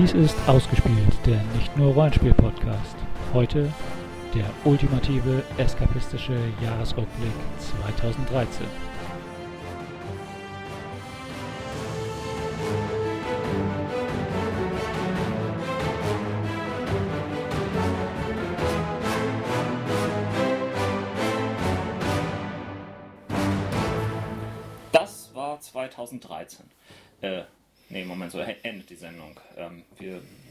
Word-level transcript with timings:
Dies 0.00 0.12
ist 0.12 0.36
Ausgespielt, 0.46 1.26
der 1.26 1.42
nicht 1.56 1.76
nur 1.76 1.92
Rollenspiel-Podcast. 1.92 2.94
Heute 3.34 3.68
der 4.32 4.44
ultimative 4.64 5.42
eskapistische 5.56 6.38
Jahresrückblick 6.62 7.32
2013. 7.58 8.87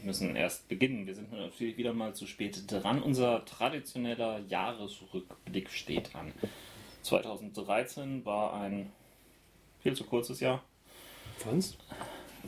müssen 0.08 0.36
erst 0.36 0.68
beginnen. 0.68 1.06
Wir 1.06 1.14
sind 1.14 1.30
natürlich 1.30 1.76
wieder 1.76 1.92
mal 1.92 2.14
zu 2.14 2.26
spät 2.26 2.64
dran. 2.66 3.02
Unser 3.02 3.44
traditioneller 3.44 4.40
Jahresrückblick 4.48 5.68
steht 5.68 6.16
an. 6.16 6.32
2013 7.02 8.24
war 8.24 8.54
ein 8.54 8.90
viel 9.80 9.94
zu 9.94 10.04
kurzes 10.04 10.40
Jahr. 10.40 10.64
Fandst? 11.36 11.76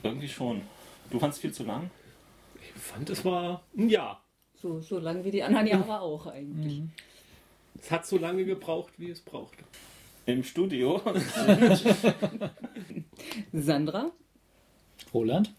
Irgendwie 0.03 0.29
schon. 0.29 0.63
Du 1.11 1.19
fandst 1.19 1.41
viel 1.41 1.53
zu 1.53 1.65
lang? 1.65 1.91
Ich 2.63 2.81
fand, 2.81 3.11
es 3.11 3.27
war 3.27 3.63
ein 3.77 3.91
Jahr. 3.91 4.25
So, 4.55 4.81
so 4.81 4.99
lang 4.99 5.23
wie 5.25 5.31
die 5.31 5.43
anderen 5.43 5.67
Jahre 5.67 6.01
auch 6.01 6.29
eigentlich. 6.29 6.81
Es 7.79 7.91
hat 7.91 8.07
so 8.07 8.17
lange 8.17 8.47
gebraucht, 8.47 8.95
wie 8.97 9.11
es 9.11 9.21
brauchte. 9.21 9.65
Im 10.25 10.45
Studio. 10.45 11.03
Sandra? 13.53 14.13
Roland? 15.13 15.53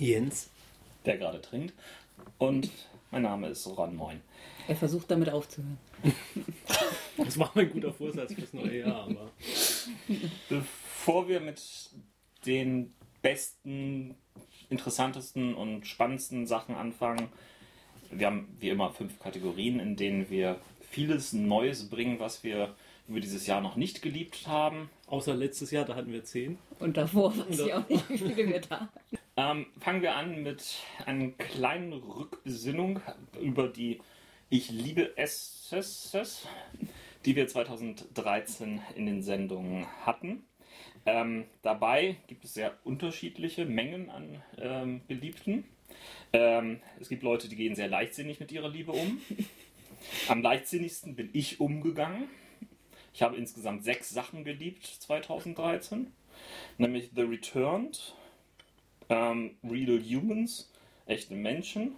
Jens. 0.00 0.48
der 1.04 1.18
gerade 1.18 1.40
trinkt. 1.42 1.74
Und 2.38 2.70
mein 3.10 3.22
Name 3.22 3.48
ist 3.48 3.66
Ron 3.66 3.96
Moin. 3.96 4.20
Er 4.66 4.76
versucht 4.76 5.10
damit 5.10 5.30
aufzuhören. 5.30 5.78
Das 7.16 7.38
war 7.38 7.50
mein 7.54 7.70
guter 7.70 7.92
Vorsatz 7.92 8.32
fürs 8.32 8.54
neue 8.54 8.78
Jahr, 8.80 9.04
aber. 9.04 9.30
Bevor 10.48 11.28
wir 11.28 11.40
mit 11.40 11.60
den 12.46 12.94
besten, 13.20 14.14
interessantesten 14.70 15.54
und 15.54 15.86
spannendsten 15.86 16.46
Sachen 16.46 16.76
anfangen, 16.76 17.28
wir 18.10 18.26
haben 18.26 18.56
wie 18.58 18.70
immer 18.70 18.90
fünf 18.90 19.18
Kategorien, 19.20 19.80
in 19.80 19.96
denen 19.96 20.30
wir 20.30 20.58
vieles 20.80 21.34
Neues 21.34 21.90
bringen, 21.90 22.18
was 22.18 22.42
wir 22.42 22.74
über 23.06 23.20
dieses 23.20 23.46
Jahr 23.46 23.60
noch 23.60 23.76
nicht 23.76 24.00
geliebt 24.00 24.46
haben. 24.46 24.88
Außer 25.06 25.34
letztes 25.34 25.70
Jahr, 25.72 25.84
da 25.84 25.96
hatten 25.96 26.12
wir 26.12 26.24
zehn. 26.24 26.58
Und 26.78 26.96
davor 26.96 27.36
weiß 27.36 27.58
ich 27.58 27.74
auch 27.74 27.88
nicht, 27.88 28.08
wie 28.08 28.18
viele 28.18 28.48
wir 28.48 28.60
da 28.60 28.80
hatten. 28.80 29.18
Ähm, 29.40 29.64
fangen 29.78 30.02
wir 30.02 30.16
an 30.16 30.42
mit 30.42 30.62
einer 31.06 31.30
kleinen 31.30 31.94
Rückbesinnung 31.94 33.00
über 33.40 33.68
die 33.68 34.02
Ich 34.50 34.68
liebe 34.70 35.16
SSS, 35.16 36.46
die 37.24 37.36
wir 37.36 37.48
2013 37.48 38.82
in 38.96 39.06
den 39.06 39.22
Sendungen 39.22 39.86
hatten. 40.04 40.44
Ähm, 41.06 41.46
dabei 41.62 42.16
gibt 42.26 42.44
es 42.44 42.52
sehr 42.52 42.76
unterschiedliche 42.84 43.64
Mengen 43.64 44.10
an 44.10 44.42
ähm, 44.58 45.00
Beliebten. 45.08 45.64
Ähm, 46.34 46.82
es 47.00 47.08
gibt 47.08 47.22
Leute, 47.22 47.48
die 47.48 47.56
gehen 47.56 47.74
sehr 47.74 47.88
leichtsinnig 47.88 48.40
mit 48.40 48.52
ihrer 48.52 48.68
Liebe 48.68 48.92
um. 48.92 49.22
Am 50.28 50.42
leichtsinnigsten 50.42 51.16
bin 51.16 51.30
ich 51.32 51.60
umgegangen. 51.60 52.28
Ich 53.14 53.22
habe 53.22 53.36
insgesamt 53.36 53.84
sechs 53.84 54.10
Sachen 54.10 54.44
geliebt 54.44 54.84
2013, 54.84 56.12
nämlich 56.76 57.10
The 57.14 57.22
Returned, 57.22 58.14
ähm, 59.10 59.56
Real 59.62 60.00
Humans, 60.00 60.72
echte 61.06 61.34
Menschen, 61.34 61.96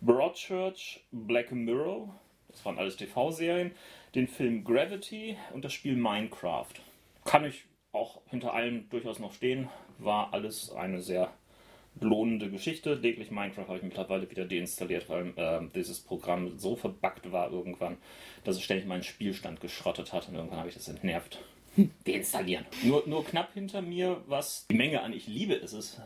Broadchurch, 0.00 1.04
Black 1.10 1.52
Mirror, 1.52 2.14
das 2.48 2.64
waren 2.64 2.78
alles 2.78 2.96
TV-Serien, 2.96 3.72
den 4.14 4.28
Film 4.28 4.64
Gravity 4.64 5.36
und 5.52 5.64
das 5.64 5.72
Spiel 5.74 5.96
Minecraft. 5.96 6.72
Kann 7.24 7.44
ich 7.44 7.64
auch 7.92 8.22
hinter 8.28 8.54
allem 8.54 8.88
durchaus 8.88 9.18
noch 9.18 9.34
stehen, 9.34 9.68
war 9.98 10.32
alles 10.32 10.70
eine 10.70 11.02
sehr 11.02 11.32
lohnende 12.00 12.50
Geschichte. 12.50 12.94
Lediglich 12.94 13.30
Minecraft 13.30 13.66
habe 13.68 13.78
ich 13.78 13.82
mittlerweile 13.82 14.30
wieder 14.30 14.44
deinstalliert, 14.44 15.08
weil 15.08 15.32
ähm, 15.36 15.70
dieses 15.74 16.00
Programm 16.00 16.58
so 16.58 16.76
verbuggt 16.76 17.32
war 17.32 17.50
irgendwann, 17.50 17.96
dass 18.44 18.56
es 18.56 18.62
ständig 18.62 18.86
meinen 18.86 19.02
Spielstand 19.02 19.60
geschrottet 19.60 20.12
hat 20.12 20.28
und 20.28 20.34
irgendwann 20.34 20.58
habe 20.58 20.68
ich 20.68 20.74
das 20.74 20.88
entnervt. 20.88 21.40
Deinstallieren. 22.06 22.64
Nur, 22.84 23.04
nur 23.06 23.24
knapp 23.24 23.52
hinter 23.54 23.82
mir, 23.82 24.22
was 24.26 24.66
die 24.70 24.74
Menge 24.76 25.02
an 25.02 25.12
Ich 25.12 25.26
liebe 25.26 25.54
ist 25.54 25.72
es 25.72 26.00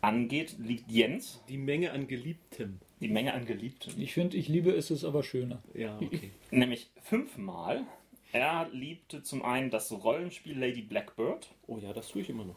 angeht, 0.00 0.56
liegt 0.58 0.90
Jens. 0.90 1.40
Die 1.48 1.58
Menge 1.58 1.92
an 1.92 2.08
Geliebtem. 2.08 2.78
Die 3.00 3.08
Menge 3.08 3.34
an 3.34 3.46
Geliebten. 3.46 4.00
Ich 4.00 4.12
finde, 4.14 4.36
ich 4.36 4.48
liebe 4.48 4.70
es, 4.72 4.90
ist 4.90 5.04
aber 5.04 5.22
schöner. 5.22 5.62
Ja, 5.74 5.96
okay. 5.96 6.30
Nämlich 6.50 6.90
fünfmal. 7.02 7.84
Er 8.32 8.68
liebte 8.72 9.22
zum 9.22 9.44
einen 9.44 9.70
das 9.70 9.92
Rollenspiel 9.92 10.58
Lady 10.58 10.82
Blackbird, 10.82 11.48
Oh 11.66 11.78
ja, 11.78 11.92
das 11.92 12.08
tue 12.08 12.22
ich 12.22 12.30
immer 12.30 12.44
noch. 12.44 12.56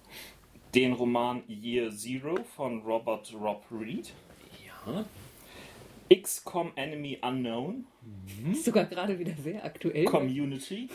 den 0.73 0.93
Roman 0.93 1.43
Year 1.47 1.91
Zero 1.91 2.35
von 2.55 2.81
Robert 2.81 3.33
Rob 3.33 3.63
Reed, 3.71 4.13
Ja. 4.87 5.05
XCOM 6.15 6.71
Enemy 6.75 7.17
Unknown, 7.21 7.85
Ist 8.51 8.65
sogar 8.65 8.85
gerade 8.85 9.17
wieder 9.19 9.33
sehr 9.43 9.65
aktuell. 9.65 10.05
Community 10.05 10.87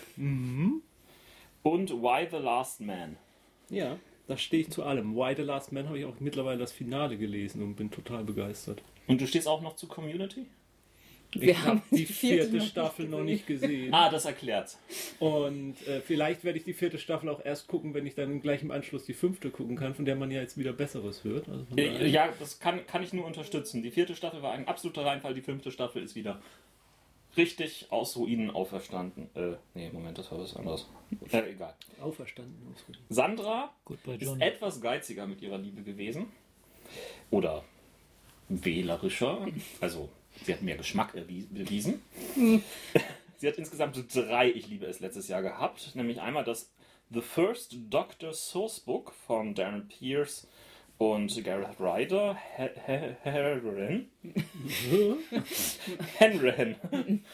und 1.62 1.90
Why 1.90 2.26
the 2.30 2.38
Last 2.38 2.80
Man. 2.80 3.16
Ja, 3.68 3.98
da 4.26 4.36
stehe 4.36 4.62
ich 4.62 4.70
zu 4.70 4.82
allem. 4.82 5.14
Why 5.14 5.34
the 5.36 5.42
Last 5.42 5.72
Man 5.72 5.88
habe 5.88 5.98
ich 5.98 6.04
auch 6.04 6.20
mittlerweile 6.20 6.58
das 6.58 6.72
Finale 6.72 7.16
gelesen 7.16 7.62
und 7.62 7.74
bin 7.74 7.90
total 7.90 8.24
begeistert. 8.24 8.82
Und 9.06 9.20
du 9.20 9.26
stehst 9.26 9.48
auch 9.48 9.60
noch 9.60 9.76
zu 9.76 9.86
Community? 9.88 10.46
Wir 11.32 11.50
ich 11.50 11.58
haben 11.58 11.80
habe 11.80 11.82
die 11.96 12.06
vierte 12.06 12.50
vierte 12.50 12.56
noch 12.56 12.66
Staffel 12.66 13.02
nicht 13.04 13.10
noch 13.12 13.22
nicht 13.22 13.46
gesehen. 13.46 13.94
Ah, 13.94 14.10
das 14.10 14.24
erklärt's. 14.24 14.78
Und 15.20 15.76
äh, 15.86 16.00
vielleicht 16.00 16.42
werde 16.42 16.58
ich 16.58 16.64
die 16.64 16.72
vierte 16.72 16.98
Staffel 16.98 17.28
auch 17.28 17.44
erst 17.44 17.68
gucken, 17.68 17.94
wenn 17.94 18.04
ich 18.04 18.14
dann 18.16 18.40
gleich 18.40 18.62
im 18.62 18.72
Anschluss 18.72 19.04
die 19.04 19.14
fünfte 19.14 19.50
gucken 19.50 19.76
kann, 19.76 19.94
von 19.94 20.04
der 20.04 20.16
man 20.16 20.30
ja 20.30 20.40
jetzt 20.40 20.58
wieder 20.58 20.72
Besseres 20.72 21.22
hört. 21.22 21.48
Also 21.48 21.76
Ja, 21.76 22.32
das 22.40 22.58
kann, 22.58 22.84
kann 22.86 23.02
ich 23.02 23.12
nur 23.12 23.26
unterstützen. 23.26 23.82
Die 23.82 23.92
vierte 23.92 24.16
Staffel 24.16 24.42
war 24.42 24.52
ein 24.52 24.66
absoluter 24.66 25.04
Reinfall, 25.04 25.34
die 25.34 25.42
fünfte 25.42 25.70
Staffel 25.70 26.02
ist 26.02 26.16
wieder 26.16 26.40
richtig 27.36 27.86
aus 27.90 28.16
Ruinen 28.16 28.50
auferstanden. 28.50 29.28
Äh, 29.34 29.56
nee, 29.74 29.90
Moment, 29.92 30.18
das 30.18 30.30
war 30.30 30.38
was 30.38 30.56
anderes. 30.56 30.86
Äh, 31.30 31.50
egal. 31.50 31.74
Auferstanden. 32.00 32.54
ausruhen. 32.72 32.98
Sandra 33.08 33.74
Goodbye, 33.84 34.16
ist 34.16 34.40
etwas 34.40 34.80
geiziger 34.80 35.26
mit 35.26 35.42
ihrer 35.42 35.58
Liebe 35.58 35.82
gewesen. 35.82 36.32
Oder 37.30 37.64
wählerischer. 38.48 39.46
Also, 39.80 40.08
sie 40.44 40.52
hat 40.52 40.62
mehr 40.62 40.76
Geschmack 40.76 41.12
bewiesen. 41.12 42.02
sie 43.36 43.48
hat 43.48 43.56
insgesamt 43.56 43.96
drei 44.14 44.50
Ich 44.50 44.68
liebe 44.68 44.86
es 44.86 45.00
letztes 45.00 45.28
Jahr 45.28 45.42
gehabt. 45.42 45.94
Nämlich 45.94 46.20
einmal 46.20 46.44
das 46.44 46.72
The 47.10 47.20
First 47.20 47.76
Doctor 47.88 48.32
Sourcebook 48.32 49.12
von 49.12 49.54
Darren 49.54 49.88
Pierce 49.88 50.46
und 51.00 51.42
Gareth 51.44 51.80
Ryder. 51.80 52.36
He- 52.58 52.68
He- 52.86 53.14
Henren. 53.22 54.10
Henren. 56.18 57.24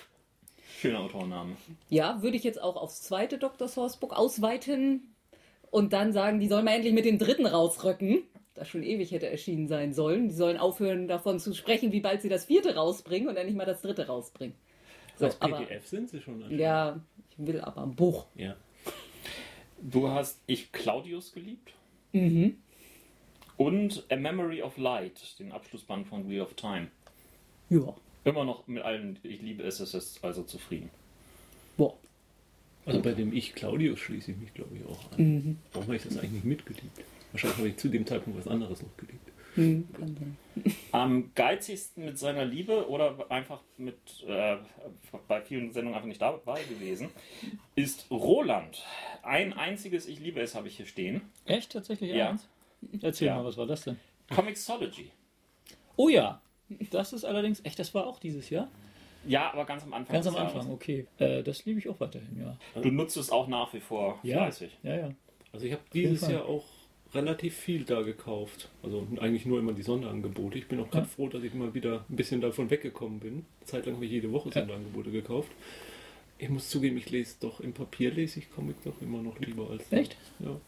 Schöner 0.78 1.00
Autorname. 1.00 1.56
Ja, 1.88 2.22
würde 2.22 2.36
ich 2.36 2.44
jetzt 2.44 2.62
auch 2.62 2.76
aufs 2.76 3.02
zweite 3.02 3.38
Dr. 3.38 3.66
Sourcebook 3.66 4.12
ausweiten 4.12 5.12
und 5.72 5.92
dann 5.92 6.12
sagen, 6.12 6.38
die 6.38 6.46
sollen 6.46 6.64
mal 6.64 6.74
endlich 6.74 6.94
mit 6.94 7.04
dem 7.06 7.18
dritten 7.18 7.44
rausrücken. 7.46 8.22
Das 8.54 8.68
schon 8.68 8.84
ewig 8.84 9.10
hätte 9.10 9.28
erschienen 9.28 9.66
sein 9.66 9.92
sollen. 9.92 10.28
Die 10.28 10.34
sollen 10.34 10.58
aufhören, 10.58 11.08
davon 11.08 11.40
zu 11.40 11.52
sprechen, 11.52 11.90
wie 11.92 12.00
bald 12.00 12.22
sie 12.22 12.28
das 12.28 12.44
vierte 12.44 12.76
rausbringen 12.76 13.28
und 13.28 13.34
dann 13.34 13.46
nicht 13.46 13.56
mal 13.56 13.66
das 13.66 13.82
dritte 13.82 14.06
rausbringen. 14.06 14.54
So, 15.18 15.24
Als 15.26 15.40
aber, 15.42 15.58
PDF 15.58 15.86
sind 15.88 16.08
sie 16.08 16.20
schon. 16.20 16.34
anscheinend. 16.36 16.60
ja, 16.60 17.00
ich 17.30 17.46
will 17.46 17.60
aber 17.60 17.82
ein 17.82 17.94
Buch. 17.96 18.26
ja. 18.36 18.54
Du 19.82 20.08
hast 20.08 20.40
Ich 20.46 20.72
Claudius 20.72 21.32
geliebt. 21.32 21.72
Mhm. 22.12 22.56
Und 23.56 24.04
A 24.10 24.16
Memory 24.16 24.62
of 24.62 24.76
Light, 24.76 25.38
den 25.38 25.52
Abschlussband 25.52 26.06
von 26.08 26.28
Wheel 26.28 26.42
of 26.42 26.54
Time. 26.54 26.88
Ja. 27.70 27.94
Immer 28.24 28.44
noch 28.44 28.66
mit 28.66 28.82
allen, 28.82 29.18
ich 29.22 29.40
liebe 29.40 29.62
es, 29.62 29.80
es 29.80 29.94
ist 29.94 30.22
also 30.24 30.42
zufrieden. 30.42 30.90
Boah. 31.76 31.94
Also 32.84 33.00
bei 33.02 33.12
dem 33.12 33.32
Ich 33.32 33.54
Claudius 33.54 33.98
schließe 33.98 34.32
ich 34.32 34.36
mich, 34.36 34.54
glaube 34.54 34.76
ich, 34.76 34.84
auch 34.86 35.12
an. 35.12 35.58
Warum 35.72 35.86
habe 35.86 35.96
ich 35.96 36.02
das 36.02 36.16
eigentlich 36.18 36.32
nicht 36.32 36.44
mitgeliebt? 36.44 37.00
Wahrscheinlich 37.32 37.58
habe 37.58 37.68
ich 37.68 37.76
zu 37.76 37.88
dem 37.88 38.06
Zeitpunkt 38.06 38.38
was 38.38 38.46
anderes 38.48 38.82
noch 38.82 38.96
geliebt. 38.96 39.20
Hm, 39.56 39.88
sein. 39.98 40.36
Am 40.92 41.30
geizigsten 41.34 42.04
mit 42.04 42.18
seiner 42.18 42.44
Liebe 42.44 42.88
oder 42.88 43.30
einfach 43.30 43.62
mit 43.78 43.96
äh, 44.28 44.56
bei 45.28 45.40
vielen 45.40 45.72
Sendungen 45.72 45.94
einfach 45.94 46.08
nicht 46.08 46.20
dabei 46.20 46.62
gewesen, 46.64 47.08
ist 47.74 48.06
Roland. 48.10 48.84
Ein 49.22 49.54
einziges 49.54 50.06
Ich 50.06 50.20
liebe 50.20 50.40
es 50.40 50.54
habe 50.54 50.68
ich 50.68 50.76
hier 50.76 50.86
stehen. 50.86 51.22
Echt? 51.46 51.72
Tatsächlich 51.72 52.12
Ja. 52.12 52.30
eins? 52.30 52.46
Erzähl 53.02 53.28
Ja. 53.28 53.36
mal, 53.36 53.44
was 53.44 53.56
war 53.56 53.66
das 53.66 53.84
denn? 53.84 53.96
Comixology. 54.34 55.10
Oh 55.96 56.08
ja, 56.08 56.40
das 56.90 57.12
ist 57.12 57.24
allerdings, 57.24 57.60
echt, 57.64 57.78
das 57.78 57.94
war 57.94 58.06
auch 58.06 58.18
dieses 58.18 58.50
Jahr? 58.50 58.68
Ja, 59.26 59.52
aber 59.52 59.64
ganz 59.64 59.82
am 59.82 59.92
Anfang. 59.94 60.14
Ganz 60.14 60.26
am 60.26 60.34
des 60.34 60.40
Jahres. 60.42 60.54
Anfang, 60.56 60.72
okay. 60.72 61.06
Äh, 61.18 61.42
das 61.42 61.64
liebe 61.64 61.78
ich 61.80 61.88
auch 61.88 61.98
weiterhin, 62.00 62.38
ja. 62.40 62.56
Du 62.80 62.90
nutzt 62.90 63.16
es 63.16 63.30
auch 63.30 63.48
nach 63.48 63.72
wie 63.74 63.80
vor 63.80 64.18
Ja, 64.22 64.38
fleißig. 64.44 64.76
ja, 64.82 64.96
ja. 64.96 65.10
Also 65.52 65.66
ich 65.66 65.72
habe 65.72 65.82
dieses. 65.92 66.28
Jahr 66.28 66.44
auch 66.44 66.64
relativ 67.14 67.56
viel 67.56 67.84
da 67.84 68.02
gekauft. 68.02 68.68
Also 68.82 69.06
eigentlich 69.20 69.46
nur 69.46 69.58
immer 69.58 69.72
die 69.72 69.82
Sonderangebote. 69.82 70.58
Ich 70.58 70.68
bin 70.68 70.78
auch 70.80 70.90
gerade 70.90 71.06
Ja. 71.06 71.12
froh, 71.12 71.28
dass 71.28 71.42
ich 71.42 71.54
mal 71.54 71.72
wieder 71.72 72.04
ein 72.10 72.16
bisschen 72.16 72.40
davon 72.40 72.68
weggekommen 72.68 73.20
bin. 73.20 73.46
Zeitlang 73.64 73.94
habe 73.94 74.04
ich 74.04 74.10
jede 74.10 74.30
Woche 74.32 74.48
Ja. 74.50 74.60
Sonderangebote 74.60 75.10
gekauft. 75.10 75.50
Ich 76.38 76.48
muss 76.50 76.68
zugeben, 76.68 76.98
ich 76.98 77.10
lese 77.10 77.36
doch 77.40 77.60
im 77.60 77.72
Papier 77.72 78.10
lese 78.10 78.40
ich 78.40 78.50
Comic 78.50 78.82
doch 78.84 79.00
immer 79.00 79.22
noch 79.22 79.38
lieber 79.38 79.70
als 79.70 79.90
Echt? 79.90 80.16
Ja. 80.38 80.60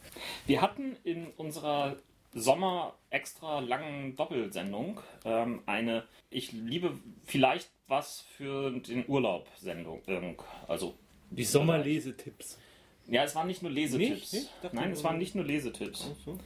Wir 0.47 0.63
hatten 0.63 0.97
in 1.05 1.27
unserer 1.37 1.97
Sommer 2.33 2.95
extra 3.11 3.61
langen 3.61 4.17
Doppelsendung 4.17 5.01
ähm, 5.25 5.61
eine 5.67 6.05
Ich 6.31 6.53
liebe 6.53 6.99
vielleicht 7.25 7.71
was 7.87 8.21
für 8.21 8.71
den 8.71 9.05
Urlaub 9.09 9.49
Sendung. 9.59 10.03
ähm, 10.07 10.37
Also 10.69 10.95
Die 11.31 11.45
Sommerlesetipps. 11.45 12.59
ja, 13.07 13.25
es 13.25 13.35
waren 13.35 13.47
nicht 13.47 13.63
nur 13.63 13.71
Lesetipps. 13.71 14.33
Nicht? 14.33 14.63
Nicht? 14.63 14.75
Nein, 14.75 14.91
es 14.93 15.05
waren 15.05 15.19
nicht 15.19 15.35
nur 15.35 15.45
Lesetipps. 15.45 16.11
Ach 16.13 16.25
so. 16.25 16.39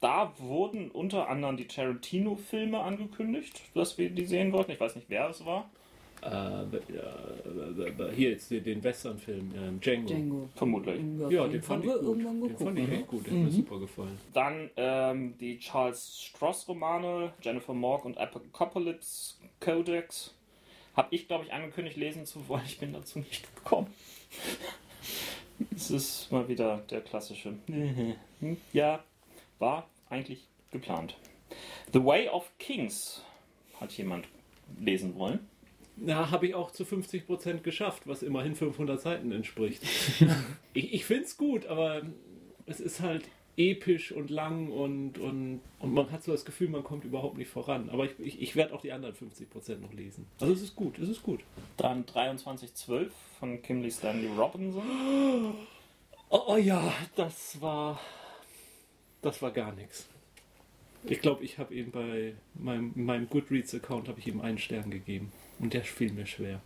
Da 0.00 0.34
wurden 0.38 0.90
unter 0.90 1.28
anderem 1.28 1.56
die 1.56 1.66
Tarantino-Filme 1.66 2.78
angekündigt, 2.80 3.62
dass 3.74 3.96
wir 3.96 4.10
die 4.10 4.26
sehen 4.26 4.52
wollten. 4.52 4.72
Ich 4.72 4.80
weiß 4.80 4.94
nicht, 4.96 5.08
wer 5.08 5.28
es 5.30 5.44
war. 5.46 5.70
Äh, 6.22 6.62
äh, 6.76 8.12
hier 8.14 8.30
jetzt 8.30 8.50
den- 8.50 8.82
Western-Film, 8.82 9.52
ähm, 9.56 9.80
Django. 9.80 10.06
Django. 10.08 10.48
Vermutlich. 10.54 11.00
Ja, 11.30 11.46
den 11.46 11.62
fand 11.62 11.84
ich 11.84 11.92
gut. 11.92 12.18
Den 12.20 12.56
fand 12.58 12.78
ich 12.78 12.90
echt 12.90 13.06
gut. 13.06 13.26
Der 13.26 13.32
hat 13.34 13.40
mir 13.40 13.50
super 13.50 13.78
gefallen. 13.78 14.18
Dann 14.32 14.70
ähm, 14.76 15.34
die 15.38 15.58
Charles 15.58 16.20
Stross-Romane, 16.22 17.32
Jennifer 17.42 17.74
Morg 17.74 18.04
und 18.04 18.18
Apocalypse 18.18 19.34
Codex. 19.60 20.34
Habe 20.96 21.14
ich, 21.14 21.28
glaube 21.28 21.44
ich, 21.44 21.52
angekündigt, 21.52 21.96
lesen 21.96 22.24
zu 22.24 22.48
wollen. 22.48 22.62
Ich 22.66 22.78
bin 22.78 22.92
dazu 22.92 23.18
nicht 23.18 23.54
gekommen. 23.54 23.88
Es 25.74 25.90
ist 25.90 26.32
mal 26.32 26.48
wieder 26.48 26.78
der 26.90 27.00
klassische. 27.02 27.54
Ja, 28.72 29.04
war 29.58 29.88
eigentlich 30.10 30.46
geplant. 30.70 31.16
The 31.92 32.04
Way 32.04 32.28
of 32.30 32.50
Kings 32.58 33.22
hat 33.80 33.92
jemand 33.92 34.26
lesen 34.80 35.14
wollen. 35.16 35.40
Na, 35.96 36.30
habe 36.30 36.46
ich 36.46 36.54
auch 36.54 36.70
zu 36.70 36.84
50% 36.84 37.60
geschafft, 37.60 38.02
was 38.06 38.22
immerhin 38.22 38.54
500 38.54 39.00
Seiten 39.00 39.32
entspricht. 39.32 39.82
ich 40.74 40.92
ich 40.92 41.04
finde 41.06 41.24
es 41.24 41.36
gut, 41.36 41.66
aber 41.66 42.02
es 42.66 42.80
ist 42.80 43.00
halt 43.00 43.28
episch 43.56 44.12
und 44.12 44.30
lang 44.30 44.70
und, 44.70 45.18
und, 45.18 45.60
und 45.78 45.94
man 45.94 46.10
hat 46.10 46.22
so 46.22 46.32
das 46.32 46.44
Gefühl, 46.44 46.68
man 46.68 46.84
kommt 46.84 47.04
überhaupt 47.04 47.38
nicht 47.38 47.50
voran. 47.50 47.88
Aber 47.90 48.04
ich, 48.04 48.12
ich, 48.18 48.42
ich 48.42 48.56
werde 48.56 48.74
auch 48.74 48.82
die 48.82 48.92
anderen 48.92 49.14
50% 49.14 49.78
noch 49.78 49.92
lesen. 49.92 50.26
Also 50.40 50.52
es 50.52 50.62
ist 50.62 50.76
gut, 50.76 50.98
es 50.98 51.08
ist 51.08 51.22
gut. 51.22 51.40
Dann 51.76 52.06
2312 52.06 53.12
von 53.38 53.62
Kimley 53.62 53.90
Stanley 53.90 54.28
Robinson. 54.36 55.54
Oh, 56.28 56.42
oh 56.48 56.56
ja, 56.56 56.92
das 57.14 57.60
war. 57.60 57.98
Das 59.22 59.40
war 59.40 59.50
gar 59.50 59.72
nichts. 59.72 60.06
Ich 61.04 61.20
glaube, 61.20 61.44
ich 61.44 61.58
habe 61.58 61.74
ihm 61.74 61.90
bei 61.90 62.34
meinem, 62.54 62.92
meinem 62.94 63.28
Goodreads-Account 63.28 64.08
habe 64.08 64.18
ich 64.18 64.26
ihm 64.26 64.40
einen 64.40 64.58
Stern 64.58 64.90
gegeben. 64.90 65.32
Und 65.58 65.74
der 65.74 65.84
fiel 65.84 66.12
mir 66.12 66.26
schwer. 66.26 66.60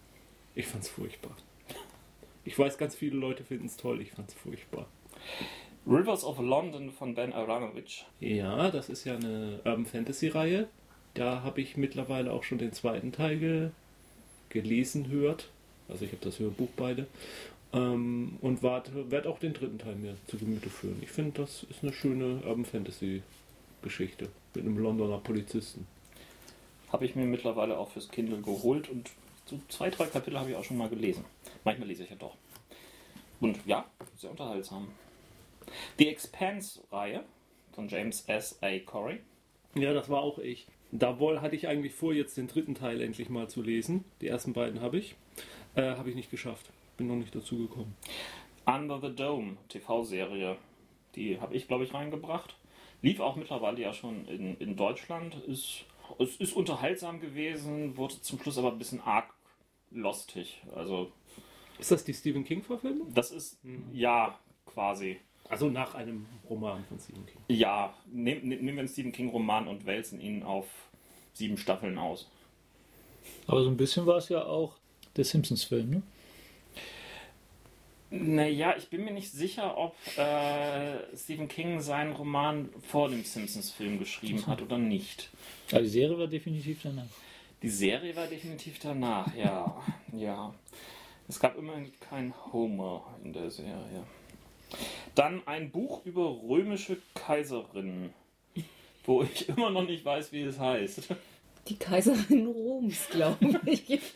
Ich 0.54 0.66
fand's 0.66 0.88
furchtbar. 0.88 1.36
Ich 2.44 2.58
weiß, 2.58 2.78
ganz 2.78 2.94
viele 2.94 3.16
Leute 3.16 3.44
finden 3.44 3.66
es 3.66 3.76
toll, 3.76 4.00
ich 4.00 4.10
fand's 4.12 4.34
furchtbar. 4.34 4.88
Rivers 5.86 6.24
of 6.24 6.38
London 6.38 6.90
von 6.90 7.14
Ben 7.14 7.32
Aronovich. 7.32 8.04
Ja, 8.20 8.70
das 8.70 8.88
ist 8.88 9.04
ja 9.04 9.16
eine 9.16 9.60
Urban 9.64 9.86
Fantasy-Reihe. 9.86 10.68
Da 11.14 11.42
habe 11.42 11.60
ich 11.60 11.76
mittlerweile 11.76 12.32
auch 12.32 12.44
schon 12.44 12.58
den 12.58 12.72
zweiten 12.72 13.12
Teil 13.12 13.38
ge 13.38 13.70
gelesen, 14.48 15.08
hört. 15.08 15.48
Also 15.88 16.04
ich 16.04 16.12
habe 16.12 16.24
das 16.24 16.38
Hörbuch 16.38 16.68
beide. 16.76 17.06
Ähm, 17.72 18.36
und 18.40 18.62
werde 18.62 19.28
auch 19.28 19.38
den 19.38 19.52
dritten 19.52 19.78
Teil 19.78 19.94
mir 19.94 20.16
zu 20.26 20.38
Gemüte 20.38 20.68
führen. 20.68 20.98
Ich 21.02 21.10
finde, 21.10 21.42
das 21.42 21.64
ist 21.70 21.82
eine 21.82 21.92
schöne 21.92 22.42
Urban 22.44 22.64
Fantasy-Geschichte 22.64 24.28
mit 24.54 24.64
einem 24.64 24.78
Londoner 24.78 25.18
Polizisten. 25.18 25.86
Habe 26.92 27.04
ich 27.04 27.14
mir 27.14 27.24
mittlerweile 27.24 27.78
auch 27.78 27.90
fürs 27.90 28.08
Kindle 28.08 28.40
geholt 28.40 28.88
und 28.88 29.10
so 29.46 29.60
zwei, 29.68 29.90
drei 29.90 30.06
Kapitel 30.06 30.38
habe 30.38 30.50
ich 30.50 30.56
auch 30.56 30.64
schon 30.64 30.76
mal 30.76 30.88
gelesen. 30.88 31.24
Manchmal 31.64 31.88
lese 31.88 32.04
ich 32.04 32.10
ja 32.10 32.16
doch. 32.16 32.36
Und 33.40 33.58
ja, 33.66 33.84
sehr 34.16 34.30
unterhaltsam. 34.30 34.88
Die 35.98 36.08
Expanse-Reihe 36.08 37.24
von 37.72 37.88
James 37.88 38.22
S. 38.26 38.58
A. 38.62 38.78
Corey. 38.80 39.20
Ja, 39.74 39.92
das 39.92 40.08
war 40.08 40.20
auch 40.20 40.38
ich. 40.38 40.66
Da 40.92 41.18
wohl 41.20 41.40
hatte 41.40 41.54
ich 41.54 41.68
eigentlich 41.68 41.94
vor, 41.94 42.12
jetzt 42.12 42.36
den 42.36 42.48
dritten 42.48 42.74
Teil 42.74 43.00
endlich 43.00 43.28
mal 43.28 43.48
zu 43.48 43.62
lesen. 43.62 44.04
Die 44.20 44.26
ersten 44.26 44.52
beiden 44.52 44.80
habe 44.80 44.98
ich. 44.98 45.14
Äh, 45.76 45.82
habe 45.82 46.10
ich 46.10 46.16
nicht 46.16 46.30
geschafft. 46.30 46.70
Bin 46.96 47.06
noch 47.06 47.16
nicht 47.16 47.34
dazu 47.34 47.56
gekommen. 47.56 47.96
Under 48.66 49.00
the 49.00 49.14
Dome, 49.14 49.56
TV-Serie. 49.68 50.56
Die 51.14 51.40
habe 51.40 51.54
ich, 51.54 51.68
glaube 51.68 51.84
ich, 51.84 51.94
reingebracht. 51.94 52.56
Lief 53.02 53.20
auch 53.20 53.36
mittlerweile 53.36 53.80
ja 53.80 53.92
schon 53.92 54.26
in, 54.26 54.56
in 54.58 54.76
Deutschland. 54.76 55.36
Ist, 55.46 55.84
es 56.18 56.36
ist 56.36 56.52
unterhaltsam 56.54 57.20
gewesen, 57.20 57.96
wurde 57.96 58.20
zum 58.20 58.38
Schluss 58.40 58.58
aber 58.58 58.72
ein 58.72 58.78
bisschen 58.78 59.00
arg 59.00 59.32
lostig. 59.90 60.62
Also, 60.74 61.10
Ist 61.78 61.90
das 61.90 62.04
die 62.04 62.14
Stephen 62.14 62.44
King-Verfilmung? 62.44 63.12
das 63.14 63.30
ist, 63.30 63.58
ja, 63.92 64.38
quasi. 64.66 65.18
Also 65.48 65.68
nach 65.68 65.94
einem 65.94 66.26
Roman 66.48 66.84
von 66.84 66.98
Stephen 67.00 67.26
King. 67.26 67.40
Ja, 67.48 67.92
nehm, 68.06 68.38
nehm- 68.46 68.60
nehmen 68.62 68.74
wir 68.76 68.80
einen 68.80 68.88
Stephen 68.88 69.10
King-Roman 69.12 69.66
und 69.66 69.84
wälzen 69.84 70.20
ihn 70.20 70.42
auf 70.44 70.66
sieben 71.32 71.56
Staffeln 71.58 71.98
aus. 71.98 72.28
Aber 73.48 73.62
so 73.64 73.68
ein 73.68 73.76
bisschen 73.76 74.06
war 74.06 74.18
es 74.18 74.28
ja 74.28 74.44
auch 74.44 74.76
der 75.16 75.24
Simpsons-Film, 75.24 75.90
ne? 75.90 76.02
Naja, 78.10 78.74
ich 78.76 78.88
bin 78.88 79.04
mir 79.04 79.12
nicht 79.12 79.30
sicher, 79.30 79.78
ob 79.78 79.94
äh, 80.16 81.16
Stephen 81.16 81.46
King 81.46 81.80
seinen 81.80 82.12
Roman 82.12 82.68
vor 82.88 83.08
dem 83.08 83.24
Simpsons-Film 83.24 84.00
geschrieben 84.00 84.44
hat 84.48 84.60
oder 84.62 84.78
nicht. 84.78 85.30
Aber 85.70 85.82
die 85.82 85.88
Serie 85.88 86.18
war 86.18 86.26
definitiv 86.26 86.80
danach. 86.82 87.04
Die 87.62 87.68
Serie 87.68 88.16
war 88.16 88.26
definitiv 88.26 88.80
danach, 88.80 89.32
ja. 89.36 89.80
ja. 90.12 90.52
Es 91.28 91.38
gab 91.38 91.56
immerhin 91.56 91.92
keinen 92.00 92.34
Homer 92.52 93.04
in 93.22 93.32
der 93.32 93.48
Serie. 93.50 94.02
Dann 95.14 95.46
ein 95.46 95.70
Buch 95.70 96.04
über 96.04 96.36
römische 96.42 96.98
Kaiserinnen, 97.14 98.12
wo 99.04 99.22
ich 99.22 99.48
immer 99.48 99.70
noch 99.70 99.86
nicht 99.86 100.04
weiß, 100.04 100.32
wie 100.32 100.42
es 100.42 100.58
heißt. 100.58 101.14
Die 101.68 101.76
Kaiserin 101.76 102.46
Roms, 102.46 103.08
glaube 103.10 103.60
ich. 103.66 104.00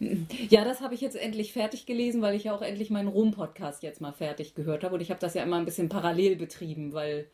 Ja, 0.00 0.64
das 0.64 0.80
habe 0.80 0.94
ich 0.94 1.00
jetzt 1.00 1.16
endlich 1.16 1.52
fertig 1.52 1.84
gelesen, 1.84 2.22
weil 2.22 2.36
ich 2.36 2.44
ja 2.44 2.54
auch 2.54 2.62
endlich 2.62 2.90
meinen 2.90 3.08
Rom-Podcast 3.08 3.82
jetzt 3.82 4.00
mal 4.00 4.12
fertig 4.12 4.54
gehört 4.54 4.84
habe. 4.84 4.94
Und 4.94 5.00
ich 5.00 5.10
habe 5.10 5.20
das 5.20 5.34
ja 5.34 5.42
immer 5.42 5.56
ein 5.56 5.64
bisschen 5.64 5.88
parallel 5.88 6.36
betrieben, 6.36 6.92
weil, 6.92 7.26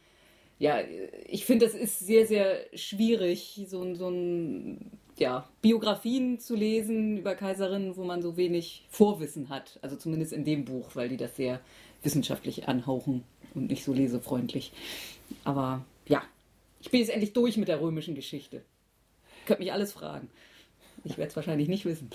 ja, 0.59 0.79
ich 1.27 1.45
finde, 1.45 1.67
es 1.67 1.75
ist 1.75 1.99
sehr, 2.01 2.27
sehr 2.27 2.59
schwierig, 2.75 3.67
so, 3.69 3.95
so 3.95 4.09
ein, 4.09 4.93
ja, 5.19 5.47
Biografien 5.61 6.41
zu 6.41 6.57
lesen 6.57 7.19
über 7.19 7.35
Kaiserinnen, 7.35 7.97
wo 7.97 8.05
man 8.05 8.23
so 8.23 8.39
wenig 8.39 8.87
Vorwissen 8.89 9.51
hat. 9.51 9.79
Also 9.83 9.97
zumindest 9.97 10.33
in 10.33 10.45
dem 10.45 10.65
Buch, 10.65 10.91
weil 10.95 11.11
die 11.11 11.19
das 11.19 11.37
sehr 11.37 11.61
wissenschaftlich 12.03 12.67
anhauchen 12.67 13.25
und 13.55 13.69
nicht 13.69 13.85
so 13.85 13.93
lesefreundlich. 13.93 14.73
Aber 15.45 15.85
ja, 16.07 16.23
ich 16.81 16.91
bin 16.91 17.01
jetzt 17.01 17.11
endlich 17.11 17.35
durch 17.35 17.59
mit 17.59 17.69
der 17.69 17.81
römischen 17.81 18.15
Geschichte. 18.15 18.63
Könnt 19.47 19.61
mich 19.61 19.73
alles 19.73 19.93
fragen. 19.93 20.31
Ich 21.05 21.19
werde 21.19 21.31
es 21.31 21.37
wahrscheinlich 21.37 21.69
nicht 21.69 21.85
wissen. 21.85 22.11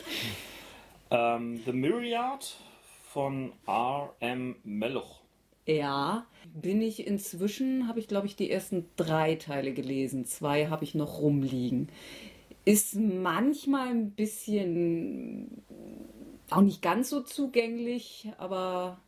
Ähm, 1.11 1.61
The 1.65 1.71
Myriad 1.71 2.55
von 3.03 3.53
R.M. 3.67 4.55
Melloch. 4.63 5.21
Ja, 5.65 6.25
bin 6.53 6.81
ich 6.81 7.05
inzwischen, 7.05 7.87
habe 7.87 7.99
ich 7.99 8.07
glaube 8.07 8.25
ich 8.25 8.35
die 8.35 8.49
ersten 8.49 8.85
drei 8.95 9.35
Teile 9.35 9.73
gelesen. 9.73 10.25
Zwei 10.25 10.67
habe 10.67 10.83
ich 10.83 10.95
noch 10.95 11.21
rumliegen. 11.21 11.89
Ist 12.65 12.95
manchmal 12.95 13.89
ein 13.89 14.11
bisschen 14.11 15.63
auch 16.49 16.61
nicht 16.61 16.81
ganz 16.81 17.09
so 17.09 17.21
zugänglich, 17.21 18.29
aber 18.37 18.99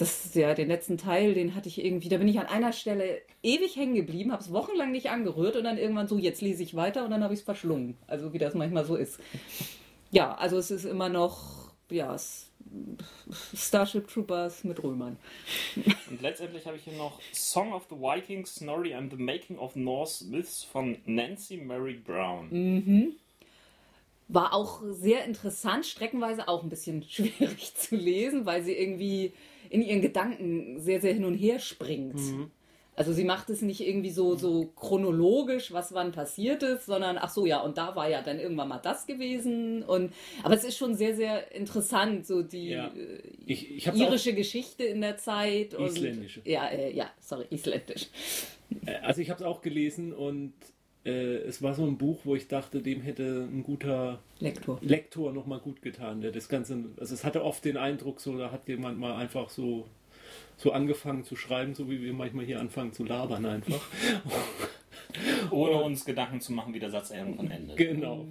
das, 0.00 0.34
ja, 0.34 0.54
den 0.54 0.68
letzten 0.68 0.96
Teil, 0.96 1.34
den 1.34 1.54
hatte 1.54 1.68
ich 1.68 1.84
irgendwie, 1.84 2.08
da 2.08 2.16
bin 2.16 2.28
ich 2.28 2.40
an 2.40 2.46
einer 2.46 2.72
Stelle 2.72 3.20
ewig 3.42 3.76
hängen 3.76 3.94
geblieben, 3.94 4.32
habe 4.32 4.42
es 4.42 4.52
wochenlang 4.52 4.92
nicht 4.92 5.10
angerührt 5.10 5.56
und 5.56 5.64
dann 5.64 5.76
irgendwann 5.76 6.08
so, 6.08 6.16
jetzt 6.16 6.40
lese 6.40 6.62
ich 6.62 6.74
weiter 6.74 7.04
und 7.04 7.10
dann 7.10 7.22
habe 7.22 7.34
ich 7.34 7.40
es 7.40 7.44
verschlungen. 7.44 7.98
Also 8.06 8.32
wie 8.32 8.38
das 8.38 8.54
manchmal 8.54 8.84
so 8.84 8.96
ist. 8.96 9.20
Ja, 10.10 10.34
also 10.34 10.56
es 10.56 10.70
ist 10.70 10.84
immer 10.84 11.08
noch, 11.08 11.72
ja, 11.90 12.16
Starship 13.54 14.08
Troopers 14.08 14.64
mit 14.64 14.82
Römern. 14.82 15.18
Und 16.08 16.22
letztendlich 16.22 16.66
habe 16.66 16.76
ich 16.76 16.84
hier 16.84 16.96
noch 16.96 17.20
Song 17.32 17.72
of 17.72 17.86
the 17.90 17.96
Vikings, 17.96 18.54
Snorri 18.54 18.94
and 18.94 19.12
the 19.12 19.22
Making 19.22 19.58
of 19.58 19.76
Norse 19.76 20.24
Myths 20.24 20.64
von 20.64 20.96
Nancy 21.04 21.58
Mary 21.58 21.94
Brown. 21.94 22.48
War 24.28 24.54
auch 24.54 24.82
sehr 24.88 25.24
interessant, 25.24 25.84
streckenweise 25.84 26.48
auch 26.48 26.62
ein 26.62 26.68
bisschen 26.70 27.02
schwierig 27.08 27.74
zu 27.74 27.96
lesen, 27.96 28.46
weil 28.46 28.62
sie 28.62 28.74
irgendwie 28.74 29.32
in 29.70 29.82
ihren 29.82 30.02
Gedanken 30.02 30.78
sehr, 30.80 31.00
sehr 31.00 31.14
hin 31.14 31.24
und 31.24 31.34
her 31.34 31.58
springt. 31.58 32.20
Also 32.96 33.14
sie 33.14 33.24
macht 33.24 33.48
es 33.48 33.62
nicht 33.62 33.80
irgendwie 33.80 34.10
so, 34.10 34.34
so 34.34 34.66
chronologisch, 34.76 35.72
was 35.72 35.94
wann 35.94 36.12
passiert 36.12 36.62
ist, 36.62 36.84
sondern 36.84 37.16
ach 37.18 37.30
so, 37.30 37.46
ja, 37.46 37.60
und 37.60 37.78
da 37.78 37.96
war 37.96 38.10
ja 38.10 38.20
dann 38.20 38.38
irgendwann 38.38 38.68
mal 38.68 38.78
das 38.78 39.06
gewesen. 39.06 39.82
Und, 39.82 40.12
aber 40.42 40.54
es 40.54 40.64
ist 40.64 40.76
schon 40.76 40.94
sehr, 40.94 41.16
sehr 41.16 41.54
interessant, 41.54 42.26
so 42.26 42.42
die 42.42 42.70
Ja. 42.70 42.88
äh, 42.88 43.22
Ich, 43.46 43.70
ich 43.74 43.86
irische 43.86 44.34
Geschichte 44.34 44.84
in 44.84 45.00
der 45.00 45.16
Zeit. 45.16 45.72
Und, 45.74 45.86
Isländische. 45.86 46.42
Ja, 46.44 46.68
äh, 46.68 46.94
ja, 46.94 47.10
sorry, 47.20 47.46
isländisch. 47.50 48.08
Äh, 48.84 48.96
also 48.96 49.22
ich 49.22 49.30
habe 49.30 49.40
es 49.40 49.46
auch 49.46 49.62
gelesen 49.62 50.12
und 50.12 50.52
äh, 51.04 51.36
es 51.38 51.62
war 51.62 51.74
so 51.74 51.86
ein 51.86 51.96
Buch, 51.96 52.20
wo 52.24 52.34
ich 52.34 52.48
dachte, 52.48 52.82
dem 52.82 53.00
hätte 53.00 53.48
ein 53.50 53.62
guter 53.62 54.20
Lektor. 54.38 54.78
Lektor 54.82 55.32
nochmal 55.32 55.60
gut 55.60 55.82
getan. 55.82 56.20
Der 56.20 56.30
das 56.30 56.48
Ganze, 56.48 56.84
also 56.98 57.14
es 57.14 57.24
hatte 57.24 57.44
oft 57.44 57.64
den 57.64 57.76
Eindruck, 57.76 58.20
so 58.20 58.36
da 58.36 58.50
hat 58.50 58.68
jemand 58.68 58.98
mal 58.98 59.16
einfach 59.16 59.50
so 59.50 59.86
so 60.56 60.72
angefangen 60.72 61.24
zu 61.24 61.36
schreiben, 61.36 61.74
so 61.74 61.90
wie 61.90 62.02
wir 62.02 62.12
manchmal 62.12 62.44
hier 62.44 62.60
anfangen 62.60 62.92
zu 62.92 63.04
labern 63.04 63.46
einfach. 63.46 63.80
Ohne 65.50 65.82
uns 65.82 66.04
Gedanken 66.04 66.40
zu 66.40 66.52
machen, 66.52 66.74
wie 66.74 66.78
der 66.78 66.90
Satz 66.90 67.10
irgendwann 67.10 67.50
endet. 67.50 67.76
Genau. 67.76 68.26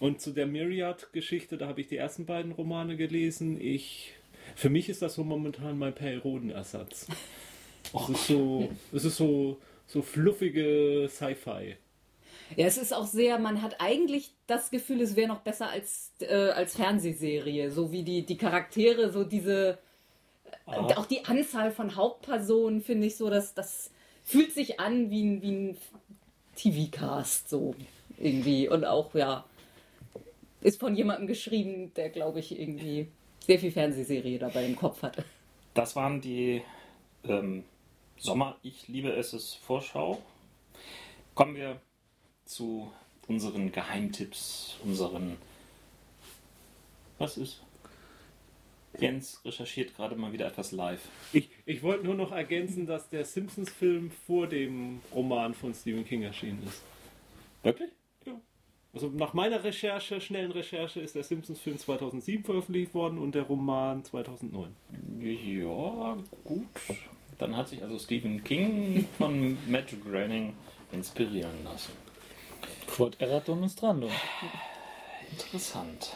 Und 0.00 0.20
zu 0.20 0.32
der 0.32 0.46
Myriad-Geschichte, 0.46 1.56
da 1.56 1.68
habe 1.68 1.80
ich 1.80 1.86
die 1.86 1.96
ersten 1.96 2.26
beiden 2.26 2.52
Romane 2.52 2.96
gelesen. 2.96 3.60
Ich, 3.60 4.12
für 4.56 4.68
mich 4.68 4.88
ist 4.88 5.00
das 5.00 5.14
so 5.14 5.22
momentan 5.22 5.78
mein 5.78 5.94
Periodenersatz. 5.94 7.06
Es 7.94 8.08
ist 8.08 8.26
so, 8.26 8.68
es 8.92 9.04
ist 9.04 9.16
so, 9.16 9.58
so 9.88 10.02
fluffige 10.02 11.08
Sci-Fi. 11.10 11.76
Ja, 12.56 12.66
es 12.66 12.78
ist 12.78 12.94
auch 12.94 13.06
sehr, 13.06 13.38
man 13.38 13.60
hat 13.60 13.80
eigentlich 13.80 14.30
das 14.46 14.70
Gefühl, 14.70 15.00
es 15.00 15.16
wäre 15.16 15.28
noch 15.28 15.40
besser 15.40 15.68
als, 15.68 16.12
äh, 16.20 16.50
als 16.50 16.76
Fernsehserie. 16.76 17.70
So 17.70 17.90
wie 17.90 18.04
die, 18.04 18.22
die 18.24 18.38
Charaktere, 18.38 19.10
so 19.10 19.24
diese, 19.24 19.78
Ah. 20.66 20.86
auch 20.96 21.06
die 21.06 21.24
Anzahl 21.24 21.70
von 21.72 21.96
Hauptpersonen, 21.96 22.82
finde 22.82 23.06
ich 23.06 23.16
so, 23.16 23.28
dass 23.30 23.54
das 23.54 23.90
fühlt 24.22 24.52
sich 24.52 24.78
an 24.80 25.10
wie 25.10 25.24
ein, 25.24 25.42
wie 25.42 25.50
ein 25.52 25.76
TV-Cast, 26.56 27.48
so 27.48 27.74
irgendwie. 28.18 28.68
Und 28.68 28.84
auch, 28.84 29.14
ja, 29.14 29.44
ist 30.60 30.78
von 30.80 30.94
jemandem 30.94 31.26
geschrieben, 31.26 31.92
der, 31.94 32.10
glaube 32.10 32.40
ich, 32.40 32.58
irgendwie 32.58 33.08
sehr 33.46 33.58
viel 33.58 33.70
Fernsehserie 33.72 34.38
dabei 34.38 34.66
im 34.66 34.76
Kopf 34.76 35.02
hatte. 35.02 35.24
Das 35.74 35.96
waren 35.96 36.20
die 36.20 36.62
ähm, 37.24 37.64
Sommer, 38.18 38.56
ich 38.62 38.88
liebe 38.88 39.10
es, 39.10 39.32
ist 39.32 39.54
Vorschau. 39.54 40.22
Kommen 41.34 41.54
wir 41.54 41.80
zu 42.44 42.92
unseren 43.28 43.70
Geheimtipps, 43.70 44.76
unseren. 44.84 45.36
Was 47.18 47.36
ist? 47.36 47.62
Jens 48.98 49.40
recherchiert 49.44 49.94
gerade 49.94 50.16
mal 50.16 50.32
wieder 50.32 50.46
etwas 50.46 50.72
live. 50.72 51.00
Ich, 51.32 51.50
ich 51.66 51.82
wollte 51.82 52.04
nur 52.04 52.14
noch 52.14 52.32
ergänzen, 52.32 52.86
dass 52.86 53.08
der 53.08 53.24
Simpsons-Film 53.24 54.10
vor 54.26 54.48
dem 54.48 55.00
Roman 55.14 55.54
von 55.54 55.72
Stephen 55.74 56.04
King 56.04 56.22
erschienen 56.22 56.62
ist. 56.66 56.82
Wirklich? 57.62 57.90
Also 58.92 59.08
nach 59.08 59.34
meiner 59.34 59.62
Recherche, 59.62 60.20
schnellen 60.20 60.50
Recherche, 60.50 61.00
ist 61.00 61.14
der 61.14 61.22
Simpsons-Film 61.22 61.78
2007 61.78 62.44
veröffentlicht 62.44 62.94
worden 62.94 63.18
und 63.18 63.34
der 63.34 63.42
Roman 63.42 64.02
2009. 64.02 64.74
Ja, 65.20 66.16
gut. 66.42 66.66
Dann 67.38 67.56
hat 67.56 67.68
sich 67.68 67.82
also 67.82 67.98
Stephen 67.98 68.42
King 68.44 69.06
von 69.16 69.56
Matt 69.70 69.94
Groening 70.04 70.54
inspirieren 70.92 71.64
lassen. 71.64 71.92
Quod 72.86 73.20
erat 73.20 73.46
demonstrandum. 73.46 74.10
Interessant. 75.30 76.14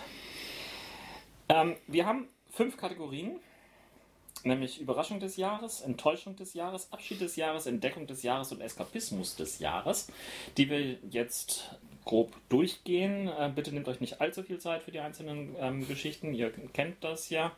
Ähm, 1.48 1.76
wir 1.86 2.06
haben 2.06 2.28
fünf 2.50 2.76
Kategorien, 2.76 3.38
nämlich 4.42 4.80
Überraschung 4.80 5.20
des 5.20 5.36
Jahres, 5.36 5.80
Enttäuschung 5.82 6.34
des 6.36 6.54
Jahres, 6.54 6.92
Abschied 6.92 7.20
des 7.20 7.36
Jahres, 7.36 7.66
Entdeckung 7.66 8.06
des 8.06 8.22
Jahres 8.22 8.52
und 8.52 8.60
Eskapismus 8.60 9.36
des 9.36 9.58
Jahres, 9.58 10.08
die 10.56 10.70
wir 10.70 10.98
jetzt 11.10 11.76
grob 12.04 12.32
durchgehen. 12.48 13.28
Äh, 13.28 13.50
bitte 13.54 13.72
nehmt 13.72 13.88
euch 13.88 14.00
nicht 14.00 14.20
allzu 14.20 14.42
viel 14.42 14.58
Zeit 14.58 14.82
für 14.82 14.90
die 14.90 15.00
einzelnen 15.00 15.54
ähm, 15.58 15.86
Geschichten, 15.86 16.34
ihr 16.34 16.50
kennt 16.72 17.02
das 17.04 17.30
ja. 17.30 17.52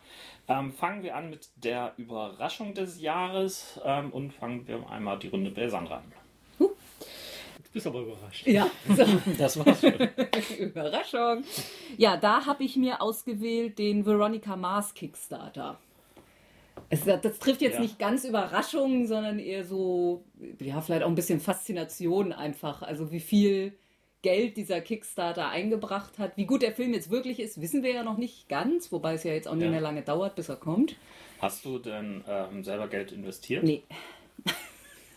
Ähm, 0.48 0.72
fangen 0.72 1.02
wir 1.02 1.16
an 1.16 1.30
mit 1.30 1.48
der 1.56 1.94
Überraschung 1.96 2.74
des 2.74 3.00
Jahres 3.00 3.80
ähm, 3.84 4.10
und 4.10 4.32
fangen 4.32 4.66
wir 4.68 4.88
einmal 4.90 5.18
die 5.18 5.28
Runde 5.28 5.50
bei 5.50 5.68
Sandra 5.68 5.96
an. 5.98 6.12
Du 6.58 7.70
bist 7.72 7.86
aber 7.88 8.02
überrascht. 8.02 8.46
Ja, 8.46 8.70
so. 8.88 9.04
Das 9.38 9.58
war's 9.58 9.80
schon. 9.80 9.94
Überraschung. 10.58 11.42
Ja, 11.96 12.16
da 12.16 12.46
habe 12.46 12.62
ich 12.62 12.76
mir 12.76 13.02
ausgewählt 13.02 13.78
den 13.80 14.06
Veronica 14.06 14.54
Mars 14.54 14.94
Kickstarter. 14.94 15.80
Es, 16.88 17.04
das 17.04 17.38
trifft 17.40 17.62
jetzt 17.62 17.74
Ja. 17.74 17.80
nicht 17.80 17.98
ganz 17.98 18.24
Überraschung, 18.24 19.06
sondern 19.08 19.40
eher 19.40 19.64
so, 19.64 20.22
ja, 20.60 20.80
vielleicht 20.82 21.02
auch 21.02 21.08
ein 21.08 21.14
bisschen 21.16 21.40
Faszination 21.40 22.32
einfach. 22.32 22.82
Also 22.82 23.10
wie 23.10 23.18
viel 23.20 23.72
Geld 24.24 24.56
dieser 24.56 24.80
Kickstarter 24.80 25.50
eingebracht 25.50 26.18
hat. 26.18 26.36
Wie 26.38 26.46
gut 26.46 26.62
der 26.62 26.72
Film 26.72 26.94
jetzt 26.94 27.10
wirklich 27.10 27.38
ist, 27.38 27.60
wissen 27.60 27.82
wir 27.82 27.92
ja 27.92 28.02
noch 28.02 28.16
nicht 28.16 28.48
ganz, 28.48 28.90
wobei 28.90 29.12
es 29.12 29.22
ja 29.22 29.34
jetzt 29.34 29.46
auch 29.46 29.54
nicht 29.54 29.66
Ja. 29.66 29.70
mehr 29.70 29.82
lange 29.82 30.00
dauert, 30.00 30.34
bis 30.34 30.48
er 30.48 30.56
kommt. 30.56 30.96
Hast 31.40 31.62
du 31.66 31.78
denn 31.78 32.24
ähm, 32.26 32.64
selber 32.64 32.88
Geld 32.88 33.12
investiert? 33.12 33.62
Nee, 33.64 33.82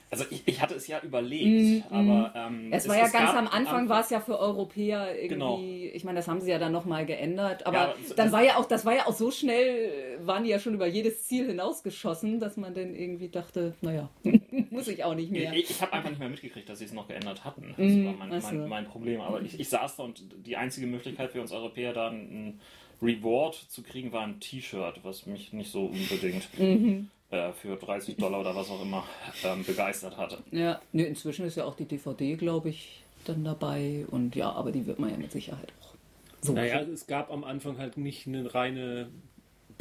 Also 0.10 0.24
ich, 0.30 0.48
ich 0.48 0.62
hatte 0.62 0.76
es 0.76 0.88
ja 0.88 1.02
überlegt, 1.02 1.84
aber 1.90 2.32
ähm, 2.36 2.68
Mhm, 2.70 2.74
es 2.74 2.88
war 2.88 2.96
ja 2.96 3.08
ganz 3.08 3.30
gab 3.30 3.36
am 3.38 3.48
Anfang, 3.48 3.90
war 3.90 4.02
es 4.02 4.10
ja 4.10 4.20
für 4.22 4.40
Europäer 4.40 5.22
irgendwie, 5.22 5.28
Genau. 5.34 5.60
ich 5.88 6.04
meine, 6.06 6.18
das 6.20 6.28
haben 6.28 6.42
sie 6.42 6.50
ja 6.52 6.60
dann 6.60 6.72
nochmal 6.72 7.06
geändert, 7.06 7.66
aber 7.66 7.78
Ja, 7.78 7.84
aber 7.94 8.16
dann 8.16 8.32
war 8.32 8.44
ja 8.44 8.58
auch, 8.58 8.66
das 8.66 8.86
war 8.86 8.96
ja 8.96 9.06
auch 9.08 9.14
so 9.14 9.32
schnell, 9.32 10.20
waren 10.26 10.44
die 10.44 10.50
ja 10.50 10.60
schon 10.60 10.74
über 10.74 10.88
jedes 10.88 11.24
Ziel 11.28 11.48
hinausgeschossen, 11.48 12.40
dass 12.40 12.56
man 12.58 12.74
dann 12.74 12.96
irgendwie 12.96 13.30
dachte, 13.30 13.76
naja, 13.82 14.10
muss 14.70 14.88
ich 14.88 15.04
auch 15.04 15.16
nicht 15.16 15.32
mehr. 15.32 15.52
Ich, 15.54 15.70
ich 15.70 15.82
habe 15.82 15.94
einfach 15.94 16.10
nicht 16.10 16.20
mehr 16.20 16.30
mitgekriegt, 16.30 16.68
dass 16.70 16.80
sie 16.80 16.86
es 16.86 16.94
noch 16.94 17.08
geändert 17.08 17.44
hatten. 17.46 17.76
Das 17.82 17.84
Mhm, 17.84 18.06
war 18.06 18.14
mein, 18.14 18.34
mein, 18.42 18.68
mein 18.68 18.86
Problem. 18.86 19.22
Aber 19.22 19.42
ich, 19.42 19.60
ich 19.60 19.70
saß 19.70 19.98
da 19.98 20.04
und 20.04 20.24
die 20.46 20.58
einzige 20.58 20.88
Möglichkeit 20.88 21.32
für 21.32 21.42
uns 21.42 21.52
Europäer 21.52 21.94
da 21.94 22.10
ein 22.10 22.60
Reward 23.02 23.56
zu 23.56 23.84
kriegen 23.84 24.12
war 24.12 24.24
ein 24.24 24.40
T-Shirt, 24.40 25.02
was 25.04 25.26
mich 25.28 25.54
nicht 25.54 25.72
so 25.72 25.86
unbedingt 25.86 26.50
Mhm. 26.58 27.10
Äh, 27.30 27.52
für 27.54 27.76
30 27.76 28.18
Dollar 28.18 28.40
oder 28.42 28.56
was 28.56 28.70
auch 28.70 28.82
immer 28.82 29.04
ähm, 29.44 29.64
begeistert 29.66 30.18
hatte. 30.18 30.40
Ja, 30.52 30.82
nee, 30.92 31.04
inzwischen 31.04 31.46
ist 31.46 31.58
ja 31.58 31.66
auch 31.66 31.76
die 31.76 31.86
DVD, 31.86 32.36
glaube 32.36 32.70
ich, 32.70 33.04
dann 33.26 33.44
dabei 33.44 34.06
und 34.12 34.36
ja, 34.36 34.52
aber 34.52 34.72
die 34.72 34.86
wird 34.86 35.00
man 35.00 35.10
ja 35.12 35.18
mit 35.18 35.32
Sicherheit 35.32 35.74
auch 35.82 35.94
so. 36.42 36.54
Naja, 36.54 36.82
es 36.82 37.08
gab 37.08 37.32
am 37.32 37.44
Anfang 37.44 37.78
halt 37.78 37.98
nicht 37.98 38.28
eine 38.28 38.54
reine 38.54 39.10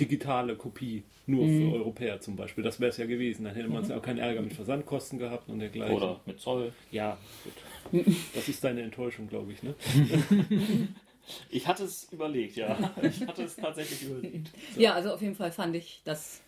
digitale 0.01 0.57
Kopie, 0.57 1.05
nur 1.27 1.45
Mhm. 1.47 1.59
für 1.71 1.75
Europäer 1.77 2.21
zum 2.21 2.37
Beispiel. 2.37 2.63
Das 2.65 2.81
wäre 2.81 2.91
es 2.91 2.97
ja 2.99 3.07
gewesen. 3.07 3.45
Dann 3.45 3.55
hätte 3.55 3.69
man 3.69 3.91
auch 3.91 4.03
keinen 4.03 4.19
Ärger 4.19 4.43
mit 4.43 4.53
Versandkosten 4.53 5.19
gehabt 5.19 5.49
und 5.49 5.59
dergleichen. 5.61 5.97
Oder 5.97 6.21
mit 6.27 6.41
Zoll. 6.41 6.73
Ja, 6.91 7.17
gut. 7.93 8.05
Das 8.35 8.49
ist 8.49 8.63
deine 8.65 8.83
Enttäuschung, 8.83 9.29
glaube 9.29 9.53
ich, 9.53 9.63
ne? 9.63 9.75
Ich 11.51 11.67
hatte 11.67 11.85
es 11.85 12.05
überlegt, 12.13 12.57
ja. 12.57 12.79
Ich 13.03 13.27
hatte 13.27 13.43
es 13.45 13.57
tatsächlich 13.57 14.05
überlegt. 14.05 14.51
Ja, 14.77 14.95
also 14.95 15.13
auf 15.13 15.21
jeden 15.23 15.35
Fall 15.35 15.51
fand 15.51 15.75
ich 15.75 16.01
das 16.05 16.41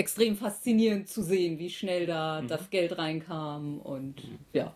extrem 0.00 0.34
faszinierend 0.34 1.08
zu 1.08 1.22
sehen, 1.22 1.58
wie 1.58 1.68
schnell 1.68 2.06
da 2.06 2.40
das 2.40 2.70
Geld 2.70 2.96
reinkam 2.96 3.78
und 3.78 4.14
ja. 4.54 4.74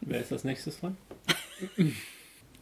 Wer 0.00 0.20
ist 0.20 0.32
als 0.32 0.42
nächstes 0.42 0.80
dran? 0.80 0.96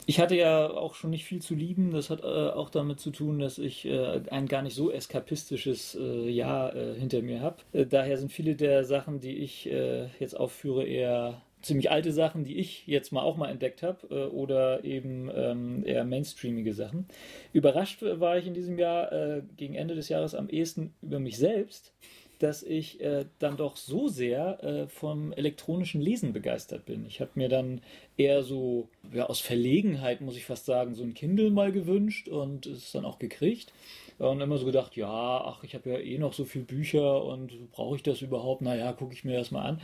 Ich 0.05 0.21
hatte 0.21 0.37
ja 0.37 0.71
auch 0.71 0.95
schon 0.95 1.11
nicht 1.11 1.25
viel 1.25 1.41
zu 1.41 1.55
lieben. 1.55 1.91
Das 1.91 2.11
hat 2.11 2.23
äh, 2.23 2.27
auch 2.27 2.71
damit 2.71 3.01
zu 3.01 3.11
tun, 3.11 3.39
dass 3.39 3.59
ich 3.59 3.87
äh, 3.87 4.23
ein 4.31 4.47
gar 4.47 4.63
nicht 4.63 4.75
so 4.75 4.91
eskapistisches 4.91 5.97
äh, 6.01 6.29
Jahr 6.31 6.75
äh, 6.75 6.95
hinter 6.99 7.23
mir 7.23 7.41
habe. 7.41 7.57
Äh, 7.73 7.87
daher 7.87 8.17
sind 8.19 8.33
viele 8.33 8.55
der 8.55 8.85
Sachen, 8.85 9.21
die 9.21 9.37
ich 9.37 9.71
äh, 9.71 10.09
jetzt 10.19 10.35
aufführe, 10.35 10.85
eher 10.85 11.43
ziemlich 11.63 11.91
alte 11.91 12.13
Sachen, 12.13 12.45
die 12.45 12.59
ich 12.59 12.87
jetzt 12.87 13.13
mal 13.13 13.23
auch 13.23 13.37
mal 13.37 13.51
entdeckt 13.51 13.83
habe 13.83 14.07
äh, 14.11 14.27
oder 14.27 14.85
eben 14.85 15.31
ähm, 15.35 15.85
eher 15.85 16.05
mainstreamige 16.05 16.75
Sachen. 16.75 17.07
Überrascht 17.53 18.03
war 18.03 18.39
ich 18.39 18.47
in 18.47 18.55
diesem 18.55 18.79
Jahr 18.79 19.13
äh, 19.13 19.43
gegen 19.57 19.75
Ende 19.75 19.95
des 19.95 20.09
Jahres 20.09 20.35
am 20.35 20.49
ehesten 20.49 20.95
über 21.03 21.19
mich 21.19 21.39
selbst, 21.39 21.93
dass 22.39 22.63
ich 22.63 23.01
äh, 23.01 23.27
dann 23.39 23.57
doch 23.57 23.77
so 23.77 24.09
sehr 24.09 24.63
äh, 24.63 24.89
vom 24.89 25.33
elektronischen 25.33 26.01
Lesen 26.01 26.33
begeistert 26.33 26.87
bin. 26.87 27.05
Ich 27.07 27.21
habe 27.21 27.33
mir 27.35 27.49
dann 27.49 27.81
eher 28.17 28.43
so, 28.43 28.89
ja, 29.13 29.27
aus 29.27 29.41
Verlegenheit 29.41 30.21
muss 30.21 30.37
ich 30.37 30.45
fast 30.45 30.67
sagen, 30.67 30.95
so 30.95 31.03
ein 31.03 31.15
Kindle 31.15 31.51
mal 31.51 31.73
gewünscht 31.73 32.29
und 32.29 32.67
es 32.67 32.93
dann 32.93 33.05
auch 33.05 33.19
gekriegt. 33.19 33.73
Und 34.19 34.41
immer 34.41 34.59
so 34.59 34.67
gedacht, 34.67 34.97
ja, 34.97 35.09
ach, 35.09 35.63
ich 35.63 35.75
habe 35.75 35.91
ja 35.91 35.99
eh 35.99 36.19
noch 36.19 36.33
so 36.33 36.45
viele 36.45 36.65
Bücher 36.65 37.25
und 37.25 37.71
brauche 37.71 37.97
ich 37.97 38.03
das 38.03 38.21
überhaupt? 38.21 38.63
Naja, 38.63 38.93
gucke 38.93 39.15
ich 39.15 39.25
mir 39.25 39.39
das 39.39 39.51
mal 39.51 39.63
an. 39.63 39.81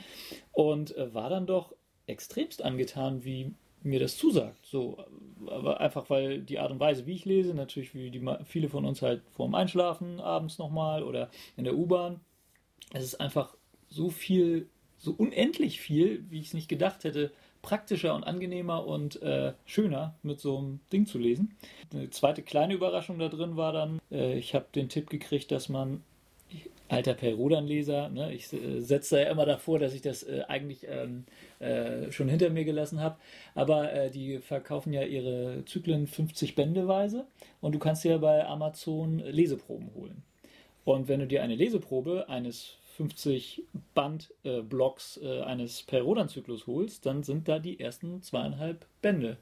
Und 0.52 0.96
äh, 0.96 1.14
war 1.14 1.30
dann 1.30 1.46
doch 1.46 1.74
extremst 2.06 2.62
angetan, 2.62 3.24
wie 3.24 3.52
mir 3.84 4.00
das 4.00 4.16
zusagt. 4.16 4.66
So, 4.66 4.98
aber 5.46 5.80
einfach 5.80 6.10
weil 6.10 6.40
die 6.40 6.58
Art 6.58 6.70
und 6.70 6.80
Weise, 6.80 7.06
wie 7.06 7.14
ich 7.14 7.24
lese, 7.24 7.54
natürlich 7.54 7.94
wie 7.94 8.10
die, 8.10 8.24
viele 8.44 8.68
von 8.68 8.84
uns 8.84 9.02
halt 9.02 9.22
vorm 9.32 9.54
Einschlafen 9.54 10.20
abends 10.20 10.58
nochmal 10.58 11.02
oder 11.02 11.30
in 11.56 11.64
der 11.64 11.76
U-Bahn. 11.76 12.20
Es 12.92 13.04
ist 13.04 13.20
einfach 13.20 13.54
so 13.88 14.10
viel, 14.10 14.68
so 14.98 15.12
unendlich 15.12 15.80
viel, 15.80 16.24
wie 16.30 16.40
ich 16.40 16.48
es 16.48 16.54
nicht 16.54 16.68
gedacht 16.68 17.04
hätte, 17.04 17.32
praktischer 17.62 18.14
und 18.14 18.24
angenehmer 18.24 18.86
und 18.86 19.22
äh, 19.22 19.54
schöner 19.64 20.14
mit 20.22 20.38
so 20.38 20.58
einem 20.58 20.80
Ding 20.92 21.06
zu 21.06 21.18
lesen. 21.18 21.56
Eine 21.92 22.10
zweite 22.10 22.42
kleine 22.42 22.74
Überraschung 22.74 23.18
da 23.18 23.28
drin 23.28 23.56
war 23.56 23.72
dann, 23.72 24.00
äh, 24.10 24.38
ich 24.38 24.54
habe 24.54 24.66
den 24.74 24.88
Tipp 24.88 25.08
gekriegt, 25.08 25.50
dass 25.50 25.68
man 25.68 26.02
alter 26.88 27.14
Perrodan-Leser. 27.14 28.08
Ne? 28.10 28.32
Ich 28.32 28.52
äh, 28.52 28.80
setze 28.80 29.20
ja 29.20 29.30
immer 29.30 29.46
davor, 29.46 29.78
dass 29.78 29.94
ich 29.94 30.02
das 30.02 30.22
äh, 30.22 30.42
eigentlich 30.48 30.86
ähm, 30.88 31.24
äh, 31.58 32.10
schon 32.12 32.28
hinter 32.28 32.50
mir 32.50 32.64
gelassen 32.64 33.00
habe. 33.00 33.16
Aber 33.54 33.92
äh, 33.92 34.10
die 34.10 34.38
verkaufen 34.38 34.92
ja 34.92 35.02
ihre 35.02 35.64
Zyklen 35.64 36.06
50 36.06 36.54
Bändeweise 36.54 37.26
und 37.60 37.74
du 37.74 37.78
kannst 37.78 38.04
dir 38.04 38.18
bei 38.18 38.46
Amazon 38.46 39.18
Leseproben 39.18 39.90
holen. 39.94 40.22
Und 40.84 41.08
wenn 41.08 41.20
du 41.20 41.26
dir 41.26 41.42
eine 41.42 41.54
Leseprobe 41.54 42.28
eines 42.28 42.76
50 42.96 43.64
Band-Blocks 43.94 45.20
äh, 45.22 45.40
eines 45.42 45.82
Perrodan-Zyklus 45.82 46.66
holst, 46.66 47.06
dann 47.06 47.22
sind 47.22 47.48
da 47.48 47.58
die 47.58 47.80
ersten 47.80 48.22
zweieinhalb 48.22 48.86
Bände 49.02 49.38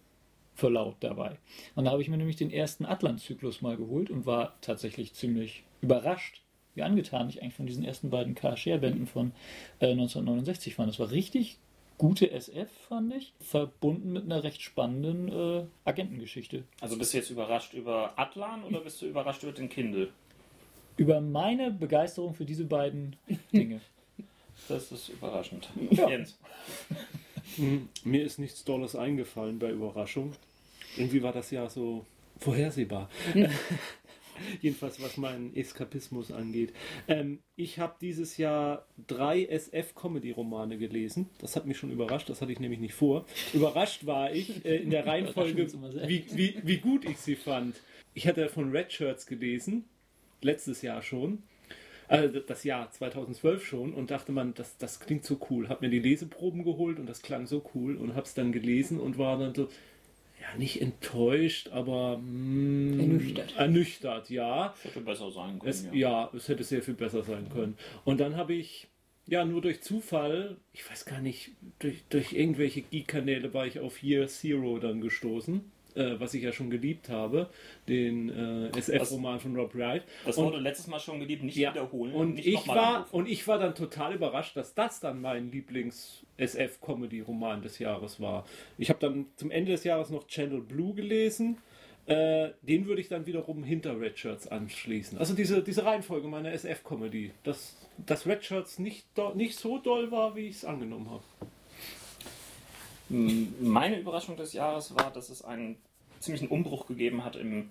für 0.54 0.68
laut 0.68 0.96
dabei. 1.00 1.38
Und 1.74 1.84
da 1.84 1.90
habe 1.90 2.02
ich 2.02 2.08
mir 2.08 2.16
nämlich 2.16 2.36
den 2.36 2.50
ersten 2.50 2.86
Atlant-Zyklus 2.86 3.60
mal 3.62 3.76
geholt 3.76 4.10
und 4.10 4.26
war 4.26 4.54
tatsächlich 4.60 5.14
ziemlich 5.14 5.64
überrascht, 5.80 6.42
wie 6.74 6.82
angetan 6.82 7.28
ich 7.28 7.42
eigentlich 7.42 7.54
von 7.54 7.66
diesen 7.66 7.84
ersten 7.84 8.10
beiden 8.10 8.34
K-Share-Bänden 8.34 9.06
von 9.06 9.32
äh, 9.80 9.90
1969 9.90 10.74
fand. 10.74 10.88
Das 10.88 10.98
war 10.98 11.10
richtig 11.10 11.58
gute 11.98 12.30
SF, 12.30 12.70
fand 12.88 13.14
ich, 13.14 13.34
verbunden 13.40 14.12
mit 14.12 14.24
einer 14.24 14.42
recht 14.42 14.62
spannenden 14.62 15.28
äh, 15.28 15.66
Agentengeschichte. 15.84 16.64
Also 16.80 16.98
bist 16.98 17.12
du 17.12 17.18
jetzt 17.18 17.30
überrascht 17.30 17.74
über 17.74 18.18
Atlan 18.18 18.64
oder 18.64 18.80
bist 18.80 19.02
du 19.02 19.06
überrascht 19.06 19.42
über 19.42 19.52
den 19.52 19.68
Kindle? 19.68 20.08
Über 20.96 21.20
meine 21.20 21.70
Begeisterung 21.70 22.34
für 22.34 22.44
diese 22.44 22.64
beiden 22.64 23.16
Dinge. 23.52 23.80
Das 24.68 24.92
ist 24.92 25.08
überraschend. 25.08 25.68
Ja. 25.90 26.08
Jens. 26.08 26.38
Hm, 27.56 27.88
Mir 28.04 28.24
ist 28.24 28.38
nichts 28.38 28.64
Dolles 28.64 28.94
eingefallen 28.94 29.58
bei 29.58 29.70
Überraschung. 29.70 30.32
Irgendwie 30.96 31.22
war 31.22 31.32
das 31.32 31.50
ja 31.50 31.68
so 31.68 32.04
vorhersehbar. 32.38 33.08
Jedenfalls 34.60 35.00
was 35.02 35.16
meinen 35.18 35.54
Eskapismus 35.54 36.32
angeht. 36.32 36.72
Ähm, 37.06 37.40
ich 37.54 37.78
habe 37.78 37.94
dieses 38.00 38.38
Jahr 38.38 38.86
drei 39.06 39.44
SF-Comedy-Romane 39.44 40.78
gelesen. 40.78 41.28
Das 41.38 41.54
hat 41.54 41.66
mich 41.66 41.76
schon 41.78 41.90
überrascht, 41.90 42.28
das 42.28 42.40
hatte 42.40 42.50
ich 42.52 42.58
nämlich 42.58 42.80
nicht 42.80 42.94
vor. 42.94 43.26
Überrascht 43.52 44.06
war 44.06 44.32
ich 44.32 44.64
äh, 44.64 44.76
in 44.76 44.90
der 44.90 45.06
Reihenfolge, 45.06 45.66
wie, 46.06 46.24
wie, 46.32 46.58
wie 46.62 46.78
gut 46.78 47.04
ich 47.04 47.18
sie 47.18 47.36
fand. 47.36 47.76
Ich 48.14 48.26
hatte 48.26 48.48
von 48.48 48.70
Red 48.70 48.92
Shirts 48.92 49.26
gelesen, 49.26 49.84
letztes 50.44 50.82
Jahr 50.82 51.02
schon. 51.02 51.42
Also 52.08 52.40
das 52.40 52.64
Jahr 52.64 52.90
2012 52.90 53.64
schon 53.64 53.94
und 53.94 54.10
dachte 54.10 54.32
man, 54.32 54.52
das, 54.54 54.76
das 54.76 55.00
klingt 55.00 55.24
so 55.24 55.40
cool. 55.48 55.68
Hab 55.68 55.80
mir 55.80 55.88
die 55.88 55.98
Leseproben 55.98 56.62
geholt 56.62 56.98
und 56.98 57.06
das 57.08 57.22
klang 57.22 57.46
so 57.46 57.64
cool 57.74 57.96
und 57.96 58.14
hab's 58.14 58.34
dann 58.34 58.52
gelesen 58.52 59.00
und 59.00 59.16
war 59.16 59.38
dann 59.38 59.54
so, 59.54 59.68
ja, 60.42 60.58
nicht 60.58 60.82
enttäuscht, 60.82 61.68
aber 61.68 62.18
mm, 62.18 63.00
Ernüchtert. 63.00 63.56
Ernüchtert, 63.56 64.30
ja. 64.30 64.74
Hätte 64.82 65.00
besser 65.00 65.30
sein 65.30 65.58
können. 65.58 65.70
Es, 65.70 65.86
ja. 65.92 66.30
es 66.36 66.48
hätte 66.48 66.64
sehr 66.64 66.82
viel 66.82 66.94
besser 66.94 67.22
sein 67.22 67.48
können. 67.48 67.76
Und 68.04 68.20
dann 68.20 68.36
habe 68.36 68.52
ich, 68.54 68.88
ja, 69.26 69.44
nur 69.44 69.62
durch 69.62 69.82
Zufall, 69.82 70.56
ich 70.72 70.88
weiß 70.90 71.04
gar 71.04 71.20
nicht, 71.20 71.52
durch, 71.78 72.02
durch 72.10 72.32
irgendwelche 72.32 72.82
Geek-Kanäle 72.82 73.54
war 73.54 73.66
ich 73.66 73.78
auf 73.78 74.02
Year 74.02 74.26
Zero 74.26 74.78
dann 74.78 75.00
gestoßen, 75.00 75.62
äh, 75.94 76.18
was 76.20 76.34
ich 76.34 76.42
ja 76.42 76.52
schon 76.52 76.70
geliebt 76.70 77.08
habe, 77.08 77.48
den 77.88 78.28
äh, 78.30 78.78
SF-Roman 78.78 79.40
von 79.40 79.56
Rob 79.56 79.74
Wright. 79.74 80.02
Das 80.24 80.36
Und- 80.38 80.46
wurde 80.46 80.58
letztes 80.58 80.86
Mal 80.86 81.00
schon 81.00 81.20
geliebt, 81.20 81.42
nicht 81.42 81.56
ja, 81.56 81.70
wiederholen. 81.72 82.12
und 82.14 82.34
nicht 82.34 82.46
ich 82.46 82.66
war 82.68 82.96
anrufen. 82.96 83.14
und 83.16 83.28
ich 83.28 83.46
war 83.48 83.58
dann 83.58 83.74
total 83.74 84.14
überrascht, 84.14 84.56
dass 84.56 84.74
das 84.74 85.00
dann 85.00 85.20
mein 85.20 85.50
Lieblings 85.50 86.24
SF 86.36 86.80
Comedy 86.80 87.20
Roman 87.20 87.62
des 87.62 87.78
Jahres 87.78 88.20
war. 88.20 88.44
Ich 88.78 88.88
habe 88.88 88.98
dann 89.00 89.26
zum 89.36 89.50
Ende 89.50 89.72
des 89.72 89.84
Jahres 89.84 90.10
noch 90.10 90.26
Channel 90.26 90.60
Blue 90.60 90.94
gelesen. 90.94 91.58
Äh, 92.06 92.50
den 92.62 92.86
würde 92.86 93.00
ich 93.00 93.08
dann 93.08 93.26
wiederum 93.26 93.62
hinter 93.62 94.00
Red 94.00 94.18
Shirts 94.18 94.48
anschließen. 94.48 95.18
Also 95.18 95.34
diese, 95.34 95.62
diese 95.62 95.84
Reihenfolge 95.84 96.26
meiner 96.26 96.50
SF 96.52 96.82
Comedy, 96.82 97.30
dass, 97.44 97.76
dass 98.04 98.26
Red 98.26 98.44
Shirts 98.44 98.80
nicht, 98.80 99.06
do, 99.14 99.32
nicht 99.34 99.56
so 99.56 99.78
doll 99.78 100.10
war, 100.10 100.34
wie 100.34 100.48
ich 100.48 100.56
es 100.56 100.64
angenommen 100.64 101.08
habe. 101.10 101.22
Meine 103.12 104.00
Überraschung 104.00 104.36
des 104.38 104.54
Jahres 104.54 104.96
war, 104.96 105.12
dass 105.12 105.28
es 105.28 105.44
einen 105.44 105.76
ziemlichen 106.18 106.48
Umbruch 106.48 106.86
gegeben 106.86 107.24
hat 107.24 107.36
im 107.36 107.70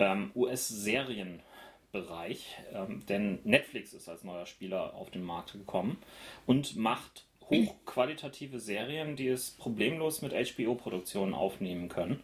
ähm, 0.00 0.32
US-Serienbereich. 0.34 2.56
Ähm, 2.72 3.06
denn 3.08 3.38
Netflix 3.44 3.92
ist 3.92 4.08
als 4.08 4.24
neuer 4.24 4.46
Spieler 4.46 4.94
auf 4.94 5.10
den 5.10 5.22
Markt 5.22 5.52
gekommen 5.52 5.98
und 6.46 6.74
macht 6.74 7.24
hochqualitative 7.48 8.58
Serien, 8.58 9.14
die 9.14 9.28
es 9.28 9.52
problemlos 9.52 10.22
mit 10.22 10.32
HBO-Produktionen 10.32 11.34
aufnehmen 11.34 11.88
können. 11.88 12.20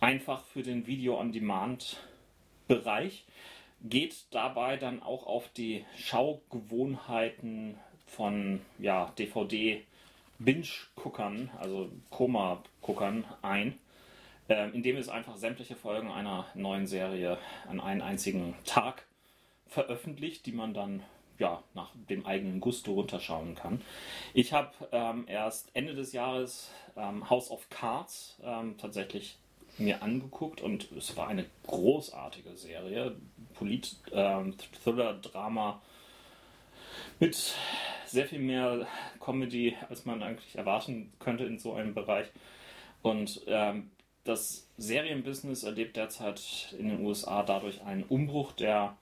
Einfach 0.00 0.44
für 0.46 0.64
den 0.64 0.88
Video-on-Demand-Bereich. 0.88 3.24
Geht 3.84 4.24
dabei 4.32 4.78
dann 4.78 5.00
auch 5.00 5.28
auf 5.28 5.48
die 5.50 5.84
Schaugewohnheiten 5.96 7.76
von 8.06 8.62
ja, 8.80 9.12
DVD- 9.16 9.82
Binge-Guckern, 10.44 11.50
also 11.58 11.90
Koma-Guckern 12.10 13.24
ein, 13.42 13.78
ähm, 14.48 14.72
indem 14.74 14.96
es 14.96 15.08
einfach 15.08 15.36
sämtliche 15.36 15.76
Folgen 15.76 16.10
einer 16.10 16.46
neuen 16.54 16.86
Serie 16.86 17.38
an 17.68 17.80
einen 17.80 18.02
einzigen 18.02 18.54
Tag 18.64 19.04
veröffentlicht, 19.68 20.46
die 20.46 20.52
man 20.52 20.74
dann 20.74 21.02
ja, 21.38 21.62
nach 21.74 21.90
dem 22.08 22.26
eigenen 22.26 22.60
Gusto 22.60 22.92
runterschauen 22.92 23.54
kann. 23.54 23.82
Ich 24.34 24.52
habe 24.52 24.70
ähm, 24.92 25.24
erst 25.26 25.70
Ende 25.74 25.94
des 25.94 26.12
Jahres 26.12 26.70
ähm, 26.96 27.28
House 27.28 27.50
of 27.50 27.68
Cards 27.70 28.36
ähm, 28.44 28.76
tatsächlich 28.78 29.38
mir 29.78 30.02
angeguckt 30.02 30.60
und 30.60 30.92
es 30.92 31.16
war 31.16 31.28
eine 31.28 31.46
großartige 31.66 32.56
Serie. 32.56 33.16
Polit, 33.54 33.96
ähm, 34.12 34.54
mit 37.18 37.54
sehr 38.12 38.26
viel 38.26 38.38
mehr 38.38 38.86
Comedy, 39.20 39.76
als 39.88 40.04
man 40.04 40.22
eigentlich 40.22 40.56
erwarten 40.56 41.12
könnte 41.18 41.44
in 41.44 41.58
so 41.58 41.72
einem 41.72 41.94
Bereich. 41.94 42.28
Und 43.02 43.42
ähm, 43.46 43.90
das 44.24 44.70
Serienbusiness 44.76 45.64
erlebt 45.64 45.96
derzeit 45.96 46.74
in 46.78 46.88
den 46.88 47.04
USA 47.04 47.42
dadurch 47.42 47.82
einen 47.82 48.04
Umbruch, 48.04 48.52
der 48.52 48.96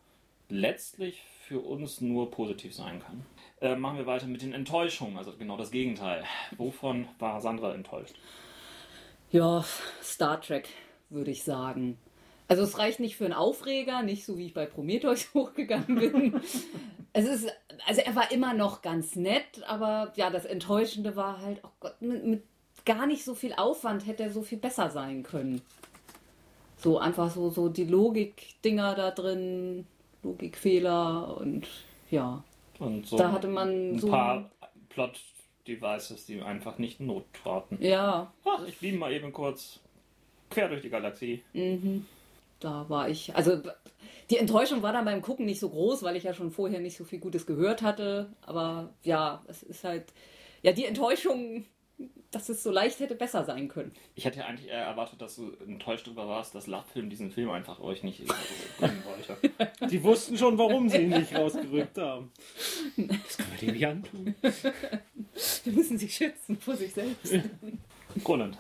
letztlich 0.49 1.23
für 1.42 1.61
uns 1.61 2.01
nur 2.01 2.31
positiv 2.31 2.75
sein 2.75 3.01
kann. 3.01 3.27
Äh, 3.61 3.77
machen 3.77 3.99
wir 3.99 4.07
weiter 4.07 4.27
mit 4.27 4.42
den 4.42 4.55
Enttäuschungen, 4.55 5.18
also 5.18 5.33
genau 5.37 5.57
das 5.57 5.70
Gegenteil. 5.70 6.25
Wovon 6.57 7.09
war 7.18 7.40
Sandra 7.40 7.75
enttäuscht? 7.75 8.14
Ja, 9.31 9.64
Star 10.03 10.40
Trek, 10.40 10.68
würde 11.11 11.31
ich 11.31 11.44
sagen. 11.44 11.99
Also 12.51 12.65
es 12.65 12.79
reicht 12.79 12.99
nicht 12.99 13.17
für 13.17 13.25
einen 13.27 13.35
Aufreger, 13.35 14.03
nicht 14.03 14.25
so 14.25 14.37
wie 14.37 14.47
ich 14.47 14.55
bei 14.55 14.67
Prometheus 14.67 15.29
hochgegangen 15.35 15.95
bin. 15.95 16.41
es 17.13 17.25
ist, 17.27 17.49
also 17.87 18.01
er 18.01 18.17
war 18.17 18.33
immer 18.33 18.55
noch 18.55 18.83
ganz 18.83 19.15
nett, 19.15 19.63
aber 19.69 20.13
ja, 20.17 20.31
das 20.31 20.45
Enttäuschende 20.47 21.15
war 21.15 21.41
halt, 21.41 21.61
oh 21.63 21.69
Gott, 21.79 22.03
mit, 22.03 22.25
mit 22.27 22.43
gar 22.85 23.07
nicht 23.07 23.25
so 23.25 23.35
viel 23.37 23.53
Aufwand 23.53 24.05
hätte 24.07 24.25
er 24.25 24.31
so 24.31 24.43
viel 24.43 24.59
besser 24.59 24.91
sein 24.91 25.23
können. 25.23 25.63
So 26.77 26.99
einfach 26.99 27.31
so, 27.31 27.51
so 27.51 27.69
die 27.69 27.85
Logik-Dinger 27.85 28.95
da 28.97 29.11
drin, 29.13 29.87
Logikfehler 30.25 31.37
und 31.37 31.69
ja. 32.11 32.43
Und 32.81 33.07
so 33.07 33.17
Da 33.17 33.31
hatte 33.31 33.47
man 33.49 33.93
ein 33.95 33.99
so- 34.01 34.09
paar 34.09 34.51
Plot-Devices, 34.89 36.27
die 36.27 36.41
einfach 36.43 36.79
nicht 36.79 36.99
Not 36.99 37.27
traten. 37.45 37.79
Ja, 37.81 38.33
Ach, 38.45 38.67
ich 38.67 38.79
beam 38.81 38.99
mal 38.99 39.13
eben 39.13 39.33
kurz 39.33 39.79
quer 40.49 40.69
durch 40.69 40.83
die 40.83 40.91
Galaxie. 40.91 41.45
Da 42.61 42.88
war 42.88 43.09
ich, 43.09 43.35
also 43.35 43.61
die 44.31 44.38
Enttäuschung 44.38 44.83
war 44.83 44.92
dann 44.92 45.05
beim 45.05 45.23
Gucken 45.23 45.46
nicht 45.46 45.61
so 45.61 45.68
groß, 45.68 46.03
weil 46.03 46.16
ich 46.16 46.23
ja 46.23 46.35
schon 46.35 46.53
vorher 46.53 46.81
nicht 46.81 46.96
so 46.96 47.05
viel 47.05 47.18
Gutes 47.18 47.46
gehört 47.46 47.83
hatte. 47.83 48.31
Aber 48.42 48.94
ja, 49.03 49.42
es 49.49 49.62
ist 49.62 49.83
halt, 49.83 50.12
ja, 50.62 50.73
die 50.73 50.85
Enttäuschung, 50.85 51.64
dass 52.31 52.49
es 52.49 52.62
so 52.62 52.70
leicht 52.70 53.01
hätte 53.01 53.16
besser 53.16 53.44
sein 53.44 53.66
können. 53.66 53.92
Ich 54.14 54.25
hätte 54.25 54.38
ja 54.38 54.46
eigentlich 54.46 54.68
eher 54.68 54.85
erwartet, 54.85 55.20
dass 55.20 55.37
du 55.37 55.53
enttäuscht 55.66 56.07
darüber 56.07 56.29
warst, 56.29 56.55
dass 56.55 56.68
Lachfilm 56.68 57.11
diesen 57.11 57.33
Film 57.33 57.51
einfach 57.51 57.81
euch 57.81 58.05
nicht 58.05 58.25
bringen 58.79 59.03
wollte. 59.05 59.37
Die 59.90 60.03
wussten 60.03 60.38
schon, 60.38 60.57
warum 60.57 60.88
sie 60.88 60.99
ihn 60.99 61.11
nicht 61.11 61.35
rausgerückt 61.35 61.99
haben. 61.99 62.31
Das 62.96 63.37
kann 63.37 63.49
man 63.49 63.59
denen 63.59 63.73
nicht 63.73 63.87
antun. 63.87 64.35
Wir 65.64 65.73
müssen 65.73 65.99
sich 65.99 66.14
schützen 66.14 66.57
vor 66.57 66.77
sich 66.77 66.92
selbst. 66.92 67.35
Roland. 68.27 68.59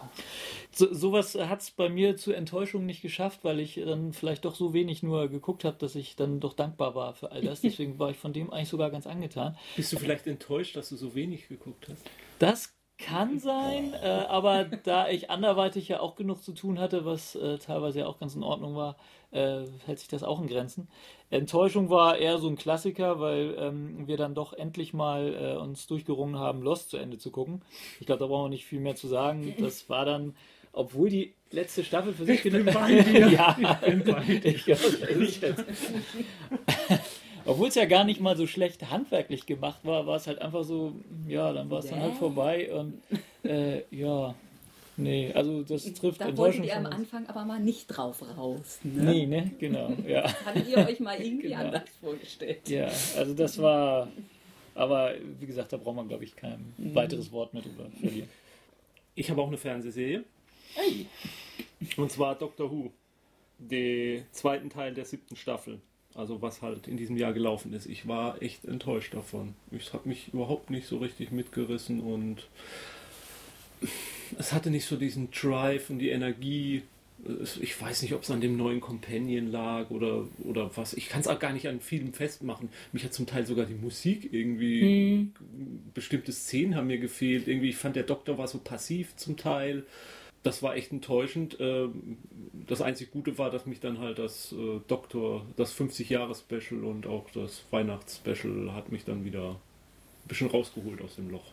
So, 0.72 0.92
sowas 0.92 1.34
hat 1.34 1.62
es 1.62 1.70
bei 1.70 1.88
mir 1.88 2.16
zur 2.16 2.36
Enttäuschung 2.36 2.86
nicht 2.86 3.02
geschafft, 3.02 3.40
weil 3.42 3.60
ich 3.60 3.74
dann 3.74 4.12
vielleicht 4.12 4.44
doch 4.44 4.54
so 4.54 4.72
wenig 4.72 5.02
nur 5.02 5.28
geguckt 5.28 5.64
habe, 5.64 5.76
dass 5.78 5.94
ich 5.94 6.16
dann 6.16 6.40
doch 6.40 6.54
dankbar 6.54 6.94
war 6.94 7.14
für 7.14 7.32
all 7.32 7.42
das. 7.42 7.60
Deswegen 7.62 7.98
war 7.98 8.10
ich 8.10 8.16
von 8.16 8.32
dem 8.32 8.52
eigentlich 8.52 8.68
sogar 8.68 8.90
ganz 8.90 9.06
angetan. 9.06 9.56
Bist 9.76 9.92
du 9.92 9.98
vielleicht 9.98 10.26
enttäuscht, 10.26 10.76
dass 10.76 10.88
du 10.88 10.96
so 10.96 11.14
wenig 11.14 11.48
geguckt 11.48 11.88
hast? 11.88 12.02
Das 12.38 12.74
kann 13.00 13.38
sein, 13.38 13.94
äh, 13.94 14.26
aber 14.28 14.64
da 14.64 15.08
ich 15.08 15.30
anderweitig 15.30 15.88
ja 15.88 16.00
auch 16.00 16.16
genug 16.16 16.42
zu 16.42 16.52
tun 16.52 16.78
hatte, 16.78 17.04
was 17.04 17.34
äh, 17.34 17.58
teilweise 17.58 18.00
ja 18.00 18.06
auch 18.06 18.18
ganz 18.18 18.34
in 18.34 18.42
Ordnung 18.42 18.76
war, 18.76 18.96
äh, 19.30 19.62
hält 19.86 19.98
sich 19.98 20.08
das 20.08 20.22
auch 20.22 20.40
in 20.40 20.48
Grenzen. 20.48 20.88
Enttäuschung 21.30 21.88
war 21.88 22.18
eher 22.18 22.38
so 22.38 22.48
ein 22.48 22.56
Klassiker, 22.56 23.18
weil 23.20 23.54
ähm, 23.58 24.06
wir 24.06 24.16
dann 24.16 24.34
doch 24.34 24.52
endlich 24.52 24.92
mal 24.92 25.34
äh, 25.34 25.56
uns 25.56 25.86
durchgerungen 25.86 26.38
haben, 26.38 26.62
Lost 26.62 26.90
zu 26.90 26.98
Ende 26.98 27.18
zu 27.18 27.30
gucken. 27.30 27.62
Ich 28.00 28.06
glaube, 28.06 28.20
da 28.20 28.26
brauchen 28.26 28.46
wir 28.46 28.50
nicht 28.50 28.66
viel 28.66 28.80
mehr 28.80 28.96
zu 28.96 29.08
sagen. 29.08 29.54
Das 29.58 29.88
war 29.88 30.04
dann, 30.04 30.34
obwohl 30.72 31.08
die 31.10 31.34
letzte 31.50 31.82
Staffel 31.84 32.12
für 32.12 32.24
sich 32.24 32.42
dir. 32.42 32.60
ja, 33.30 33.56
Ich 33.82 33.90
bin 33.90 34.04
bei 34.04 34.20
dir. 34.22 34.44
ich 34.46 34.64
glaube, 34.64 34.82
das 34.82 35.10
ist 35.10 35.42
jetzt. 35.42 35.64
Obwohl 37.46 37.68
es 37.68 37.74
ja 37.74 37.86
gar 37.86 38.04
nicht 38.04 38.20
mal 38.20 38.36
so 38.36 38.46
schlecht 38.46 38.90
handwerklich 38.90 39.46
gemacht 39.46 39.80
war, 39.84 40.06
war 40.06 40.16
es 40.16 40.26
halt 40.26 40.40
einfach 40.42 40.62
so, 40.62 40.92
ja, 41.26 41.52
dann 41.52 41.70
war 41.70 41.78
es 41.80 41.86
dann 41.86 42.00
halt 42.00 42.14
vorbei 42.14 42.70
und 42.72 43.00
äh, 43.42 43.82
ja, 43.90 44.34
nee, 44.98 45.32
also 45.32 45.62
das 45.62 45.90
trifft 45.94 46.20
Da 46.20 46.36
wolltet 46.36 46.66
ihr 46.66 46.76
am. 46.76 46.86
Anfang 46.86 47.26
aber 47.28 47.44
mal 47.46 47.58
nicht 47.58 47.86
drauf 47.86 48.22
raus. 48.36 48.78
Ne? 48.82 49.02
Nee, 49.10 49.26
ne, 49.26 49.50
genau, 49.58 49.90
ja. 50.06 50.22
Hattet 50.44 50.68
ihr 50.68 50.76
euch 50.78 51.00
mal 51.00 51.18
irgendwie 51.20 51.48
Genau. 51.48 51.60
anders 51.60 51.88
vorgestellt? 52.00 52.68
Ja, 52.68 52.88
also 53.16 53.32
das 53.32 53.58
war, 53.58 54.08
aber 54.74 55.14
wie 55.40 55.46
gesagt, 55.46 55.72
da 55.72 55.78
braucht 55.78 55.96
man, 55.96 56.08
glaube 56.08 56.24
ich, 56.24 56.36
kein 56.36 56.74
Mhm. 56.76 56.94
weiteres 56.94 57.32
Wort 57.32 57.54
mehr 57.54 57.62
drüber 57.62 57.86
verlieren. 58.00 58.28
Ich 59.14 59.30
habe 59.30 59.40
auch 59.40 59.48
eine 59.48 59.56
Fernsehserie. 59.58 60.24
Hey. 60.74 61.06
Und 61.96 62.10
zwar 62.12 62.34
Doctor 62.36 62.70
Who. 62.70 62.90
Den 63.58 64.24
zweiten 64.32 64.70
Teil 64.70 64.94
der 64.94 65.04
siebten 65.04 65.36
Staffel. 65.36 65.80
Also 66.14 66.42
was 66.42 66.60
halt 66.62 66.88
in 66.88 66.96
diesem 66.96 67.16
Jahr 67.16 67.32
gelaufen 67.32 67.72
ist. 67.72 67.86
Ich 67.86 68.08
war 68.08 68.40
echt 68.42 68.64
enttäuscht 68.64 69.14
davon. 69.14 69.54
Ich 69.70 69.92
habe 69.92 70.08
mich 70.08 70.28
überhaupt 70.32 70.70
nicht 70.70 70.86
so 70.88 70.98
richtig 70.98 71.30
mitgerissen 71.30 72.00
und 72.00 72.48
es 74.38 74.52
hatte 74.52 74.70
nicht 74.70 74.86
so 74.86 74.96
diesen 74.96 75.30
Drive 75.30 75.90
und 75.90 75.98
die 75.98 76.10
Energie. 76.10 76.82
Es- 77.42 77.58
Ich 77.58 77.78
weiß 77.80 78.02
nicht, 78.02 78.14
ob 78.14 78.22
es 78.22 78.30
an 78.30 78.40
dem 78.40 78.56
neuen 78.56 78.80
Companion 78.80 79.50
lag 79.50 79.90
oder, 79.90 80.26
oder 80.42 80.74
was. 80.76 80.94
Ich 80.94 81.08
kann 81.08 81.20
es 81.20 81.28
auch 81.28 81.38
gar 81.38 81.52
nicht 81.52 81.68
an 81.68 81.80
vielem 81.80 82.12
festmachen. 82.12 82.70
Mich 82.92 83.04
hat 83.04 83.12
zum 83.14 83.26
Teil 83.26 83.46
sogar 83.46 83.66
die 83.66 83.74
Musik 83.74 84.32
irgendwie. 84.32 85.28
Bestimmte 85.94 86.32
Szenen 86.32 86.74
haben 86.76 86.86
mir 86.88 86.98
gefehlt. 86.98 87.46
Irgendwie, 87.46 87.68
ich 87.70 87.76
fand 87.76 87.94
der 87.96 88.04
Doktor 88.04 88.38
war 88.38 88.48
so 88.48 88.58
passiv 88.58 89.14
zum 89.16 89.36
Teil. 89.36 89.84
Das 90.42 90.62
war 90.62 90.74
echt 90.74 90.90
enttäuschend. 90.92 91.56
Ähm, 91.60 92.18
Das 92.66 92.80
einzig 92.80 93.10
Gute 93.10 93.36
war, 93.38 93.50
dass 93.50 93.66
mich 93.66 93.80
dann 93.80 93.98
halt 93.98 94.18
das 94.18 94.52
äh, 94.52 94.80
Doktor, 94.88 95.44
das 95.56 95.74
50-Jahres-Special 95.78 96.84
und 96.84 97.06
auch 97.06 97.28
das 97.30 97.62
Weihnachts-Special 97.70 98.72
hat 98.72 98.90
mich 98.90 99.04
dann 99.04 99.24
wieder 99.24 99.50
ein 99.50 100.28
bisschen 100.28 100.48
rausgeholt 100.48 101.02
aus 101.02 101.16
dem 101.16 101.30
Loch. 101.30 101.44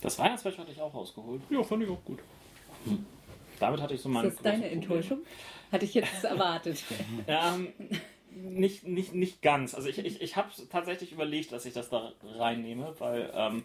Das 0.00 0.18
Weihnachtsfest 0.18 0.56
hatte 0.58 0.72
ich 0.72 0.80
auch 0.80 0.94
rausgeholt. 0.94 1.42
Ja, 1.50 1.62
fand 1.62 1.82
ich 1.82 1.90
auch 1.90 2.02
gut. 2.04 2.20
Damit 3.58 3.80
hatte 3.80 3.94
ich 3.94 4.00
so 4.00 4.08
meine. 4.08 4.28
Ist 4.28 4.36
das 4.36 4.42
deine 4.44 4.58
Probleme. 4.62 4.80
Enttäuschung? 4.82 5.18
Hatte 5.70 5.84
ich 5.84 5.94
jetzt 5.94 6.24
erwartet. 6.24 6.82
Ähm, 7.26 7.68
nicht, 8.32 8.86
nicht, 8.86 9.12
nicht 9.12 9.42
ganz. 9.42 9.74
Also 9.74 9.88
ich, 9.88 9.98
ich, 9.98 10.22
ich 10.22 10.36
habe 10.36 10.48
tatsächlich 10.70 11.10
überlegt, 11.12 11.50
dass 11.52 11.66
ich 11.66 11.74
das 11.74 11.90
da 11.90 12.12
reinnehme, 12.38 12.94
weil 12.98 13.30
ähm, 13.34 13.64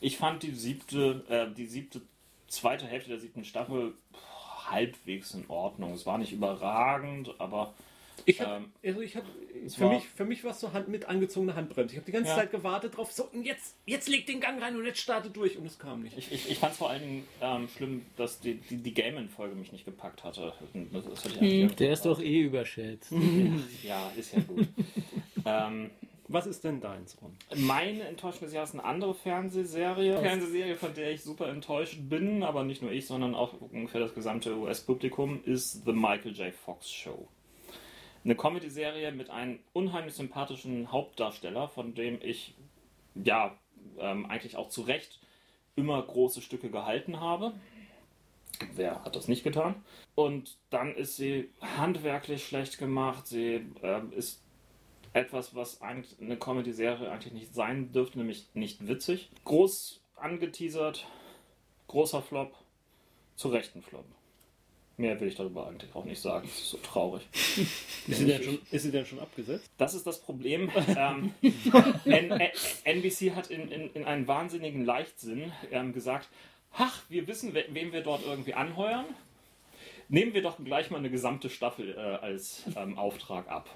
ich 0.00 0.16
fand 0.18 0.44
die 0.44 0.52
siebte, 0.52 1.24
äh, 1.28 1.52
die 1.52 1.66
siebte, 1.66 2.00
zweite 2.54 2.86
Hälfte 2.86 3.10
der 3.10 3.18
siebten 3.20 3.44
Staffel 3.44 3.94
pff, 4.12 4.70
halbwegs 4.70 5.34
in 5.34 5.44
Ordnung. 5.48 5.92
Es 5.92 6.06
war 6.06 6.18
nicht 6.18 6.32
überragend, 6.32 7.34
aber 7.38 7.74
Ich 8.26 8.40
hab, 8.40 8.58
Ähm, 8.60 8.72
also 8.84 9.00
ich 9.00 9.16
hab, 9.16 9.24
für 9.68 9.80
war- 9.86 9.92
mich, 9.94 10.04
für 10.08 10.24
mich 10.24 10.44
war 10.44 10.52
es 10.52 10.60
so 10.60 10.72
Hand 10.72 10.86
mit 10.88 11.04
angezogener 11.06 11.56
Handbremse. 11.56 11.94
Ich 11.94 11.98
habe 11.98 12.06
die 12.06 12.12
ganze 12.12 12.30
Ja. 12.30 12.36
Zeit 12.36 12.52
gewartet 12.52 12.96
drauf, 12.96 13.10
so 13.10 13.24
und 13.24 13.42
jetzt, 13.44 13.76
jetzt 13.86 14.08
leg 14.08 14.24
den 14.26 14.40
Gang 14.40 14.62
rein 14.62 14.76
und 14.76 14.86
jetzt 14.86 15.00
starte 15.00 15.30
durch 15.30 15.58
und 15.58 15.66
es 15.66 15.78
kam 15.80 16.02
nicht. 16.04 16.16
ich, 16.16 16.30
ich, 16.30 16.48
ich 16.52 16.58
fand 16.58 16.72
es 16.72 16.78
vor 16.78 16.90
allen 16.90 17.02
Dingen 17.02 17.28
ähm, 17.42 17.68
schlimm, 17.76 18.06
dass 18.16 18.38
die, 18.40 18.54
die, 18.54 18.76
die 18.76 18.94
Game-In-Folge 18.94 19.56
mich 19.56 19.72
nicht 19.72 19.84
gepackt 19.84 20.22
hatte. 20.22 20.52
Das, 20.92 21.04
das 21.06 21.24
hatte 21.24 21.40
eigentlich 21.40 21.74
Der 21.74 21.92
ist 21.92 22.06
doch 22.06 22.20
eh 22.20 22.42
überschätzt. 22.42 23.12
Ja, 23.82 24.10
ist 24.16 24.32
ja 24.32 24.40
gut. 24.42 24.68
ähm, 25.44 25.90
Was 26.28 26.46
ist 26.46 26.64
denn 26.64 26.80
deins, 26.80 27.18
Ron? 27.20 27.36
Meine 27.54 28.04
Enttäuschung 28.04 28.42
des 28.42 28.54
Jahres 28.54 28.70
ist 28.70 28.78
eine 28.78 28.84
andere 28.84 29.14
Fernsehserie. 29.14 30.18
Fernsehserie, 30.18 30.76
von 30.76 30.94
der 30.94 31.12
ich 31.12 31.22
super 31.22 31.48
enttäuscht 31.48 31.98
bin, 32.08 32.42
aber 32.42 32.64
nicht 32.64 32.80
nur 32.80 32.92
ich, 32.92 33.06
sondern 33.06 33.34
auch 33.34 33.52
ungefähr 33.60 34.00
das 34.00 34.14
gesamte 34.14 34.56
US-Publikum, 34.56 35.44
ist 35.44 35.84
The 35.84 35.92
Michael 35.92 36.32
J. 36.32 36.54
Fox 36.54 36.90
Show. 36.90 37.28
Eine 38.24 38.36
Comedy-Serie 38.36 39.12
mit 39.12 39.28
einem 39.28 39.58
unheimlich 39.74 40.14
sympathischen 40.14 40.90
Hauptdarsteller, 40.90 41.68
von 41.68 41.94
dem 41.94 42.18
ich, 42.22 42.54
ja, 43.14 43.58
ähm, 43.98 44.24
eigentlich 44.24 44.56
auch 44.56 44.70
zu 44.70 44.82
Recht 44.82 45.20
immer 45.76 46.00
große 46.00 46.40
Stücke 46.40 46.70
gehalten 46.70 47.20
habe. 47.20 47.52
Wer 48.74 49.04
hat 49.04 49.16
das 49.16 49.28
nicht 49.28 49.44
getan? 49.44 49.74
Und 50.14 50.56
dann 50.70 50.94
ist 50.94 51.16
sie 51.16 51.50
handwerklich 51.60 52.46
schlecht 52.46 52.78
gemacht. 52.78 53.26
Sie 53.26 53.66
ähm, 53.82 54.12
ist 54.12 54.43
etwas, 55.14 55.54
was 55.54 55.80
eigentlich 55.80 56.20
eine 56.20 56.36
Comedy-Serie 56.36 57.10
eigentlich 57.10 57.32
nicht 57.32 57.54
sein 57.54 57.92
dürfte, 57.92 58.18
nämlich 58.18 58.48
nicht 58.52 58.86
witzig. 58.86 59.30
Groß 59.44 60.00
angeteasert, 60.16 61.06
großer 61.86 62.20
Flop, 62.20 62.54
zu 63.36 63.48
Recht 63.48 63.74
ein 63.74 63.82
Flop. 63.82 64.04
Mehr 64.96 65.18
will 65.20 65.28
ich 65.28 65.34
darüber 65.34 65.66
eigentlich 65.66 65.92
auch 65.94 66.04
nicht 66.04 66.20
sagen. 66.20 66.46
Das 66.46 66.58
ist 66.58 66.70
so 66.70 66.76
traurig. 66.78 67.22
Ist 68.06 68.18
sie 68.18 68.26
denn 68.26 68.42
schon, 68.42 68.58
ist 68.70 68.82
sie 68.82 68.90
denn 68.90 69.06
schon 69.06 69.18
abgesetzt? 69.18 69.70
Das 69.78 69.94
ist 69.94 70.06
das 70.06 70.20
Problem. 70.20 70.70
ähm, 70.96 71.32
NBC 72.84 73.34
hat 73.34 73.48
in, 73.48 73.70
in, 73.70 73.90
in 73.94 74.04
einen 74.04 74.28
wahnsinnigen 74.28 74.84
Leichtsinn 74.84 75.52
ähm, 75.70 75.94
gesagt, 75.94 76.28
ach, 76.76 77.02
wir 77.08 77.26
wissen, 77.26 77.54
we 77.54 77.64
wem 77.70 77.92
wir 77.92 78.02
dort 78.02 78.26
irgendwie 78.26 78.52
anheuern. 78.52 79.06
Nehmen 80.10 80.34
wir 80.34 80.42
doch 80.42 80.62
gleich 80.62 80.90
mal 80.90 80.98
eine 80.98 81.10
gesamte 81.10 81.48
Staffel 81.48 81.94
äh, 81.96 81.98
als 81.98 82.64
ähm, 82.76 82.98
Auftrag 82.98 83.48
ab. 83.48 83.70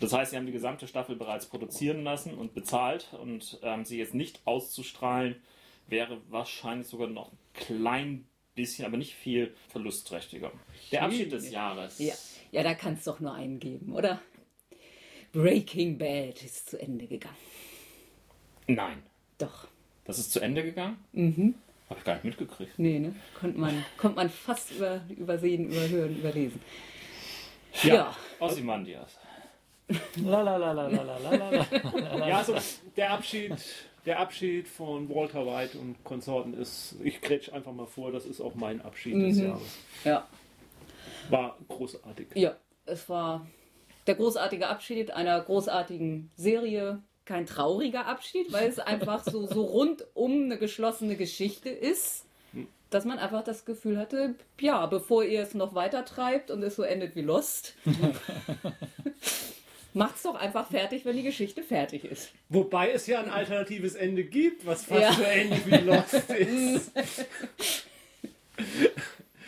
Das 0.00 0.12
heißt, 0.12 0.30
sie 0.30 0.36
haben 0.36 0.46
die 0.46 0.52
gesamte 0.52 0.86
Staffel 0.86 1.16
bereits 1.16 1.46
produzieren 1.46 2.04
lassen 2.04 2.34
und 2.34 2.54
bezahlt 2.54 3.12
und 3.20 3.58
ähm, 3.62 3.84
sie 3.84 3.98
jetzt 3.98 4.14
nicht 4.14 4.40
auszustrahlen, 4.44 5.36
wäre 5.86 6.20
wahrscheinlich 6.30 6.86
sogar 6.86 7.08
noch 7.08 7.32
ein 7.32 7.38
klein 7.54 8.26
bisschen, 8.54 8.86
aber 8.86 8.96
nicht 8.96 9.14
viel 9.14 9.54
verlustträchtiger. 9.68 10.52
Der 10.92 11.02
Abschied 11.02 11.32
des 11.32 11.50
Jahres. 11.50 11.98
Ja, 11.98 12.14
ja 12.52 12.62
da 12.62 12.74
kann 12.74 12.94
es 12.94 13.04
doch 13.04 13.20
nur 13.20 13.34
einen 13.34 13.58
geben, 13.60 13.92
oder? 13.92 14.20
Breaking 15.32 15.98
Bad 15.98 16.42
ist 16.42 16.70
zu 16.70 16.80
Ende 16.80 17.06
gegangen. 17.06 17.36
Nein. 18.66 19.02
Doch. 19.38 19.66
Das 20.04 20.18
ist 20.18 20.32
zu 20.32 20.40
Ende 20.40 20.62
gegangen? 20.62 20.98
Mhm. 21.12 21.54
Habe 21.88 21.98
ich 21.98 22.04
gar 22.04 22.14
nicht 22.14 22.24
mitgekriegt. 22.24 22.78
Nee, 22.78 22.98
ne? 22.98 23.14
Konnte 23.38 23.58
man, 23.58 23.84
konnte 23.98 24.16
man 24.16 24.30
fast 24.30 24.70
über, 24.72 25.02
übersehen, 25.08 25.70
überhören, 25.70 26.16
überlesen. 26.16 26.60
Ja. 27.82 27.94
Ja. 27.94 28.16
Ozymandias. 28.38 29.18
Ja, 30.16 30.38
also 32.38 32.54
der 32.96 33.10
Abschied, 33.10 33.52
der 34.06 34.20
Abschied 34.20 34.68
von 34.68 35.08
Walter 35.08 35.44
White 35.46 35.76
und 35.78 36.02
Konsorten 36.04 36.54
ist, 36.54 36.94
ich 37.02 37.20
grätsch 37.20 37.52
einfach 37.52 37.72
mal 37.72 37.86
vor, 37.86 38.12
das 38.12 38.24
ist 38.24 38.40
auch 38.40 38.54
mein 38.54 38.80
Abschied 38.80 39.14
des 39.14 39.36
Mhm. 39.38 39.44
Jahres. 39.44 39.62
Ja. 40.04 40.26
War 41.30 41.58
großartig. 41.68 42.28
Ja, 42.34 42.54
es 42.86 43.08
war 43.08 43.46
der 44.06 44.14
großartige 44.14 44.68
Abschied 44.68 45.10
einer 45.10 45.40
großartigen 45.40 46.30
Serie. 46.36 47.02
Kein 47.26 47.46
trauriger 47.46 48.04
Abschied, 48.06 48.52
weil 48.52 48.68
es 48.68 48.78
einfach 48.78 49.24
so, 49.24 49.46
so 49.46 49.62
rundum 49.64 50.44
eine 50.44 50.58
geschlossene 50.58 51.16
Geschichte 51.16 51.70
ist, 51.70 52.26
dass 52.90 53.06
man 53.06 53.18
einfach 53.18 53.42
das 53.42 53.64
Gefühl 53.64 53.96
hatte, 53.98 54.34
ja, 54.60 54.84
bevor 54.84 55.24
ihr 55.24 55.40
es 55.40 55.54
noch 55.54 55.74
weiter 55.74 56.04
treibt 56.04 56.50
und 56.50 56.62
es 56.62 56.76
so 56.76 56.82
endet 56.82 57.16
wie 57.16 57.22
Lost, 57.22 57.76
macht's 59.94 60.22
doch 60.22 60.34
einfach 60.34 60.68
fertig, 60.70 61.04
wenn 61.04 61.16
die 61.16 61.22
Geschichte 61.22 61.62
fertig 61.62 62.04
ist. 62.04 62.30
Wobei 62.48 62.90
es 62.90 63.06
ja 63.06 63.20
ein 63.20 63.30
alternatives 63.30 63.94
Ende 63.94 64.24
gibt, 64.24 64.66
was 64.66 64.84
fast 64.84 65.00
Ja. 65.00 65.12
so 65.12 65.22
ähnlich 65.22 65.66
wie 65.66 65.76
Lost 65.76 66.14
ist. 66.30 66.92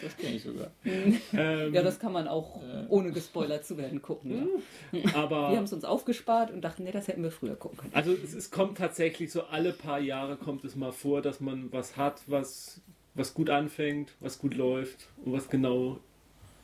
Das 0.03 0.17
kenne 0.19 0.37
ich 0.37 0.43
sogar. 0.43 0.71
ähm, 0.85 1.73
Ja, 1.75 1.83
das 1.83 1.99
kann 1.99 2.13
man 2.13 2.29
auch 2.29 2.61
ohne 2.89 3.13
gespoilert 3.13 3.65
zu 3.65 3.77
werden 3.79 4.03
gucken. 4.03 4.49
Ja. 4.93 5.03
Wir 5.05 5.17
aber 5.17 5.49
haben 5.49 5.65
es 5.65 5.73
uns 5.73 5.85
aufgespart 5.85 6.51
und 6.51 6.61
dachten, 6.63 6.85
nee, 6.85 6.93
das 6.93 7.09
hätten 7.09 7.23
wir 7.23 7.31
früher 7.31 7.57
gucken 7.57 7.79
können. 7.79 7.95
also 7.95 8.13
es, 8.13 8.35
es 8.35 8.51
kommt 8.51 8.79
tatsächlich 8.79 9.33
so 9.33 9.45
alle 9.45 9.73
paar 9.73 9.99
Jahre 9.99 10.37
kommt 10.37 10.65
es 10.65 10.77
mal 10.77 10.93
vor, 10.93 11.23
dass 11.23 11.41
man 11.41 11.73
was 11.73 11.97
hat, 11.97 12.21
was, 12.27 12.81
was 13.15 13.33
gut 13.35 13.49
anfängt, 13.51 14.13
was 14.21 14.39
gut 14.39 14.55
läuft 14.55 15.09
und 15.25 15.33
was 15.33 15.49
genau 15.49 15.99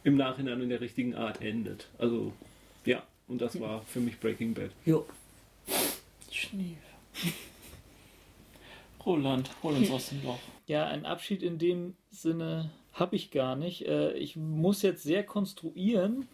im 0.05 0.17
Nachhinein 0.17 0.61
in 0.61 0.69
der 0.69 0.81
richtigen 0.81 1.15
Art 1.15 1.41
endet. 1.41 1.89
Also 1.99 2.33
und 3.29 3.41
das 3.41 3.59
war 3.61 3.83
für 3.83 4.01
mich 4.01 4.19
Breaking 4.19 4.55
Bad. 4.55 4.71
Jo. 4.85 5.07
Schnief. 6.31 6.79
Roland, 9.05 9.51
hol 9.63 9.75
uns 9.75 9.91
aus 9.91 10.11
dem 10.11 10.23
Loch. 10.25 10.39
Ja, 10.67 10.87
einen 10.87 11.07
Abschied 11.07 11.43
in 11.43 11.59
dem 11.59 11.97
Sinne 12.11 12.71
habe 12.93 13.17
ich 13.17 13.31
gar 13.31 13.57
nicht. 13.57 13.87
Äh, 13.87 14.13
Ich 14.15 14.37
muss 14.37 14.83
jetzt 14.83 15.03
sehr 15.03 15.25
konstruieren, 15.25 16.29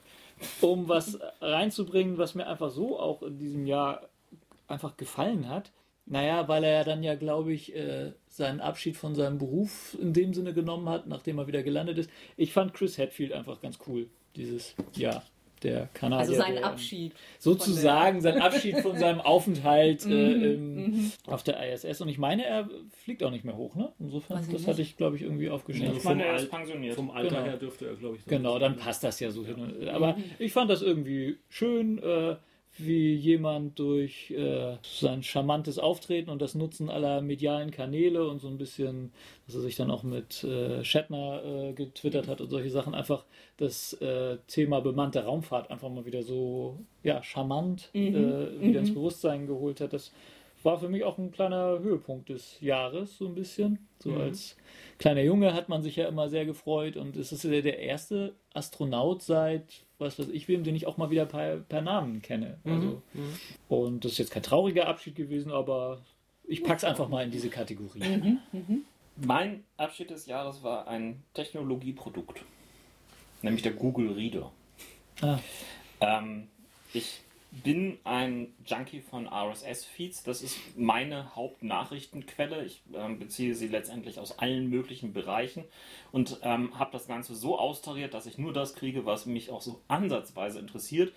um 0.61 0.89
was 0.89 1.19
reinzubringen, 1.41 2.19
was 2.19 2.35
mir 2.35 2.47
einfach 2.47 2.71
so 2.71 2.99
auch 2.99 3.23
in 3.23 3.39
diesem 3.39 3.67
Jahr 3.67 4.09
einfach 4.67 4.97
gefallen 4.97 5.49
hat. 5.49 5.73
Naja, 6.07 6.49
weil 6.49 6.65
er 6.65 6.73
ja 6.73 6.85
dann 6.85 7.03
ja, 7.03 7.15
glaube 7.17 7.53
ich, 7.53 7.75
äh, 7.75 8.13
seinen 8.29 8.61
Abschied 8.61 8.97
von 8.97 9.15
seinem 9.15 9.39
Beruf 9.39 9.97
in 10.01 10.13
dem 10.13 10.33
Sinne 10.33 10.55
genommen 10.55 10.89
hat, 10.89 11.07
nachdem 11.07 11.39
er 11.39 11.47
wieder 11.47 11.63
gelandet 11.63 11.99
ist. 11.99 12.11
Ich 12.37 12.53
fand 12.53 12.73
Chris 12.75 12.99
Hadfield 12.99 13.33
einfach 13.33 13.61
ganz 13.61 13.79
cool, 13.87 14.09
dieses 14.35 14.75
Jahr. 14.95 15.23
Der 15.63 15.89
Kanadier. 15.95 16.21
Also 16.21 16.35
sein 16.35 16.55
der, 16.55 16.67
Abschied. 16.67 17.13
Sozusagen 17.39 18.21
sein 18.21 18.41
Abschied 18.41 18.79
von 18.79 18.97
seinem 18.99 19.21
Aufenthalt 19.21 20.05
äh, 20.07 20.09
Mhm, 20.09 20.45
im, 20.45 21.13
auf 21.27 21.43
der 21.43 21.73
ISS. 21.73 22.01
Und 22.01 22.09
ich 22.09 22.19
meine, 22.19 22.45
er 22.45 22.69
fliegt 23.05 23.23
auch 23.23 23.31
nicht 23.31 23.45
mehr 23.45 23.57
hoch, 23.57 23.75
ne? 23.75 23.93
Insofern, 23.99 24.45
das 24.53 24.67
hatte 24.67 24.83
ich, 24.83 24.97
glaube 24.97 25.17
ich, 25.17 25.23
irgendwie 25.23 25.51
aufgeschrieben. 25.51 25.97
Ich 25.97 26.05
meine, 26.05 26.25
er 26.25 26.37
ist 26.37 26.51
pensioniert. 26.51 26.95
Vom 26.95 27.11
Alter 27.11 27.29
Genau. 27.37 27.43
her 27.45 27.57
dürfte 27.57 27.87
er, 27.87 27.95
glaube 27.95 28.17
ich, 28.17 28.23
so 28.25 28.31
Genau, 28.31 28.59
dann 28.59 28.77
passt 28.77 29.05
das 29.05 29.21
ja 29.21 29.31
so 29.31 29.45
hin. 29.45 29.89
Aber 29.89 30.17
ich 30.39 30.53
fand 30.53 30.71
das 30.71 30.83
irgendwie 30.83 31.37
schön. 31.49 31.99
Äh, 32.03 32.37
wie 32.79 33.15
jemand 33.15 33.79
durch 33.79 34.31
äh, 34.31 34.77
sein 34.83 35.23
charmantes 35.23 35.79
Auftreten 35.79 36.31
und 36.31 36.41
das 36.43 36.55
Nutzen 36.55 36.89
aller 36.91 37.21
medialen 37.21 37.71
Kanäle 37.71 38.27
und 38.29 38.41
so 38.41 38.49
ein 38.49 38.59
bisschen, 38.59 39.13
dass 39.47 39.55
er 39.57 39.61
sich 39.63 39.77
dann 39.77 39.91
auch 39.91 40.03
mit 40.03 40.45
äh, 40.45 40.85
Shatner 40.85 41.43
äh, 41.45 41.73
getwittert 41.73 42.29
hat 42.29 42.41
und 42.41 42.51
solche 42.51 42.71
Sachen, 42.71 42.95
einfach 42.95 43.25
das 43.57 43.95
äh, 43.95 44.39
Thema 44.47 44.81
bemannte 44.81 45.25
Raumfahrt 45.25 45.71
einfach 45.71 45.89
mal 45.91 46.05
wieder 46.07 46.23
so 46.23 46.79
ja, 47.03 47.23
charmant 47.23 47.91
Mhm. 47.93 48.15
äh, 48.15 48.65
wieder 48.65 48.81
ins 48.81 48.91
Mhm. 48.91 48.95
Bewusstsein 48.95 49.47
geholt 49.47 49.81
hat. 49.81 49.93
Das 49.93 50.13
war 50.63 50.79
für 50.79 50.89
mich 50.89 51.05
auch 51.05 51.19
ein 51.19 51.31
kleiner 51.31 51.79
Höhepunkt 51.79 52.29
des 52.31 52.61
Jahres, 52.61 53.17
so 53.19 53.27
ein 53.27 53.35
bisschen. 53.35 53.79
So 54.01 54.11
Mhm. 54.11 54.21
als 54.21 54.57
kleiner 54.99 55.23
Junge 55.23 55.55
hat 55.55 55.69
man 55.69 55.83
sich 55.83 55.97
ja 55.97 56.09
immer 56.09 56.29
sehr 56.29 56.45
gefreut 56.47 56.97
und 56.97 57.17
es 57.17 57.33
ist 57.33 57.45
ja 57.45 57.61
der 57.61 57.79
erste 57.79 58.35
Astronaut 58.55 59.23
seit, 59.23 59.85
was 59.99 60.19
weiß 60.19 60.29
ich 60.29 60.49
wem, 60.49 60.65
den 60.65 60.77
ich 60.77 60.87
auch 60.87 60.97
mal 60.97 61.11
wieder 61.11 61.27
per, 61.27 61.57
per 61.57 61.81
Namen 61.83 62.23
kenne. 62.23 62.59
Also, 62.65 63.03
Mhm. 63.15 63.35
und 63.69 64.05
das 64.05 64.13
ist 64.13 64.19
jetzt 64.19 64.31
kein 64.31 64.43
trauriger 64.43 64.87
Abschied 64.89 65.15
gewesen, 65.17 65.51
aber 65.53 66.01
ich 66.47 66.63
pack's 66.63 66.85
einfach 66.85 67.09
mal 67.09 67.25
in 67.25 67.31
diese 67.31 67.51
Kategorie. 67.51 68.01
Mhm. 68.01 68.39
Mhm. 68.53 68.83
Mein 69.17 69.65
Abschied 69.77 70.11
des 70.11 70.27
Jahres 70.27 70.63
war 70.63 70.87
ein 70.87 71.23
Technologieprodukt, 71.35 72.45
nämlich 73.43 73.63
der 73.63 73.73
Google 73.73 74.13
Reader. 74.13 74.53
Ah, 75.21 75.39
Ähm, 76.01 76.47
ich 76.95 77.21
bin 77.51 77.99
ein 78.05 78.55
Junkie 78.67 79.01
von 79.01 79.27
RSS-Feeds. 79.27 80.23
Das 80.23 80.43
ist 80.43 80.59
meine 80.77 81.35
Hauptnachrichtenquelle. 81.35 82.65
Ich 82.65 82.83
ähm, 82.95 83.19
beziehe 83.19 83.55
sie 83.55 83.69
letztendlich 83.69 84.19
aus 84.19 84.39
allen 84.39 84.69
möglichen 84.69 85.13
Bereichen 85.13 85.65
und 86.13 86.39
ähm, 86.43 86.79
habe 86.79 86.93
das 86.93 87.07
Ganze 87.07 87.35
so 87.35 87.59
austariert, 87.59 88.15
dass 88.15 88.27
ich 88.27 88.39
nur 88.39 88.53
das 88.53 88.75
kriege, 88.75 89.07
was 89.07 89.27
mich 89.27 89.51
auch 89.51 89.63
so 89.63 89.81
ansatzweise 89.89 90.59
interessiert, 90.59 91.13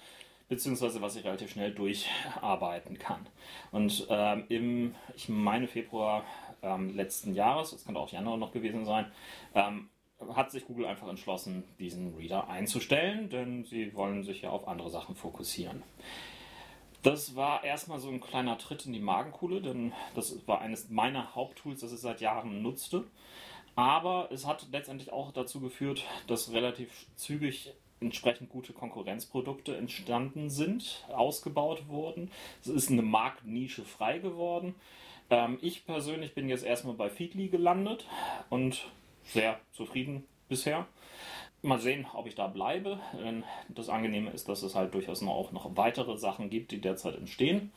beziehungsweise 0.47 1.01
was 1.01 1.15
ich 1.15 1.25
relativ 1.25 1.51
schnell 1.51 1.73
durcharbeiten 1.73 2.97
kann. 2.97 3.27
Und 3.71 4.07
ähm, 4.09 4.45
im, 4.49 4.95
ich 5.15 5.27
meine, 5.27 5.67
Februar 5.67 6.25
ähm, 6.61 6.95
letzten 6.95 7.33
Jahres, 7.33 7.71
das 7.71 7.85
könnte 7.85 7.99
auch 7.99 8.11
Januar 8.11 8.37
noch 8.37 8.51
gewesen 8.51 8.85
sein, 8.85 9.11
ähm, 9.53 9.89
hat 10.33 10.51
sich 10.51 10.65
Google 10.65 10.85
einfach 10.85 11.07
entschlossen, 11.07 11.63
diesen 11.79 12.15
Reader 12.15 12.49
einzustellen, 12.49 13.29
denn 13.29 13.63
sie 13.63 13.93
wollen 13.93 14.23
sich 14.23 14.41
ja 14.43 14.49
auf 14.49 14.67
andere 14.67 14.89
Sachen 14.89 15.15
fokussieren. 15.15 15.83
Das 17.03 17.35
war 17.35 17.63
erstmal 17.63 17.99
so 17.99 18.09
ein 18.09 18.21
kleiner 18.21 18.57
Tritt 18.57 18.85
in 18.85 18.93
die 18.93 18.99
Magenkuhle, 18.99 19.61
denn 19.61 19.91
das 20.13 20.47
war 20.47 20.61
eines 20.61 20.89
meiner 20.89 21.33
Haupttools, 21.33 21.79
das 21.79 21.93
ich 21.93 21.99
seit 21.99 22.21
Jahren 22.21 22.61
nutzte. 22.61 23.05
Aber 23.75 24.29
es 24.31 24.45
hat 24.45 24.67
letztendlich 24.71 25.11
auch 25.11 25.31
dazu 25.31 25.59
geführt, 25.59 26.05
dass 26.27 26.51
relativ 26.51 27.07
zügig 27.15 27.73
entsprechend 28.01 28.49
gute 28.49 28.73
Konkurrenzprodukte 28.73 29.75
entstanden 29.77 30.49
sind, 30.49 31.05
ausgebaut 31.09 31.87
wurden. 31.87 32.31
Es 32.61 32.67
ist 32.67 32.91
eine 32.91 33.03
Marktnische 33.03 33.83
frei 33.83 34.19
geworden. 34.19 34.75
Ähm, 35.29 35.57
ich 35.61 35.85
persönlich 35.85 36.33
bin 36.33 36.49
jetzt 36.49 36.65
erstmal 36.65 36.95
bei 36.95 37.09
Feedly 37.09 37.47
gelandet 37.47 38.05
und 38.49 38.85
sehr 39.23 39.59
zufrieden 39.71 40.25
bisher. 40.49 40.85
Mal 41.63 41.79
sehen, 41.79 42.07
ob 42.13 42.25
ich 42.27 42.35
da 42.35 42.47
bleibe. 42.47 42.99
Das 43.69 43.89
Angenehme 43.89 44.31
ist, 44.31 44.49
dass 44.49 44.63
es 44.63 44.73
halt 44.73 44.93
durchaus 44.93 45.21
noch, 45.21 45.33
auch 45.33 45.51
noch 45.51 45.75
weitere 45.77 46.17
Sachen 46.17 46.49
gibt, 46.49 46.71
die 46.71 46.81
derzeit 46.81 47.15
entstehen. 47.15 47.71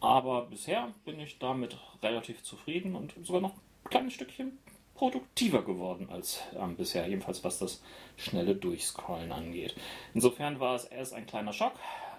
Aber 0.00 0.46
bisher 0.46 0.92
bin 1.04 1.20
ich 1.20 1.38
damit 1.38 1.78
relativ 2.02 2.42
zufrieden 2.42 2.94
und 2.96 3.14
sogar 3.22 3.40
noch 3.40 3.52
ein 3.52 3.90
kleines 3.90 4.14
Stückchen 4.14 4.58
produktiver 4.94 5.62
geworden 5.62 6.08
als 6.10 6.40
ähm, 6.56 6.76
bisher, 6.76 7.06
jedenfalls 7.08 7.42
was 7.42 7.58
das 7.58 7.82
schnelle 8.16 8.54
Durchscrollen 8.54 9.32
angeht. 9.32 9.74
Insofern 10.12 10.60
war 10.60 10.74
es 10.74 10.84
erst 10.84 11.14
ein 11.14 11.26
kleiner 11.26 11.52
Schock, 11.52 11.74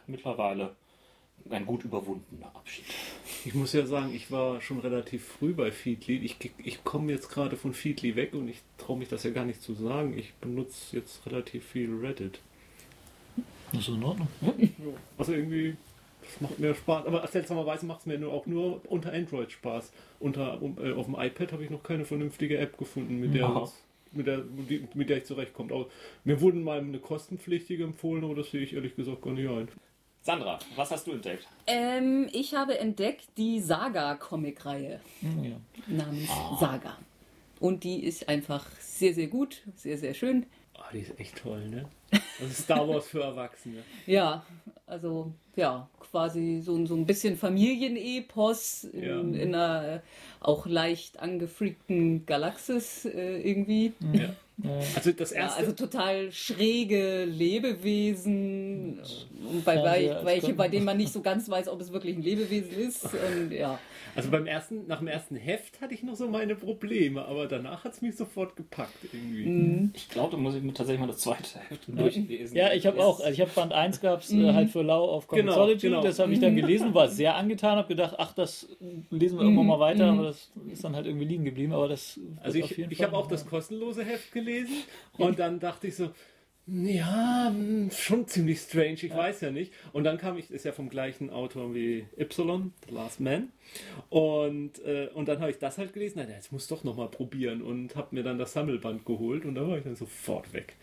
mittlerweile 0.08 0.76
ein 1.50 1.66
gut 1.66 1.84
überwundener 1.84 2.48
Abschied. 2.48 2.86
Ich 3.46 3.54
muss 3.54 3.74
ja 3.74 3.86
sagen, 3.86 4.14
ich 4.14 4.32
war 4.32 4.62
schon 4.62 4.80
relativ 4.80 5.24
früh 5.24 5.54
bei 5.54 5.72
Feedly. 5.72 6.18
Ich, 6.18 6.38
ich 6.58 6.84
komme 6.84 7.12
jetzt 7.12 7.30
gerade 7.30 7.56
von 7.56 7.74
Feedly 7.74 8.16
weg 8.16 8.34
und 8.34 8.48
ich 8.48 8.62
traue 8.78 8.98
mich 8.98 9.10
das 9.10 9.24
ja 9.24 9.30
gar 9.30 9.46
nicht 9.46 9.62
zu 9.62 9.74
sagen. 9.74 10.18
Ich 10.18 10.34
benutze 10.36 10.96
jetzt 10.96 11.26
relativ 11.28 11.64
viel 11.66 11.94
Reddit. 11.96 12.40
ist 13.74 13.88
in 13.90 14.04
Ordnung. 14.04 14.28
Also 15.18 15.34
irgendwie, 15.34 15.76
das 16.22 16.42
macht 16.42 16.60
mir 16.60 16.74
Spaß. 16.74 17.06
Aber 17.06 17.28
seltsamerweise 17.28 17.86
macht 17.86 18.02
es 18.02 18.06
mir 18.08 18.18
nur 18.18 18.34
auch 18.34 18.48
nur 18.48 18.82
unter 18.90 19.14
Android 19.14 19.52
Spaß. 19.52 19.92
Unter, 20.20 20.62
um, 20.62 20.78
äh, 20.80 20.94
auf 20.94 21.06
dem 21.06 21.16
iPad 21.16 21.52
habe 21.52 21.64
ich 21.64 21.70
noch 21.70 21.84
keine 21.84 22.06
vernünftige 22.06 22.58
App 22.58 22.78
gefunden, 22.78 23.20
mit 23.20 23.36
der, 23.36 23.68
mit 24.14 24.26
der, 24.26 24.44
mit 24.96 25.10
der 25.10 25.18
ich 25.18 25.26
zurechtkomme. 25.26 25.72
Aber 25.72 25.88
mir 26.24 26.42
wurden 26.42 26.64
mal 26.64 26.80
eine 26.80 27.00
kostenpflichtige 27.00 27.84
empfohlen, 27.84 28.24
aber 28.24 28.34
das 28.34 28.50
sehe 28.50 28.62
ich 28.62 28.74
ehrlich 28.74 28.96
gesagt 28.96 29.22
gar 29.22 29.34
nicht 29.34 29.48
ein. 29.48 29.68
Sandra, 30.26 30.58
was 30.76 30.90
hast 30.90 31.06
du 31.06 31.12
entdeckt? 31.12 31.48
Ähm, 31.68 32.28
ich 32.32 32.56
habe 32.56 32.80
entdeckt 32.80 33.28
die 33.38 33.60
Saga-Comic-Reihe 33.60 35.00
Hm, 35.22 35.44
Ja. 35.44 35.58
namens 35.86 36.32
Saga. 36.60 36.98
Und 37.60 37.84
die 37.84 38.04
ist 38.04 38.28
einfach 38.28 38.66
sehr, 38.80 39.14
sehr 39.14 39.28
gut, 39.28 39.62
sehr, 39.76 40.00
sehr 40.00 40.16
schön. 40.16 40.48
Ah, 40.78 40.90
die 40.94 41.00
ist 41.00 41.20
echt 41.20 41.38
toll, 41.42 41.68
ne? 41.70 41.86
Das 42.12 42.50
ist 42.50 42.64
Star 42.64 42.88
Wars 42.88 43.08
für 43.08 43.22
Erwachsene. 43.24 43.78
Ja, 44.06 44.46
also 44.86 45.32
ja, 45.56 45.90
quasi 46.00 46.60
so, 46.62 46.76
ein- 46.76 46.86
so 46.86 46.96
ein 46.96 47.06
bisschen 47.06 47.38
Familienepos 47.38 48.84
in, 48.86 49.04
Ja. 49.04 49.20
in 49.22 49.56
einer 49.56 49.96
äh, 49.96 50.00
auch 50.42 50.66
leicht 50.68 51.20
angefreakten 51.20 52.26
Galaxis 52.26 53.06
äh, 53.06 53.40
irgendwie. 53.42 53.94
Ja. 54.14 54.30
Also 54.96 55.12
das 55.12 55.32
Ja, 55.32 55.38
erste. 55.42 55.60
also 55.60 55.72
total 55.74 56.32
schräge 56.32 57.26
Lebewesen, 57.26 59.00
und 59.52 59.66
bei, 59.66 59.76
Ja, 59.76 59.82
bei, 59.84 60.26
welche, 60.26 60.54
bei 60.54 60.68
denen 60.70 60.86
man 60.86 60.96
nicht 60.98 61.12
so 61.12 61.22
ganz 61.22 61.50
weiß, 61.50 61.68
ob 61.68 61.82
es 61.82 61.92
wirklich 61.92 62.16
ein 62.16 62.22
Lebewesen 62.22 62.72
ist. 62.80 63.04
Und 63.06 63.52
ja, 63.52 63.78
Also 64.16 64.32
beim 64.32 64.48
ersten, 64.48 64.88
nach 64.88 65.00
dem 65.00 65.08
ersten 65.10 65.36
Heft 65.36 65.82
hatte 65.82 65.94
ich 65.94 66.04
noch 66.04 66.16
so 66.16 66.30
meine 66.30 66.56
Probleme, 66.56 67.26
aber 67.26 67.48
danach 67.48 67.84
hat 67.84 67.94
es 67.94 68.02
mich 68.02 68.16
sofort 68.16 68.56
gepackt 68.56 68.96
irgendwie. 69.12 69.46
Mhm. 69.46 69.92
Ich 69.94 70.08
glaube, 70.10 70.32
da 70.32 70.38
muss 70.38 70.56
ich 70.56 70.64
mir 70.66 70.74
tatsächlich 70.74 71.00
mal 71.02 71.08
das 71.08 71.20
zweite 71.20 71.60
Heft 71.70 71.88
durchlesen. 71.88 72.56
Ja, 72.58 72.74
ich 72.74 72.86
habe 72.86 73.04
auch, 73.04 73.20
also 73.20 73.32
ich 73.32 73.42
habe 73.42 73.52
Band 73.56 73.74
1 73.74 74.02
gab 74.02 74.22
es 74.22 74.32
äh, 74.34 74.54
halt 74.54 74.70
für 74.70 74.82
Lau 74.82 75.06
auf 75.10 75.28
Genau, 75.28 75.54
Comixology, 75.54 75.88
genau. 75.88 76.02
das 76.02 76.20
habe 76.20 76.34
ich 76.34 76.40
dann 76.40 76.56
gelesen, 76.56 76.94
war 76.94 77.08
sehr 77.08 77.36
angetan, 77.36 77.78
habe 77.78 77.88
gedacht, 77.88 78.16
ach, 78.18 78.34
das 78.34 78.68
lesen 79.10 79.38
wir 79.38 79.44
irgendwann 79.44 79.68
mal 79.68 79.80
weiter, 79.80 80.12
Mhm. 80.12 80.20
aber 80.20 80.28
das 80.30 80.52
ist 80.72 80.84
dann 80.84 80.96
halt 80.96 81.06
irgendwie 81.06 81.26
liegen 81.26 81.46
geblieben, 81.46 81.74
aber 81.74 81.88
das 81.88 82.20
Also 82.42 82.58
ich, 82.58 82.78
ich 82.78 83.02
habe 83.04 83.16
auch 83.16 83.28
das 83.28 83.46
kostenlose 83.46 84.04
Heft 84.04 84.32
gelesen 84.32 84.76
und 85.18 85.40
dann 85.40 85.60
dachte 85.60 85.88
ich 85.88 85.96
so, 85.96 86.10
ja, 86.68 87.54
schon 87.92 88.28
ziemlich 88.28 88.60
strange, 88.60 88.94
ich 88.94 89.16
weiß 89.16 89.42
ja 89.42 89.52
nicht. 89.52 89.72
Und 89.94 90.04
dann 90.04 90.18
kam 90.18 90.38
ich, 90.38 90.50
ist 90.50 90.66
ja 90.66 90.72
vom 90.72 90.90
gleichen 90.90 91.30
Autor 91.30 91.76
wie 91.76 92.06
Y, 92.18 92.74
The 92.88 92.94
Last 92.94 93.20
Man. 93.20 93.50
Und, 94.10 94.84
äh, 94.84 95.10
und 95.14 95.28
dann 95.28 95.40
habe 95.40 95.52
ich 95.52 95.60
das 95.60 95.78
halt 95.78 95.94
gelesen, 95.94 96.24
na, 96.26 96.34
jetzt 96.34 96.52
muss 96.52 96.68
doch 96.68 96.84
nochmal 96.84 97.10
probieren 97.10 97.62
und 97.62 97.96
habe 97.96 98.16
mir 98.16 98.24
dann 98.24 98.38
das 98.40 98.54
Sammelband 98.54 99.06
geholt 99.06 99.46
und 99.46 99.56
da 99.56 99.68
war 99.68 99.78
ich 99.78 99.84
dann 99.84 99.96
sofort 99.96 100.54
weg. 100.54 100.76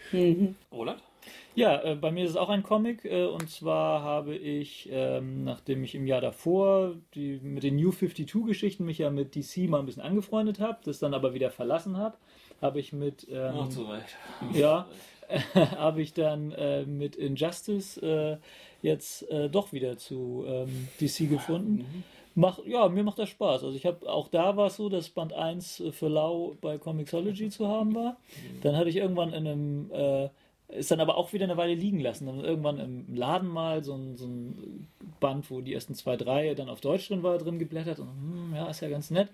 Roland? 0.70 1.02
Ja, 1.54 1.82
äh, 1.84 1.94
bei 1.94 2.10
mir 2.10 2.24
ist 2.24 2.30
es 2.30 2.36
auch 2.36 2.48
ein 2.48 2.62
Comic 2.64 3.04
äh, 3.04 3.24
und 3.24 3.48
zwar 3.48 4.02
habe 4.02 4.34
ich, 4.34 4.88
ähm, 4.90 5.44
nachdem 5.44 5.84
ich 5.84 5.94
im 5.94 6.06
Jahr 6.06 6.20
davor 6.20 6.94
die, 7.14 7.38
mit 7.42 7.62
den 7.62 7.76
New 7.76 7.92
52 7.92 8.44
Geschichten 8.46 8.84
mich 8.84 8.98
ja 8.98 9.10
mit 9.10 9.36
DC 9.36 9.68
mal 9.68 9.78
ein 9.78 9.86
bisschen 9.86 10.02
angefreundet 10.02 10.58
habe, 10.58 10.78
das 10.84 10.98
dann 10.98 11.14
aber 11.14 11.32
wieder 11.34 11.50
verlassen 11.50 11.96
habe, 11.96 12.16
habe 12.60 12.80
ich 12.80 12.92
mit 12.92 13.26
ähm, 13.30 13.54
Oh, 13.56 13.66
zu 13.66 13.84
Recht. 13.84 14.16
ja, 14.52 14.88
habe 15.54 16.02
ich 16.02 16.12
dann 16.12 16.52
äh, 16.52 16.84
mit 16.84 17.16
Injustice 17.16 17.98
äh, 17.98 18.36
jetzt 18.82 19.28
äh, 19.30 19.48
doch 19.48 19.72
wieder 19.72 19.96
zu 19.98 20.44
ähm, 20.46 20.88
DC 21.00 21.28
gefunden. 21.28 22.04
Mach, 22.34 22.60
ja, 22.64 22.88
mir 22.88 23.04
macht 23.04 23.18
das 23.18 23.28
Spaß. 23.28 23.64
Also 23.64 23.76
ich 23.76 23.84
habe 23.84 24.08
auch 24.10 24.28
da 24.28 24.56
war 24.56 24.68
es 24.68 24.76
so, 24.76 24.88
dass 24.88 25.10
Band 25.10 25.32
1 25.32 25.80
äh, 25.80 25.92
für 25.92 26.08
Lau 26.08 26.56
bei 26.60 26.78
Comixology 26.78 27.50
zu 27.50 27.68
haben 27.68 27.94
war. 27.94 28.16
Dann 28.62 28.76
hatte 28.76 28.88
ich 28.88 28.96
irgendwann 28.96 29.32
in 29.32 29.46
einem 29.46 29.90
äh, 29.92 30.28
ist 30.72 30.90
dann 30.90 31.00
aber 31.00 31.16
auch 31.16 31.32
wieder 31.32 31.44
eine 31.44 31.56
Weile 31.56 31.74
liegen 31.74 32.00
lassen. 32.00 32.26
Dann 32.26 32.40
irgendwann 32.40 32.78
im 32.78 33.14
Laden 33.14 33.48
mal 33.48 33.84
so 33.84 33.94
ein, 33.94 34.16
so 34.16 34.26
ein 34.26 34.88
Band, 35.20 35.50
wo 35.50 35.60
die 35.60 35.74
ersten 35.74 35.94
zwei, 35.94 36.16
drei 36.16 36.54
dann 36.54 36.70
auf 36.70 36.80
Deutsch 36.80 37.08
drin 37.08 37.22
war, 37.22 37.38
drin 37.38 37.58
geblättert 37.58 37.98
und 37.98 38.08
hm, 38.08 38.54
ja, 38.56 38.68
ist 38.68 38.80
ja 38.80 38.88
ganz 38.88 39.10
nett. 39.10 39.28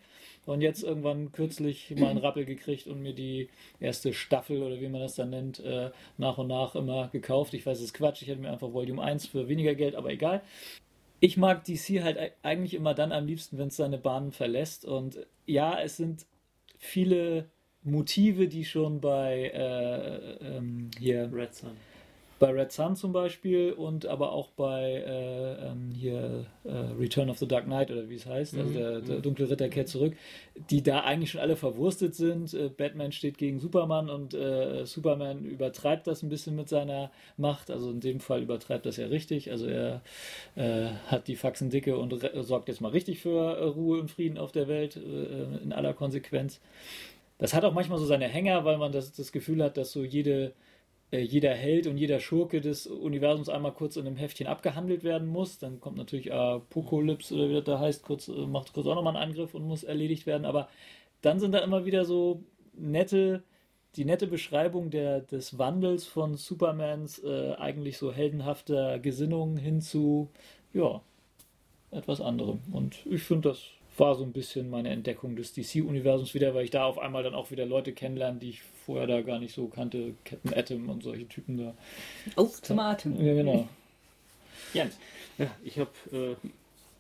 Und 0.46 0.62
jetzt 0.62 0.83
irgendwann 0.83 1.33
kürzlich 1.33 1.94
mal 1.96 2.09
einen 2.09 2.18
Rappel 2.18 2.44
gekriegt 2.44 2.87
und 2.87 3.03
mir 3.03 3.12
die 3.12 3.48
erste 3.81 4.12
Staffel 4.12 4.62
oder 4.62 4.81
wie 4.81 4.88
man 4.88 5.01
das 5.01 5.14
dann 5.14 5.31
nennt, 5.31 5.61
äh, 5.61 5.90
nach 6.16 6.38
und 6.38 6.48
nach 6.48 6.74
immer 6.74 7.09
gekauft. 7.09 7.55
Ich 7.55 7.66
weiß, 7.66 7.79
es 7.79 7.85
ist 7.85 7.94
Quatsch, 7.94 8.22
ich 8.22 8.29
hätte 8.29 8.40
mir 8.40 8.51
einfach 8.51 8.72
Volume 8.72 9.03
1 9.03 9.27
für 9.27 9.48
weniger 9.48 9.74
Geld, 9.74 9.94
aber 9.94 10.11
egal. 10.11 10.42
Ich 11.20 11.37
mag 11.37 11.64
DC 11.64 12.03
halt 12.03 12.16
e- 12.16 12.33
eigentlich 12.42 12.74
immer 12.74 12.94
dann 12.94 13.12
am 13.12 13.27
liebsten, 13.27 13.59
wenn 13.59 13.68
es 13.68 13.77
seine 13.77 13.98
Bahnen 13.98 14.33
verlässt. 14.33 14.85
Und 14.85 15.27
ja, 15.46 15.81
es 15.81 15.96
sind 15.96 16.27
viele 16.79 17.51
Motive, 17.83 18.48
die 18.48 18.64
schon 18.64 19.01
bei 19.01 19.51
äh, 19.53 20.57
ähm, 20.57 20.90
hier 20.98 21.31
Red 21.33 21.55
Sun. 21.55 21.70
Bei 22.38 22.51
Red 22.51 22.70
Sun 22.72 22.94
zum 22.94 23.12
Beispiel 23.12 23.72
und 23.72 24.07
aber 24.07 24.33
auch 24.33 24.51
bei 24.51 24.83
äh, 25.07 25.66
ähm, 25.66 25.90
hier 25.92 26.46
äh, 26.64 26.70
Return 26.98 27.31
of 27.31 27.38
the 27.38 27.48
Dark 27.48 27.64
Knight 27.64 27.90
oder 27.90 28.09
wie 28.09 28.14
es 28.14 28.27
heißt, 28.27 28.57
also 28.57 28.72
der, 28.72 29.01
der 29.01 29.20
dunkle 29.20 29.51
Ritter 29.51 29.68
kehrt 29.68 29.88
zurück, 29.88 30.14
die 30.70 30.83
da 30.83 31.01
eigentlich 31.01 31.31
schon 31.31 31.40
alle 31.40 31.57
verwurstet 31.57 32.14
sind. 32.14 32.55
Äh, 32.55 32.68
Batman 32.68 33.12
steht 33.12 33.38
gegen 33.38 33.59
Superman 33.59 34.09
und 34.09 34.35
äh, 34.35 34.85
Superman 34.87 35.44
übertreibt 35.44 36.07
das 36.07 36.22
ein 36.22 36.29
bisschen 36.29 36.55
mit 36.55 36.68
seiner 36.68 37.11
Macht, 37.37 37.70
also 37.70 37.90
in 37.90 38.01
dem 38.01 38.20
Fall 38.20 38.42
übertreibt 38.42 38.87
das 38.87 38.96
ja 38.96 39.07
richtig, 39.07 39.51
also 39.51 39.66
er 39.66 40.03
äh, 40.55 40.87
hat 41.07 41.27
die 41.29 41.37
Faxen 41.37 41.70
dicke 41.70 41.96
und 41.96 42.14
sorgt 42.42 42.68
jetzt 42.68 42.81
mal 42.81 42.92
richtig 42.92 43.20
für 43.20 43.57
äh, 43.57 43.64
Ruhe 43.64 44.01
und 44.01 44.11
Frieden 44.11 44.38
auf 44.38 44.53
der 44.53 44.68
Welt 44.68 44.96
in 44.96 45.72
aller 45.72 45.92
Konsequenz. 45.92 46.61
Das 47.38 47.55
hat 47.55 47.64
auch 47.64 47.72
manchmal 47.72 47.98
so 47.98 48.05
seine 48.05 48.27
Hänger, 48.27 48.64
weil 48.64 48.79
man 48.79 48.92
das, 48.92 49.12
das 49.12 49.33
Gefühl 49.33 49.62
hat, 49.62 49.77
dass 49.77 49.92
so 49.92 50.03
jede 50.05 50.53
jeder 51.11 51.55
Held 51.55 51.87
und 51.87 51.97
jeder 51.97 52.21
Schurke 52.21 52.61
des 52.61 52.87
Universums 52.87 53.49
einmal 53.49 53.73
kurz 53.73 53.97
in 53.97 54.07
einem 54.07 54.16
Heftchen 54.16 54.47
abgehandelt 54.47 55.05
werden 55.05 55.27
muss. 55.27 55.59
Dann 55.59 55.81
kommt 55.81 55.97
natürlich 55.97 56.33
Apokalypse 56.33 57.35
oder 57.35 57.49
wie 57.49 57.55
das 57.55 57.64
da 57.64 57.79
heißt, 57.81 58.03
kurz, 58.03 58.29
äh, 58.29 58.47
macht 58.47 58.75
kurz 58.75 58.87
auch 58.87 58.94
nochmal 58.94 59.16
einen 59.16 59.31
Angriff 59.31 59.55
und 59.55 59.66
muss 59.66 59.85
erledigt 59.85 60.27
werden. 60.27 60.44
Aber 60.44 60.68
dann 61.23 61.40
sind 61.40 61.53
da 61.53 61.59
immer 61.61 61.87
wieder 61.87 62.05
so 62.05 62.42
nette, 62.75 63.42
die 63.97 64.05
nette 64.05 64.27
Beschreibung 64.27 64.90
der, 64.90 65.21
des 65.21 65.59
Wandels 65.59 66.07
von 66.07 66.37
Supermans 66.37 67.21
äh, 67.25 67.55
eigentlich 67.55 67.97
so 67.97 68.12
heldenhafter 68.12 68.99
Gesinnung 68.99 69.57
hin 69.57 69.81
zu, 69.81 70.29
ja, 70.75 71.01
etwas 71.90 72.21
anderem. 72.21 72.61
Und 72.71 73.07
ich 73.07 73.23
finde 73.23 73.49
das 73.49 73.64
war 73.99 74.15
so 74.15 74.25
ein 74.25 74.33
bisschen 74.33 74.71
meine 74.71 74.91
Entdeckung 74.91 75.37
des 75.37 75.53
DC-Universums 75.53 76.35
wieder, 76.35 76.55
weil 76.55 76.65
ich 76.65 76.71
da 76.71 76.85
auf 76.85 76.99
einmal 76.99 77.23
dann 77.23 77.35
auch 77.35 77.51
wieder 77.51 77.67
Leute 77.67 77.93
kennenlerne, 77.93 78.39
die 78.39 78.51
ich 78.51 78.63
vorher 78.63 79.07
da 79.07 79.23
gar 79.23 79.39
nicht 79.39 79.55
so 79.55 79.69
kannte. 79.69 80.15
Captain 80.25 80.55
Atom 80.55 80.89
und 80.89 81.03
solche 81.03 81.29
Typen 81.29 81.59
da. 81.59 81.75
Auf 82.37 82.63
zum 82.63 82.79
Atem. 82.79 83.15
Ja, 83.25 83.35
genau. 83.35 83.69
Jens. 84.73 84.99
Ja, 85.39 85.51
ich 85.63 85.79
habe, 85.79 85.91
äh, 86.13 86.49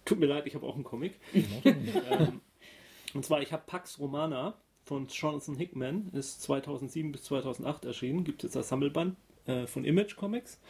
tut 0.04 0.18
mir 0.18 0.26
leid, 0.26 0.46
ich 0.46 0.54
habe 0.54 0.66
auch 0.66 0.74
einen 0.74 0.84
Comic. 0.84 1.14
ähm, 1.64 2.40
und 3.14 3.24
zwar, 3.24 3.42
ich 3.42 3.52
habe 3.52 3.62
Pax 3.66 3.98
Romana 3.98 4.54
von 4.84 5.06
Jonathan 5.08 5.56
Hickman, 5.56 6.10
ist 6.12 6.42
2007 6.42 7.12
bis 7.12 7.24
2008 7.24 7.84
erschienen, 7.84 8.24
gibt 8.24 8.42
es 8.42 8.50
jetzt 8.50 8.56
als 8.56 8.68
Sammelband 8.68 9.16
äh, 9.48 9.66
von 9.66 9.84
Image 9.84 10.14
Comics, 10.14 10.60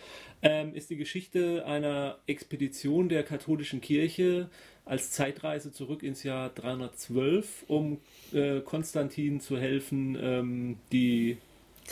ähm, 0.40 0.74
ist 0.74 0.88
die 0.88 0.96
Geschichte 0.96 1.66
einer 1.66 2.18
Expedition 2.26 3.08
der 3.08 3.24
katholischen 3.24 3.80
Kirche 3.80 4.48
als 4.84 5.10
Zeitreise 5.10 5.72
zurück 5.72 6.02
ins 6.02 6.22
Jahr 6.22 6.48
312, 6.50 7.64
um 7.68 7.98
äh, 8.32 8.60
Konstantin 8.60 9.40
zu 9.40 9.58
helfen, 9.58 10.16
ähm, 10.20 10.76
die 10.92 11.36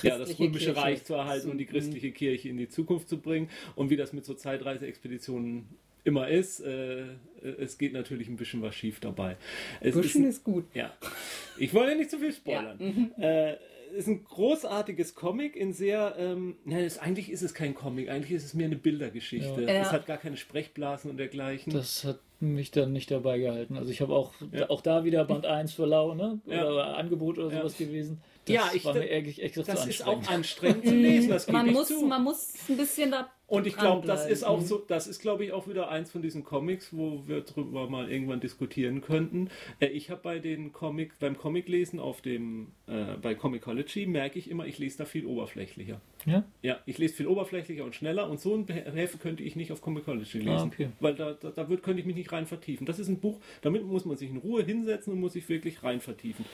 ja, 0.03 0.16
das 0.16 0.38
römische 0.38 0.66
Kirche. 0.66 0.81
Reich 0.81 1.05
zu 1.05 1.14
erhalten 1.14 1.51
und 1.51 1.59
die 1.59 1.66
christliche 1.66 2.12
Kirche 2.12 2.49
in 2.49 2.57
die 2.57 2.68
Zukunft 2.68 3.09
zu 3.09 3.18
bringen. 3.18 3.51
Und 3.75 3.90
wie 3.90 3.96
das 3.96 4.12
mit 4.12 4.25
so 4.25 4.35
Zeitreiseexpeditionen 4.35 5.66
immer 6.05 6.29
ist, 6.29 6.61
äh, 6.61 7.05
es 7.59 7.79
geht 7.79 7.92
natürlich 7.92 8.29
ein 8.29 8.37
bisschen 8.37 8.62
was 8.62 8.75
schief 8.75 9.01
dabei. 9.01 9.37
Es 9.81 9.96
bisschen 9.96 10.25
ist, 10.25 10.38
ist, 10.38 10.44
gut. 10.44 10.64
Ja. 10.72 10.94
Ich 11.59 11.75
wollte 11.75 11.96
nicht 11.96 12.11
zu 12.11 12.18
viel 12.18 12.33
spoilern. 12.33 12.79
Ja. 12.79 12.87
Mhm. 12.87 13.12
Äh, 13.18 13.57
ist 13.96 14.06
ein 14.06 14.24
großartiges 14.24 15.14
Comic 15.14 15.56
in 15.56 15.72
sehr, 15.72 16.14
ähm, 16.18 16.56
ja, 16.64 16.78
ist, 16.78 16.98
eigentlich 16.98 17.30
ist 17.30 17.42
es 17.42 17.54
kein 17.54 17.74
Comic, 17.74 18.09
eigentlich 18.09 18.32
ist 18.32 18.44
es 18.44 18.54
mehr 18.54 18.66
eine 18.66 18.76
Bildergeschichte. 18.76 19.62
Ja. 19.62 19.68
Es 19.68 19.92
hat 19.92 20.06
gar 20.06 20.18
keine 20.18 20.37
Sprechblasen 20.37 21.11
und 21.11 21.16
dergleichen. 21.16 21.72
Das 21.72 22.04
hat 22.04 22.20
mich 22.38 22.70
dann 22.70 22.92
nicht 22.92 23.11
dabei 23.11 23.38
gehalten. 23.38 23.76
Also 23.76 23.90
ich 23.90 24.00
habe 24.00 24.14
auch, 24.14 24.35
ja. 24.52 24.68
auch 24.70 24.82
da 24.82 25.04
wieder 25.04 25.24
Band 25.24 25.46
1 25.46 25.72
für 25.72 25.87
Lau, 25.87 26.14
ne? 26.14 26.40
Oder 26.46 26.96
Angebot 26.96 27.38
oder 27.38 27.50
sowas 27.50 27.76
gewesen. 27.76 28.20
Das 28.44 28.54
ja, 28.54 28.70
ich, 28.74 28.85
war 28.85 28.94
mir 28.94 29.09
echt, 29.09 29.40
echt 29.40 29.56
das 29.56 29.87
ist 29.87 30.06
auch 30.06 30.24
anstrengend 30.28 30.87
zu 30.87 30.94
lesen. 30.94 31.30
Das 31.30 31.48
man, 31.50 31.72
muss, 31.72 31.88
zu. 31.88 32.06
man 32.06 32.22
muss 32.22 32.54
ein 32.68 32.76
bisschen 32.76 33.11
da. 33.11 33.30
Und 33.48 33.66
ich 33.66 33.76
glaube, 33.76 34.06
das 34.06 34.26
ist 34.26 34.42
auch 34.44 34.61
so, 34.61 34.78
das 34.78 35.06
ist, 35.06 35.20
glaube 35.20 35.44
ich, 35.44 35.52
auch 35.52 35.68
wieder 35.68 35.88
eins 35.88 36.11
von 36.11 36.20
diesen 36.20 36.42
Comics, 36.42 36.88
wo 36.92 37.22
wir 37.26 37.42
drüber 37.42 37.88
mal 37.88 38.11
irgendwann 38.11 38.40
diskutieren 38.40 39.02
könnten. 39.02 39.50
Äh, 39.78 39.87
ich 39.87 40.11
habe 40.11 40.20
bei 40.20 40.38
den 40.40 40.72
Comic, 40.72 41.18
beim 41.20 41.38
Comiclesen 41.38 42.00
auf 42.00 42.20
dem, 42.22 42.72
äh, 42.88 43.16
bei 43.22 43.37
Comicology 43.37 44.06
merke 44.06 44.38
ich 44.40 44.50
immer, 44.50 44.66
ich 44.66 44.78
lese 44.78 44.98
da 44.98 45.04
viel 45.04 45.26
oberflächlicher. 45.26 46.00
Ja? 46.24 46.44
Ja, 46.62 46.80
ich 46.87 46.98
lese 46.98 47.14
viel 47.14 47.28
oberflächlicher 47.28 47.85
und 47.85 47.94
schneller 47.94 48.28
und 48.28 48.40
so 48.40 48.54
ein 48.56 48.66
Heft 48.66 49.20
könnte 49.20 49.44
ich 49.44 49.54
nicht 49.54 49.70
auf 49.70 49.80
Comicology 49.80 50.38
lesen. 50.38 50.50
Ah, 50.50 50.64
okay. 50.64 50.88
Weil 50.98 51.14
da, 51.14 51.32
da, 51.32 51.50
da 51.50 51.68
wird, 51.68 51.85
könnte 51.85 52.00
ich 52.00 52.06
mich 52.06 52.16
nicht 52.16 52.32
rein 52.32 52.46
vertiefen. 52.46 52.85
Das 52.85 52.98
ist 52.98 53.09
ein 53.09 53.20
Buch, 53.20 53.38
damit 53.62 53.85
muss 53.85 54.04
man 54.04 54.16
sich 54.16 54.28
in 54.28 54.38
Ruhe 54.38 54.64
hinsetzen 54.64 55.12
und 55.12 55.20
muss 55.20 55.35
sich 55.35 55.48
wirklich 55.48 55.85
rein 55.85 56.00
vertiefen. 56.00 56.44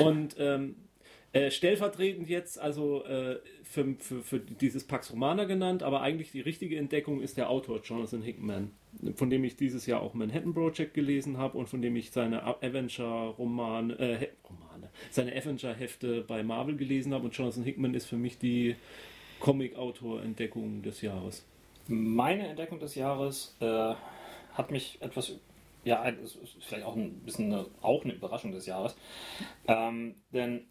Und 0.00 0.34
ähm, 0.40 0.74
äh, 1.32 1.50
stellvertretend 1.50 2.28
jetzt 2.28 2.58
also 2.58 3.04
äh, 3.04 3.38
für, 3.62 3.94
für, 3.98 4.22
für, 4.22 4.38
dieses 4.38 4.84
Pax 4.84 5.10
Romana 5.12 5.44
genannt, 5.44 5.82
aber 5.82 6.02
eigentlich 6.02 6.30
die 6.30 6.42
richtige 6.42 6.76
Entdeckung 6.76 7.22
ist 7.22 7.38
der 7.38 7.48
Autor 7.48 7.80
Jonathan 7.82 8.20
Hickman, 8.20 8.70
von 9.14 9.30
dem 9.30 9.42
ich 9.44 9.56
dieses 9.56 9.86
Jahr 9.86 10.02
auch 10.02 10.12
Manhattan 10.12 10.52
Project 10.52 10.92
gelesen 10.92 11.38
habe 11.38 11.56
und 11.56 11.70
von 11.70 11.80
dem 11.80 11.96
ich 11.96 12.10
seine 12.10 12.42
Avenger-Romane, 12.44 13.98
äh, 13.98 14.28
Romane, 14.44 14.90
seine 15.10 15.32
Avenger-Hefte 15.32 16.20
bei 16.20 16.42
Marvel 16.42 16.76
gelesen 16.76 17.14
habe 17.14 17.24
und 17.24 17.36
Jonathan 17.36 17.64
Hickman 17.64 17.94
ist 17.94 18.06
für 18.06 18.16
mich 18.16 18.38
die 18.38 18.76
Comic-Autor-Entdeckung 19.40 20.82
des 20.82 21.00
Jahres. 21.00 21.46
Meine 21.88 22.46
Entdeckung 22.46 22.78
des 22.78 22.94
Jahres 22.94 23.56
äh, 23.60 23.94
hat 24.52 24.70
mich 24.70 24.98
etwas 25.00 25.34
ja, 25.84 26.04
ist 26.04 26.38
vielleicht 26.60 26.84
auch 26.84 26.94
ein 26.94 27.20
bisschen 27.20 27.52
eine, 27.52 27.66
auch 27.80 28.04
eine 28.04 28.12
Überraschung 28.12 28.52
des 28.52 28.66
Jahres. 28.66 28.94
Ähm, 29.66 30.14
denn 30.32 30.66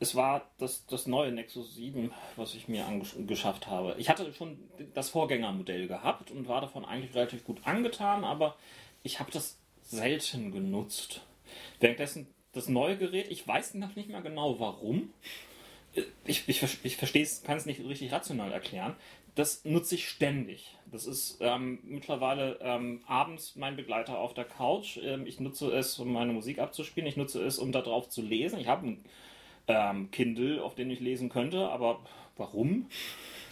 es 0.00 0.14
war 0.14 0.50
das, 0.58 0.86
das 0.86 1.06
neue 1.06 1.32
Nexus 1.32 1.74
7, 1.74 2.12
was 2.36 2.54
ich 2.54 2.68
mir 2.68 2.86
angeschafft 2.86 3.66
habe. 3.66 3.96
Ich 3.98 4.08
hatte 4.08 4.32
schon 4.32 4.58
das 4.94 5.10
Vorgängermodell 5.10 5.88
gehabt 5.88 6.30
und 6.30 6.48
war 6.48 6.60
davon 6.60 6.84
eigentlich 6.84 7.14
relativ 7.14 7.44
gut 7.44 7.60
angetan, 7.64 8.24
aber 8.24 8.56
ich 9.02 9.18
habe 9.20 9.30
das 9.32 9.58
selten 9.82 10.52
genutzt. 10.52 11.22
Währenddessen 11.80 12.28
das 12.52 12.68
neue 12.68 12.96
Gerät, 12.96 13.30
ich 13.30 13.46
weiß 13.46 13.74
noch 13.74 13.96
nicht 13.96 14.08
mehr 14.08 14.22
genau 14.22 14.60
warum. 14.60 15.12
Ich, 16.24 16.48
ich, 16.48 16.62
ich 16.84 16.96
verstehe 16.96 17.22
es, 17.22 17.42
kann 17.42 17.56
es 17.56 17.66
nicht 17.66 17.80
richtig 17.80 18.12
rational 18.12 18.52
erklären. 18.52 18.94
Das 19.34 19.64
nutze 19.64 19.94
ich 19.94 20.08
ständig. 20.08 20.76
Das 20.90 21.06
ist 21.06 21.38
ähm, 21.40 21.78
mittlerweile 21.84 22.58
ähm, 22.60 23.02
abends 23.06 23.56
mein 23.56 23.76
Begleiter 23.76 24.18
auf 24.18 24.34
der 24.34 24.44
Couch. 24.44 24.98
Ähm, 25.02 25.26
ich 25.26 25.40
nutze 25.40 25.70
es, 25.70 25.98
um 25.98 26.12
meine 26.12 26.32
Musik 26.32 26.58
abzuspielen. 26.58 27.08
Ich 27.08 27.16
nutze 27.16 27.42
es, 27.44 27.58
um 27.58 27.72
darauf 27.72 28.08
zu 28.08 28.22
lesen. 28.22 28.58
Ich 28.58 28.66
habe 28.66 28.86
ein 28.86 29.04
ähm, 29.68 30.10
Kindle, 30.10 30.62
auf 30.62 30.74
den 30.74 30.90
ich 30.90 31.00
lesen 31.00 31.28
könnte, 31.28 31.68
aber 31.68 32.00
warum? 32.36 32.86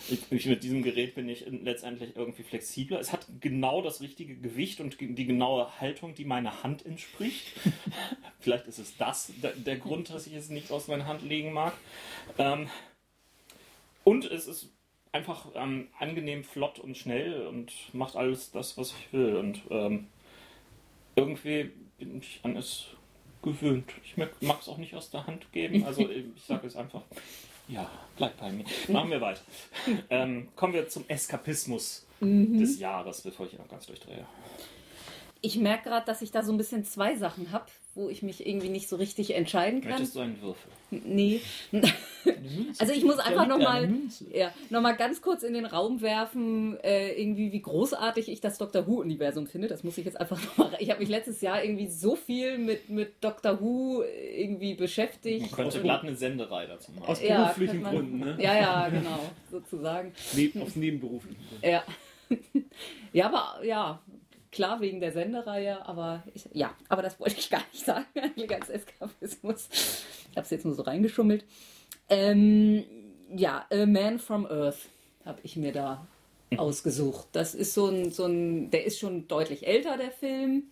Ich, 0.08 0.30
ich, 0.30 0.46
mit 0.46 0.62
diesem 0.62 0.82
Gerät 0.82 1.16
bin 1.16 1.28
ich 1.28 1.44
letztendlich 1.48 2.14
irgendwie 2.14 2.44
flexibler. 2.44 3.00
Es 3.00 3.12
hat 3.12 3.26
genau 3.40 3.82
das 3.82 4.00
richtige 4.00 4.36
Gewicht 4.36 4.80
und 4.80 5.00
die 5.00 5.26
genaue 5.26 5.80
Haltung, 5.80 6.14
die 6.14 6.24
meiner 6.24 6.62
Hand 6.62 6.86
entspricht. 6.86 7.52
Vielleicht 8.40 8.66
ist 8.68 8.78
es 8.78 8.96
das 8.96 9.32
der, 9.42 9.52
der, 9.52 9.76
Grund, 9.76 10.10
dass 10.10 10.28
ich 10.28 10.34
es 10.34 10.48
nicht 10.48 10.70
aus 10.70 10.86
meiner 10.86 11.06
Hand 11.06 11.22
legen 11.22 11.52
mag. 11.52 11.72
Ähm, 12.38 12.68
und 14.04 14.24
es 14.26 14.46
ist 14.46 14.70
einfach 15.10 15.46
ähm, 15.56 15.88
angenehm 15.98 16.44
flott 16.44 16.78
und 16.78 16.96
schnell 16.96 17.44
und 17.46 17.72
macht 17.92 18.14
alles 18.14 18.52
das, 18.52 18.78
was 18.78 18.92
ich 18.92 19.12
will. 19.12 19.34
Und 19.36 19.62
ähm, 19.70 20.06
irgendwie 21.16 21.72
bin 21.98 22.18
ich 22.18 22.40
an 22.44 22.56
es 22.56 22.86
gewöhnt. 23.46 23.92
Ich 24.04 24.16
mag 24.16 24.30
es 24.60 24.68
auch 24.68 24.76
nicht 24.76 24.94
aus 24.94 25.10
der 25.10 25.26
Hand 25.26 25.50
geben. 25.52 25.84
Also 25.84 26.02
ich 26.36 26.42
sage 26.46 26.66
es 26.66 26.76
einfach. 26.76 27.02
Ja, 27.68 27.90
bleib 28.16 28.38
bei 28.38 28.52
mir. 28.52 28.64
Machen 28.88 29.10
wir 29.10 29.20
weiter. 29.20 29.40
Ähm, 30.10 30.48
kommen 30.54 30.74
wir 30.74 30.88
zum 30.88 31.04
Eskapismus 31.08 32.06
mhm. 32.20 32.58
des 32.58 32.78
Jahres, 32.78 33.22
bevor 33.22 33.46
ich 33.46 33.52
hier 33.52 33.60
noch 33.60 33.68
ganz 33.68 33.86
durchdrehe. 33.86 34.26
Ich 35.40 35.56
merke 35.56 35.88
gerade, 35.88 36.06
dass 36.06 36.22
ich 36.22 36.30
da 36.30 36.42
so 36.42 36.52
ein 36.52 36.58
bisschen 36.58 36.84
zwei 36.84 37.16
Sachen 37.16 37.52
habe, 37.52 37.66
wo 37.96 38.10
ich 38.10 38.22
mich 38.22 38.46
irgendwie 38.46 38.68
nicht 38.68 38.88
so 38.88 38.96
richtig 38.96 39.34
entscheiden 39.34 39.80
kann. 39.80 39.92
Möchtest 39.92 40.14
du 40.14 40.20
einen 40.20 40.40
Würfel? 40.42 40.70
Nee. 40.90 41.40
also 42.78 42.92
ich 42.92 43.04
muss 43.04 43.18
einfach 43.18 43.48
nochmal 43.48 43.90
ja, 44.32 44.52
noch 44.70 44.82
ganz 44.98 45.22
kurz 45.22 45.42
in 45.42 45.54
den 45.54 45.64
Raum 45.64 46.02
werfen, 46.02 46.78
äh, 46.84 47.12
irgendwie 47.12 47.52
wie 47.52 47.60
großartig 47.60 48.28
ich 48.28 48.40
das 48.40 48.58
Doctor 48.58 48.86
Who-Universum 48.86 49.46
finde. 49.46 49.68
Das 49.68 49.82
muss 49.82 49.96
ich 49.96 50.04
jetzt 50.04 50.20
einfach 50.20 50.40
nochmal. 50.58 50.76
Ich 50.78 50.90
habe 50.90 51.00
mich 51.00 51.08
letztes 51.08 51.40
Jahr 51.40 51.64
irgendwie 51.64 51.88
so 51.88 52.14
viel 52.14 52.58
mit, 52.58 52.90
mit 52.90 53.24
Doctor 53.24 53.60
Who 53.60 54.02
irgendwie 54.02 54.74
beschäftigt. 54.74 55.40
Man 55.40 55.50
könnte 55.50 55.80
glatt 55.80 56.02
eine 56.02 56.14
Sendereihe 56.14 56.68
dazu 56.68 56.92
machen. 56.92 57.06
Aus 57.06 57.20
beruflichen 57.20 57.82
ja, 57.82 57.90
Gründen, 57.90 58.18
ne? 58.18 58.38
Ja, 58.38 58.54
ja, 58.54 58.88
genau, 58.90 59.20
sozusagen. 59.50 60.12
Neben, 60.34 60.62
aus 60.62 60.76
nebenberuflichen 60.76 61.44
Gründen. 61.48 61.66
Ja. 61.66 61.82
ja, 63.12 63.26
aber 63.26 63.64
ja, 63.64 64.00
Klar, 64.56 64.80
wegen 64.80 65.00
der 65.00 65.12
Sendereihe, 65.12 65.86
aber 65.86 66.22
ich, 66.32 66.48
ja, 66.54 66.74
aber 66.88 67.02
das 67.02 67.20
wollte 67.20 67.36
ich 67.38 67.50
gar 67.50 67.62
nicht 67.70 67.84
sagen, 67.84 68.06
eigentlich 68.14 68.54
als 68.54 68.70
Eskapismus. 68.70 69.68
Ich 70.30 70.34
habe 70.34 70.46
es 70.46 70.50
jetzt 70.50 70.64
nur 70.64 70.72
so 70.72 70.80
reingeschummelt. 70.80 71.44
Ähm, 72.08 72.82
ja, 73.36 73.66
A 73.70 73.84
Man 73.84 74.18
from 74.18 74.46
Earth 74.46 74.88
habe 75.26 75.40
ich 75.42 75.56
mir 75.56 75.72
da 75.72 76.06
mhm. 76.50 76.58
ausgesucht. 76.58 77.26
Das 77.32 77.54
ist 77.54 77.74
so 77.74 77.88
ein, 77.88 78.10
so 78.10 78.24
ein, 78.24 78.70
der 78.70 78.86
ist 78.86 78.98
schon 78.98 79.28
deutlich 79.28 79.66
älter, 79.66 79.98
der 79.98 80.10
Film. 80.10 80.62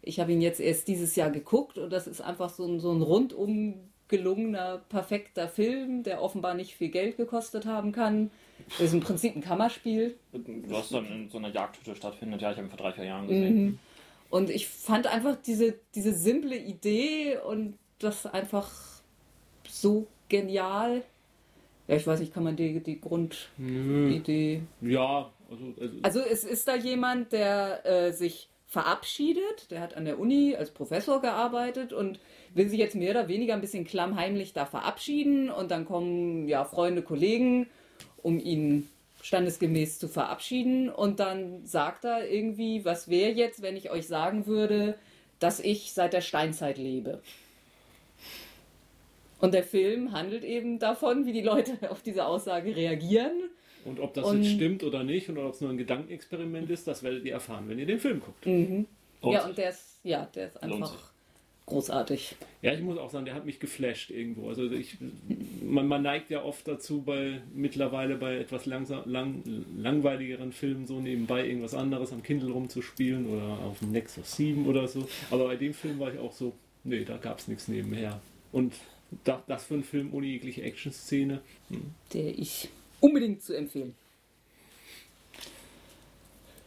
Ich 0.00 0.20
habe 0.20 0.32
ihn 0.32 0.40
jetzt 0.40 0.58
erst 0.58 0.88
dieses 0.88 1.14
Jahr 1.14 1.30
geguckt 1.30 1.76
und 1.76 1.90
das 1.90 2.06
ist 2.06 2.22
einfach 2.22 2.48
so 2.48 2.64
ein, 2.64 2.80
so 2.80 2.90
ein 2.90 3.02
rundum 3.02 3.74
gelungener, 4.08 4.80
perfekter 4.88 5.48
Film, 5.48 6.02
der 6.02 6.22
offenbar 6.22 6.54
nicht 6.54 6.76
viel 6.76 6.88
Geld 6.88 7.18
gekostet 7.18 7.66
haben 7.66 7.92
kann 7.92 8.30
Das 8.68 8.80
ist 8.80 8.92
im 8.92 9.00
Prinzip 9.00 9.36
ein 9.36 9.42
Kammerspiel. 9.42 10.16
Was 10.68 10.90
dann 10.90 11.06
in 11.06 11.30
so 11.30 11.38
einer 11.38 11.50
Jagdhütte 11.50 11.96
stattfindet. 11.96 12.42
Ja, 12.42 12.50
ich 12.50 12.56
habe 12.56 12.66
ihn 12.66 12.70
vor 12.70 12.78
drei, 12.78 12.92
vier 12.92 13.04
Jahren 13.04 13.26
gesehen. 13.28 13.64
Mhm. 13.64 13.78
Und 14.30 14.50
ich 14.50 14.68
fand 14.68 15.06
einfach 15.06 15.36
diese, 15.36 15.74
diese 15.94 16.12
simple 16.12 16.56
Idee 16.56 17.38
und 17.38 17.78
das 17.98 18.26
einfach 18.26 18.70
so 19.68 20.06
genial. 20.28 21.02
Ja, 21.86 21.96
ich 21.96 22.06
weiß 22.06 22.20
nicht, 22.20 22.34
kann 22.34 22.44
man 22.44 22.56
die, 22.56 22.80
die 22.80 23.00
Grundidee. 23.00 24.62
Ja, 24.82 25.30
also, 25.50 25.64
also, 25.80 25.94
Also 26.02 26.20
es 26.20 26.44
ist 26.44 26.68
da 26.68 26.76
jemand, 26.76 27.32
der 27.32 27.86
äh, 27.86 28.12
sich 28.12 28.50
verabschiedet, 28.66 29.70
der 29.70 29.80
hat 29.80 29.96
an 29.96 30.04
der 30.04 30.18
Uni 30.18 30.54
als 30.54 30.70
Professor 30.70 31.22
gearbeitet 31.22 31.94
und 31.94 32.20
will 32.54 32.68
sich 32.68 32.78
jetzt 32.78 32.94
mehr 32.94 33.12
oder 33.12 33.28
weniger 33.28 33.54
ein 33.54 33.62
bisschen 33.62 33.84
klammheimlich 33.84 34.52
da 34.52 34.66
verabschieden 34.66 35.48
und 35.48 35.70
dann 35.70 35.86
kommen 35.86 36.46
ja 36.48 36.66
Freunde, 36.66 37.00
Kollegen, 37.00 37.66
um 38.22 38.38
ihn 38.38 38.88
standesgemäß 39.22 39.98
zu 39.98 40.08
verabschieden 40.08 40.88
und 40.88 41.18
dann 41.20 41.66
sagt 41.66 42.04
er 42.04 42.28
irgendwie, 42.30 42.84
was 42.84 43.08
wäre 43.08 43.32
jetzt, 43.32 43.62
wenn 43.62 43.76
ich 43.76 43.90
euch 43.90 44.06
sagen 44.06 44.46
würde, 44.46 44.94
dass 45.40 45.60
ich 45.60 45.92
seit 45.92 46.12
der 46.12 46.20
Steinzeit 46.20 46.78
lebe. 46.78 47.20
Und 49.40 49.54
der 49.54 49.62
Film 49.62 50.12
handelt 50.12 50.44
eben 50.44 50.78
davon, 50.78 51.26
wie 51.26 51.32
die 51.32 51.42
Leute 51.42 51.72
auf 51.90 52.02
diese 52.02 52.26
Aussage 52.26 52.74
reagieren. 52.74 53.32
und 53.84 54.00
ob 54.00 54.14
das 54.14 54.24
Und- 54.26 54.42
jetzt 54.42 54.54
stimmt 54.54 54.82
oder 54.82 55.04
nicht 55.04 55.28
oder 55.30 55.46
ob 55.46 55.54
es 55.54 55.60
nur 55.60 55.70
ein 55.70 55.78
Gedankenexperiment 55.78 56.70
ist, 56.70 56.86
das 56.86 57.02
werdet 57.02 57.24
ihr 57.24 57.32
erfahren, 57.34 57.68
wenn 57.68 57.78
ihr 57.78 57.86
den 57.86 58.00
Film 58.00 58.20
guckt. 58.20 58.46
Mhm. 58.46 58.86
Ja, 59.22 59.46
und 59.46 59.58
der 59.58 59.70
ist, 59.70 59.98
ja, 60.04 60.28
der 60.34 60.46
ist 60.46 60.62
einfach. 60.62 61.07
Großartig. 61.68 62.36
Ja, 62.62 62.72
ich 62.72 62.80
muss 62.80 62.98
auch 62.98 63.10
sagen, 63.10 63.24
der 63.24 63.34
hat 63.34 63.46
mich 63.46 63.60
geflasht 63.60 64.10
irgendwo. 64.10 64.48
Also 64.48 64.70
ich, 64.70 64.96
man, 65.62 65.86
man 65.86 66.02
neigt 66.02 66.30
ja 66.30 66.42
oft 66.42 66.66
dazu, 66.66 67.02
bei 67.02 67.40
mittlerweile 67.54 68.16
bei 68.16 68.38
etwas 68.38 68.66
langsam, 68.66 69.02
lang, 69.06 69.42
langweiligeren 69.76 70.52
Filmen 70.52 70.86
so 70.86 71.00
nebenbei 71.00 71.46
irgendwas 71.46 71.74
anderes 71.74 72.12
am 72.12 72.22
Kindle 72.22 72.50
rumzuspielen 72.50 73.26
oder 73.26 73.58
auf 73.64 73.78
dem 73.78 73.92
Nexus 73.92 74.36
7 74.36 74.66
oder 74.66 74.88
so. 74.88 75.08
Aber 75.30 75.46
bei 75.46 75.56
dem 75.56 75.74
Film 75.74 75.98
war 75.98 76.12
ich 76.12 76.18
auch 76.18 76.32
so, 76.32 76.52
nee, 76.84 77.04
da 77.04 77.16
gab 77.16 77.38
es 77.38 77.48
nichts 77.48 77.68
nebenher. 77.68 78.20
Und 78.50 78.74
da, 79.24 79.42
das 79.46 79.64
für 79.64 79.74
einen 79.74 79.84
Film 79.84 80.12
ohne 80.12 80.26
jegliche 80.26 80.62
Action-Szene. 80.62 81.40
Der 82.12 82.38
ich 82.38 82.68
unbedingt 83.00 83.42
zu 83.42 83.56
empfehlen. 83.56 83.94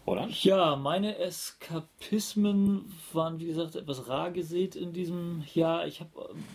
Oder? 0.06 0.28
Ja, 0.42 0.76
meine 0.76 1.18
Eskapismen 1.20 2.92
waren, 3.14 3.40
wie 3.40 3.46
gesagt, 3.46 3.76
etwas 3.76 4.08
rar 4.08 4.32
gesät 4.32 4.76
in 4.76 4.94
diesem 4.94 5.44
Jahr. 5.54 5.86
Ich 5.86 6.00
habe 6.00 6.10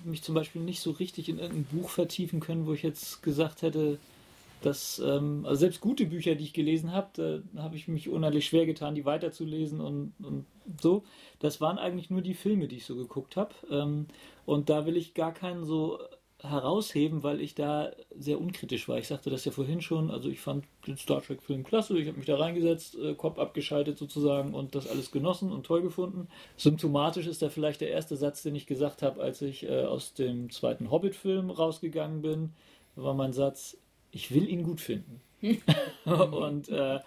mich 0.05 0.23
zum 0.23 0.35
Beispiel 0.35 0.63
nicht 0.63 0.81
so 0.81 0.91
richtig 0.91 1.29
in 1.29 1.39
irgendein 1.39 1.65
Buch 1.65 1.91
vertiefen 1.91 2.41
können, 2.41 2.67
wo 2.67 2.73
ich 2.73 2.83
jetzt 2.83 3.23
gesagt 3.23 3.63
hätte, 3.63 3.99
dass, 4.63 4.99
ähm, 4.99 5.45
also 5.47 5.61
selbst 5.61 5.81
gute 5.81 6.07
Bücher, 6.07 6.35
die 6.35 6.45
ich 6.45 6.53
gelesen 6.53 6.93
habe, 6.93 7.43
da 7.53 7.63
habe 7.63 7.77
ich 7.77 7.87
mich 7.89 8.09
unheimlich 8.09 8.47
schwer 8.47 8.67
getan, 8.67 8.95
die 8.95 9.05
weiterzulesen 9.05 9.81
und, 9.81 10.13
und 10.19 10.45
so. 10.81 11.05
Das 11.39 11.61
waren 11.61 11.79
eigentlich 11.79 12.11
nur 12.11 12.23
die 12.23 12.35
Filme, 12.35 12.67
die 12.67 12.77
ich 12.77 12.87
so 12.87 12.97
geguckt 12.97 13.37
habe. 13.37 13.55
Ähm, 13.71 14.07
und 14.45 14.69
da 14.69 14.87
will 14.87 14.97
ich 14.97 15.15
gar 15.15 15.33
keinen 15.33 15.65
so 15.65 16.01
herausheben, 16.51 17.23
weil 17.23 17.41
ich 17.41 17.55
da 17.55 17.93
sehr 18.17 18.41
unkritisch 18.41 18.89
war. 18.89 18.99
Ich 18.99 19.09
sagte 19.09 19.31
das 19.31 19.45
ja 19.45 19.53
vorhin 19.53 19.81
schon, 19.81 20.11
also 20.11 20.29
ich 20.29 20.41
fand 20.41 20.65
den 20.87 20.97
Star 20.97 21.23
Trek-Film 21.23 21.65
klasse, 21.65 21.99
ich 21.99 22.09
habe 22.09 22.17
mich 22.17 22.27
da 22.27 22.37
reingesetzt, 22.37 22.97
äh, 22.99 23.15
Kopf 23.15 23.39
abgeschaltet 23.39 23.99
sozusagen 23.99 24.55
und 24.55 24.75
das 24.75 24.89
alles 24.89 25.11
genossen 25.11 25.53
und 25.53 25.67
toll 25.67 25.83
gefunden. 25.83 26.29
Symptomatisch 26.57 27.27
ist 27.27 27.43
da 27.43 27.49
vielleicht 27.49 27.81
der 27.81 27.91
erste 27.91 28.17
Satz, 28.17 28.43
den 28.43 28.55
ich 28.55 28.67
gesagt 28.67 29.03
habe, 29.03 29.21
als 29.21 29.43
ich 29.43 29.65
äh, 29.65 29.85
aus 29.85 30.15
dem 30.15 30.51
zweiten 30.51 30.91
Hobbit-Film 30.91 31.51
rausgegangen 31.51 32.23
bin, 32.23 32.53
war 32.95 33.15
mein 33.15 33.33
Satz, 33.33 33.77
ich 34.11 34.33
will 34.35 34.49
ihn 34.49 34.63
gut 34.63 34.81
finden. 34.81 35.21
und 36.05 36.69
äh, 36.69 37.01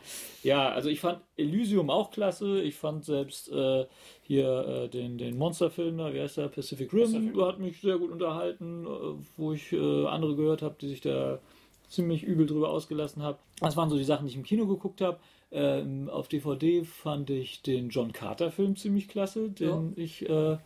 ja, 0.43 0.69
also 0.69 0.89
ich 0.89 0.99
fand 0.99 1.19
Elysium 1.35 1.89
auch 1.89 2.11
klasse. 2.11 2.61
Ich 2.61 2.75
fand 2.75 3.03
selbst 3.05 3.51
äh, 3.51 3.85
hier 4.21 4.67
äh, 4.67 4.89
den, 4.89 5.17
den 5.17 5.37
Monsterfilm, 5.37 5.97
da, 5.97 6.13
wie 6.13 6.21
heißt 6.21 6.37
der, 6.37 6.47
Pacific 6.47 6.93
Rim, 6.93 7.11
Pacific. 7.11 7.41
hat 7.41 7.59
mich 7.59 7.81
sehr 7.81 7.97
gut 7.97 8.11
unterhalten, 8.11 8.85
äh, 8.85 8.89
wo 9.37 9.53
ich 9.53 9.73
äh, 9.73 10.05
andere 10.05 10.35
gehört 10.35 10.61
habe, 10.61 10.75
die 10.79 10.87
sich 10.87 11.01
da 11.01 11.39
ziemlich 11.87 12.23
übel 12.23 12.45
drüber 12.45 12.69
ausgelassen 12.69 13.23
haben. 13.23 13.37
Das 13.59 13.75
waren 13.75 13.89
so 13.89 13.97
die 13.97 14.03
Sachen, 14.03 14.25
die 14.25 14.31
ich 14.31 14.37
im 14.37 14.43
Kino 14.43 14.67
geguckt 14.67 15.01
habe. 15.01 15.17
Ähm, 15.51 16.09
auf 16.09 16.27
DVD 16.27 16.83
fand 16.83 17.31
ich 17.31 17.63
den 17.63 17.89
John 17.89 18.13
Carter-Film 18.13 18.75
ziemlich 18.75 19.07
klasse, 19.07 19.49
den 19.49 19.93
ich 19.95 20.29
äh, 20.29 20.57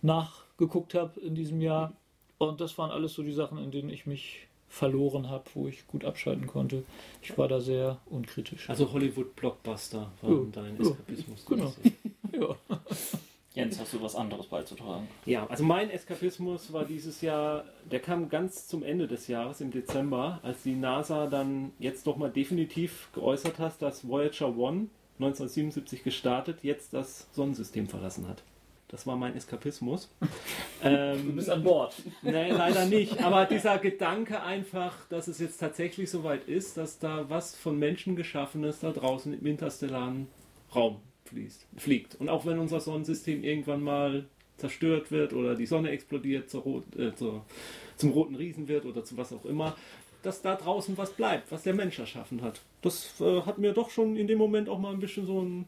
nachgeguckt 0.00 0.94
habe 0.94 1.20
in 1.20 1.34
diesem 1.34 1.60
Jahr. 1.60 1.92
Und 2.38 2.60
das 2.60 2.76
waren 2.78 2.90
alles 2.90 3.12
so 3.12 3.22
die 3.22 3.32
Sachen, 3.32 3.58
in 3.58 3.70
denen 3.70 3.90
ich 3.90 4.06
mich 4.06 4.48
verloren 4.72 5.28
habe, 5.28 5.44
wo 5.52 5.68
ich 5.68 5.86
gut 5.86 6.02
abschalten 6.04 6.46
konnte. 6.46 6.82
Ich 7.20 7.36
war 7.36 7.46
da 7.46 7.60
sehr 7.60 7.98
unkritisch. 8.06 8.70
Also 8.70 8.90
Hollywood-Blockbuster 8.90 10.10
war 10.22 10.30
Ja, 10.30 10.38
dein 10.50 10.76
ja, 10.76 10.90
Eskapismus. 10.90 11.44
genau. 11.44 11.74
ja. 12.32 12.56
Jens, 13.54 13.78
hast 13.78 13.92
du 13.92 14.00
was 14.00 14.16
anderes 14.16 14.46
beizutragen? 14.46 15.06
Ja, 15.26 15.46
also 15.46 15.62
mein 15.62 15.90
Eskapismus 15.90 16.72
war 16.72 16.86
dieses 16.86 17.20
Jahr, 17.20 17.64
der 17.90 18.00
kam 18.00 18.30
ganz 18.30 18.66
zum 18.66 18.82
Ende 18.82 19.06
des 19.06 19.28
Jahres, 19.28 19.60
im 19.60 19.70
Dezember, 19.70 20.40
als 20.42 20.62
die 20.62 20.74
NASA 20.74 21.26
dann 21.26 21.72
jetzt 21.78 22.06
doch 22.06 22.16
mal 22.16 22.30
definitiv 22.30 23.10
geäußert 23.12 23.58
hat, 23.58 23.82
dass 23.82 24.08
Voyager 24.08 24.46
1 24.46 24.88
1977 25.18 26.02
gestartet, 26.02 26.60
jetzt 26.62 26.94
das 26.94 27.28
Sonnensystem 27.32 27.86
verlassen 27.86 28.26
hat. 28.26 28.42
Das 28.92 29.06
war 29.06 29.16
mein 29.16 29.34
Eskapismus. 29.34 30.10
ähm, 30.84 31.42
an 31.48 31.62
Bord. 31.62 31.94
Nee, 32.20 32.50
leider 32.50 32.84
nicht. 32.84 33.24
Aber 33.24 33.46
dieser 33.46 33.78
Gedanke 33.78 34.42
einfach, 34.42 35.08
dass 35.08 35.28
es 35.28 35.38
jetzt 35.38 35.56
tatsächlich 35.56 36.10
so 36.10 36.24
weit 36.24 36.46
ist, 36.46 36.76
dass 36.76 36.98
da 36.98 37.24
was 37.30 37.56
von 37.56 37.78
Menschen 37.78 38.16
geschaffenes 38.16 38.80
da 38.80 38.92
draußen 38.92 39.32
im 39.32 39.46
interstellaren 39.46 40.28
Raum 40.74 41.00
fließt, 41.24 41.66
fliegt. 41.78 42.16
Und 42.16 42.28
auch 42.28 42.44
wenn 42.44 42.58
unser 42.58 42.80
Sonnensystem 42.80 43.42
irgendwann 43.42 43.82
mal 43.82 44.26
zerstört 44.58 45.10
wird 45.10 45.32
oder 45.32 45.54
die 45.54 45.66
Sonne 45.66 45.88
explodiert 45.88 46.50
zur 46.50 46.60
Rot, 46.60 46.84
äh, 46.96 47.14
zur, 47.14 47.46
zum 47.96 48.10
roten 48.10 48.34
Riesen 48.34 48.68
wird 48.68 48.84
oder 48.84 49.02
zu 49.04 49.16
was 49.16 49.32
auch 49.32 49.46
immer, 49.46 49.74
dass 50.22 50.42
da 50.42 50.54
draußen 50.54 50.98
was 50.98 51.14
bleibt, 51.14 51.50
was 51.50 51.62
der 51.62 51.74
Mensch 51.74 51.98
erschaffen 51.98 52.42
hat. 52.42 52.60
Das 52.82 53.18
äh, 53.22 53.40
hat 53.40 53.56
mir 53.56 53.72
doch 53.72 53.88
schon 53.88 54.16
in 54.16 54.26
dem 54.26 54.36
Moment 54.36 54.68
auch 54.68 54.78
mal 54.78 54.92
ein 54.92 55.00
bisschen 55.00 55.24
so 55.24 55.40
ein 55.40 55.66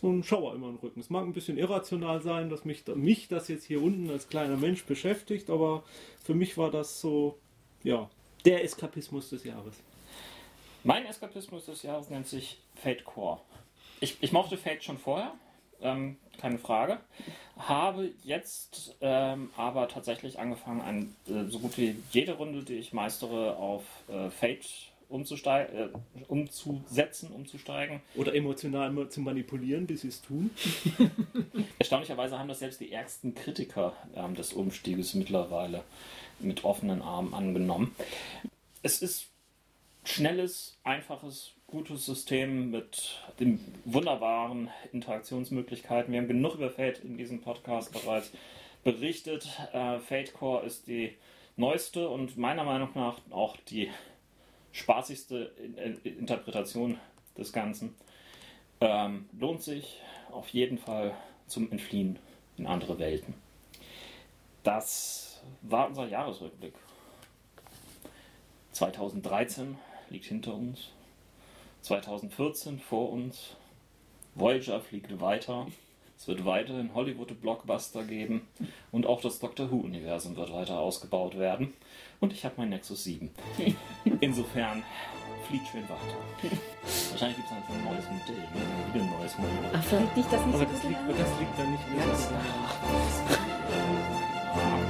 so 0.00 0.08
ein 0.08 0.22
Schauer 0.22 0.54
immer 0.54 0.68
im 0.68 0.76
Rücken. 0.76 1.00
Es 1.00 1.10
mag 1.10 1.24
ein 1.24 1.32
bisschen 1.32 1.58
irrational 1.58 2.20
sein, 2.20 2.50
dass 2.50 2.64
mich, 2.64 2.86
mich 2.94 3.28
das 3.28 3.48
jetzt 3.48 3.64
hier 3.64 3.82
unten 3.82 4.10
als 4.10 4.28
kleiner 4.28 4.56
Mensch 4.56 4.84
beschäftigt, 4.84 5.50
aber 5.50 5.84
für 6.22 6.34
mich 6.34 6.58
war 6.58 6.70
das 6.70 7.00
so, 7.00 7.38
ja, 7.82 8.10
der 8.44 8.62
Eskapismus 8.62 9.30
des 9.30 9.44
Jahres. 9.44 9.74
Mein 10.84 11.06
Eskapismus 11.06 11.66
des 11.66 11.82
Jahres 11.82 12.10
nennt 12.10 12.28
sich 12.28 12.60
Fate 12.76 13.04
Core. 13.04 13.40
Ich, 14.00 14.18
ich 14.20 14.32
mochte 14.32 14.56
Fate 14.56 14.84
schon 14.84 14.98
vorher, 14.98 15.32
ähm, 15.80 16.16
keine 16.38 16.58
Frage. 16.58 17.00
Habe 17.58 18.12
jetzt 18.22 18.94
ähm, 19.00 19.50
aber 19.56 19.88
tatsächlich 19.88 20.38
angefangen, 20.38 20.80
an 20.82 21.16
äh, 21.26 21.50
so 21.50 21.58
gut 21.58 21.78
wie 21.78 21.96
jede 22.12 22.34
Runde, 22.34 22.62
die 22.62 22.74
ich 22.74 22.92
meistere, 22.92 23.56
auf 23.56 23.82
äh, 24.08 24.30
Fate 24.30 24.92
äh, 25.10 25.88
umzusetzen, 26.28 27.30
umzusteigen. 27.30 28.00
Oder 28.14 28.34
emotional 28.34 29.08
zu 29.08 29.20
manipulieren, 29.20 29.86
bis 29.86 30.02
sie 30.02 30.08
es 30.08 30.22
tun. 30.22 30.50
Erstaunlicherweise 31.78 32.38
haben 32.38 32.48
das 32.48 32.58
selbst 32.58 32.80
die 32.80 32.92
ärgsten 32.92 33.34
Kritiker 33.34 33.92
ähm, 34.14 34.34
des 34.34 34.52
Umstieges 34.52 35.14
mittlerweile 35.14 35.84
mit 36.38 36.64
offenen 36.64 37.02
Armen 37.02 37.34
angenommen. 37.34 37.94
Es 38.82 39.02
ist 39.02 39.28
schnelles, 40.04 40.76
einfaches, 40.84 41.52
gutes 41.66 42.06
System 42.06 42.70
mit 42.70 43.18
den 43.40 43.60
wunderbaren 43.84 44.70
Interaktionsmöglichkeiten. 44.92 46.12
Wir 46.12 46.20
haben 46.20 46.28
genug 46.28 46.54
über 46.54 46.70
Fate 46.70 47.00
in 47.00 47.16
diesem 47.16 47.40
Podcast 47.40 47.92
bereits 47.92 48.30
berichtet. 48.84 49.48
Äh, 49.72 49.98
Fate 49.98 50.32
Core 50.32 50.64
ist 50.64 50.86
die 50.86 51.14
neueste 51.56 52.08
und 52.08 52.36
meiner 52.36 52.64
Meinung 52.64 52.90
nach 52.94 53.18
auch 53.30 53.56
die 53.68 53.90
spaßigste 54.76 55.52
In 55.62 55.74
In 55.74 56.18
Interpretation 56.18 56.98
des 57.36 57.52
Ganzen. 57.52 57.94
Ähm, 58.80 59.28
lohnt 59.38 59.62
sich 59.62 60.00
auf 60.30 60.48
jeden 60.50 60.78
Fall 60.78 61.14
zum 61.46 61.70
Entfliehen 61.72 62.18
in 62.58 62.66
andere 62.66 62.98
Welten. 62.98 63.34
Das 64.62 65.42
war 65.62 65.88
unser 65.88 66.06
Jahresrückblick. 66.06 66.74
2013 68.72 69.78
liegt 70.10 70.26
hinter 70.26 70.54
uns. 70.54 70.90
2014 71.82 72.78
vor 72.78 73.10
uns. 73.10 73.56
Voyager 74.34 74.80
fliegt 74.80 75.20
weiter. 75.20 75.68
Es 76.18 76.26
wird 76.28 76.44
weiterhin 76.44 76.94
Hollywood-Blockbuster 76.94 78.04
geben. 78.04 78.46
Und 78.90 79.06
auch 79.06 79.20
das 79.20 79.38
Doctor 79.38 79.70
Who-Universum 79.70 80.36
wird 80.36 80.52
weiter 80.52 80.78
ausgebaut 80.78 81.38
werden. 81.38 81.74
Und 82.20 82.32
ich 82.32 82.44
habe 82.44 82.54
mein 82.56 82.70
Nexus 82.70 83.04
7. 83.04 83.30
Insofern 84.20 84.82
fliegt 85.46 85.66
schön 85.68 85.82
weiter. 85.82 86.56
Wahrscheinlich 87.10 87.36
gibt 87.36 87.48
es 87.48 87.52
ein 87.52 87.84
neues 87.84 88.04
Modell. 88.04 88.36
ne? 88.36 88.94
Wieder 88.94 89.04
ein 89.04 89.10
neues 89.18 89.38
Modell. 89.38 89.70
Ach, 89.72 89.84
vielleicht 89.84 90.16
liegt 90.16 90.32
das 90.32 90.46
nicht 90.46 90.54
Aber 90.54 90.64
so 90.64 90.70
das 90.72 90.82
gut 90.82 90.90
liegt, 90.90 91.20
das 91.20 91.38
liegt 91.38 91.58
dann 91.58 91.70
nicht 91.72 91.88
mehr. 91.88 92.06
Jetzt 92.06 92.30
kommt's. 92.80 93.22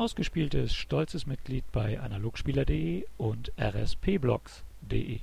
Ausgespieltes 0.00 0.74
stolzes 0.74 1.26
Mitglied 1.26 1.70
bei 1.72 2.00
analogspieler.de 2.00 3.04
und 3.18 3.52
rspblogs.de. 3.60 5.20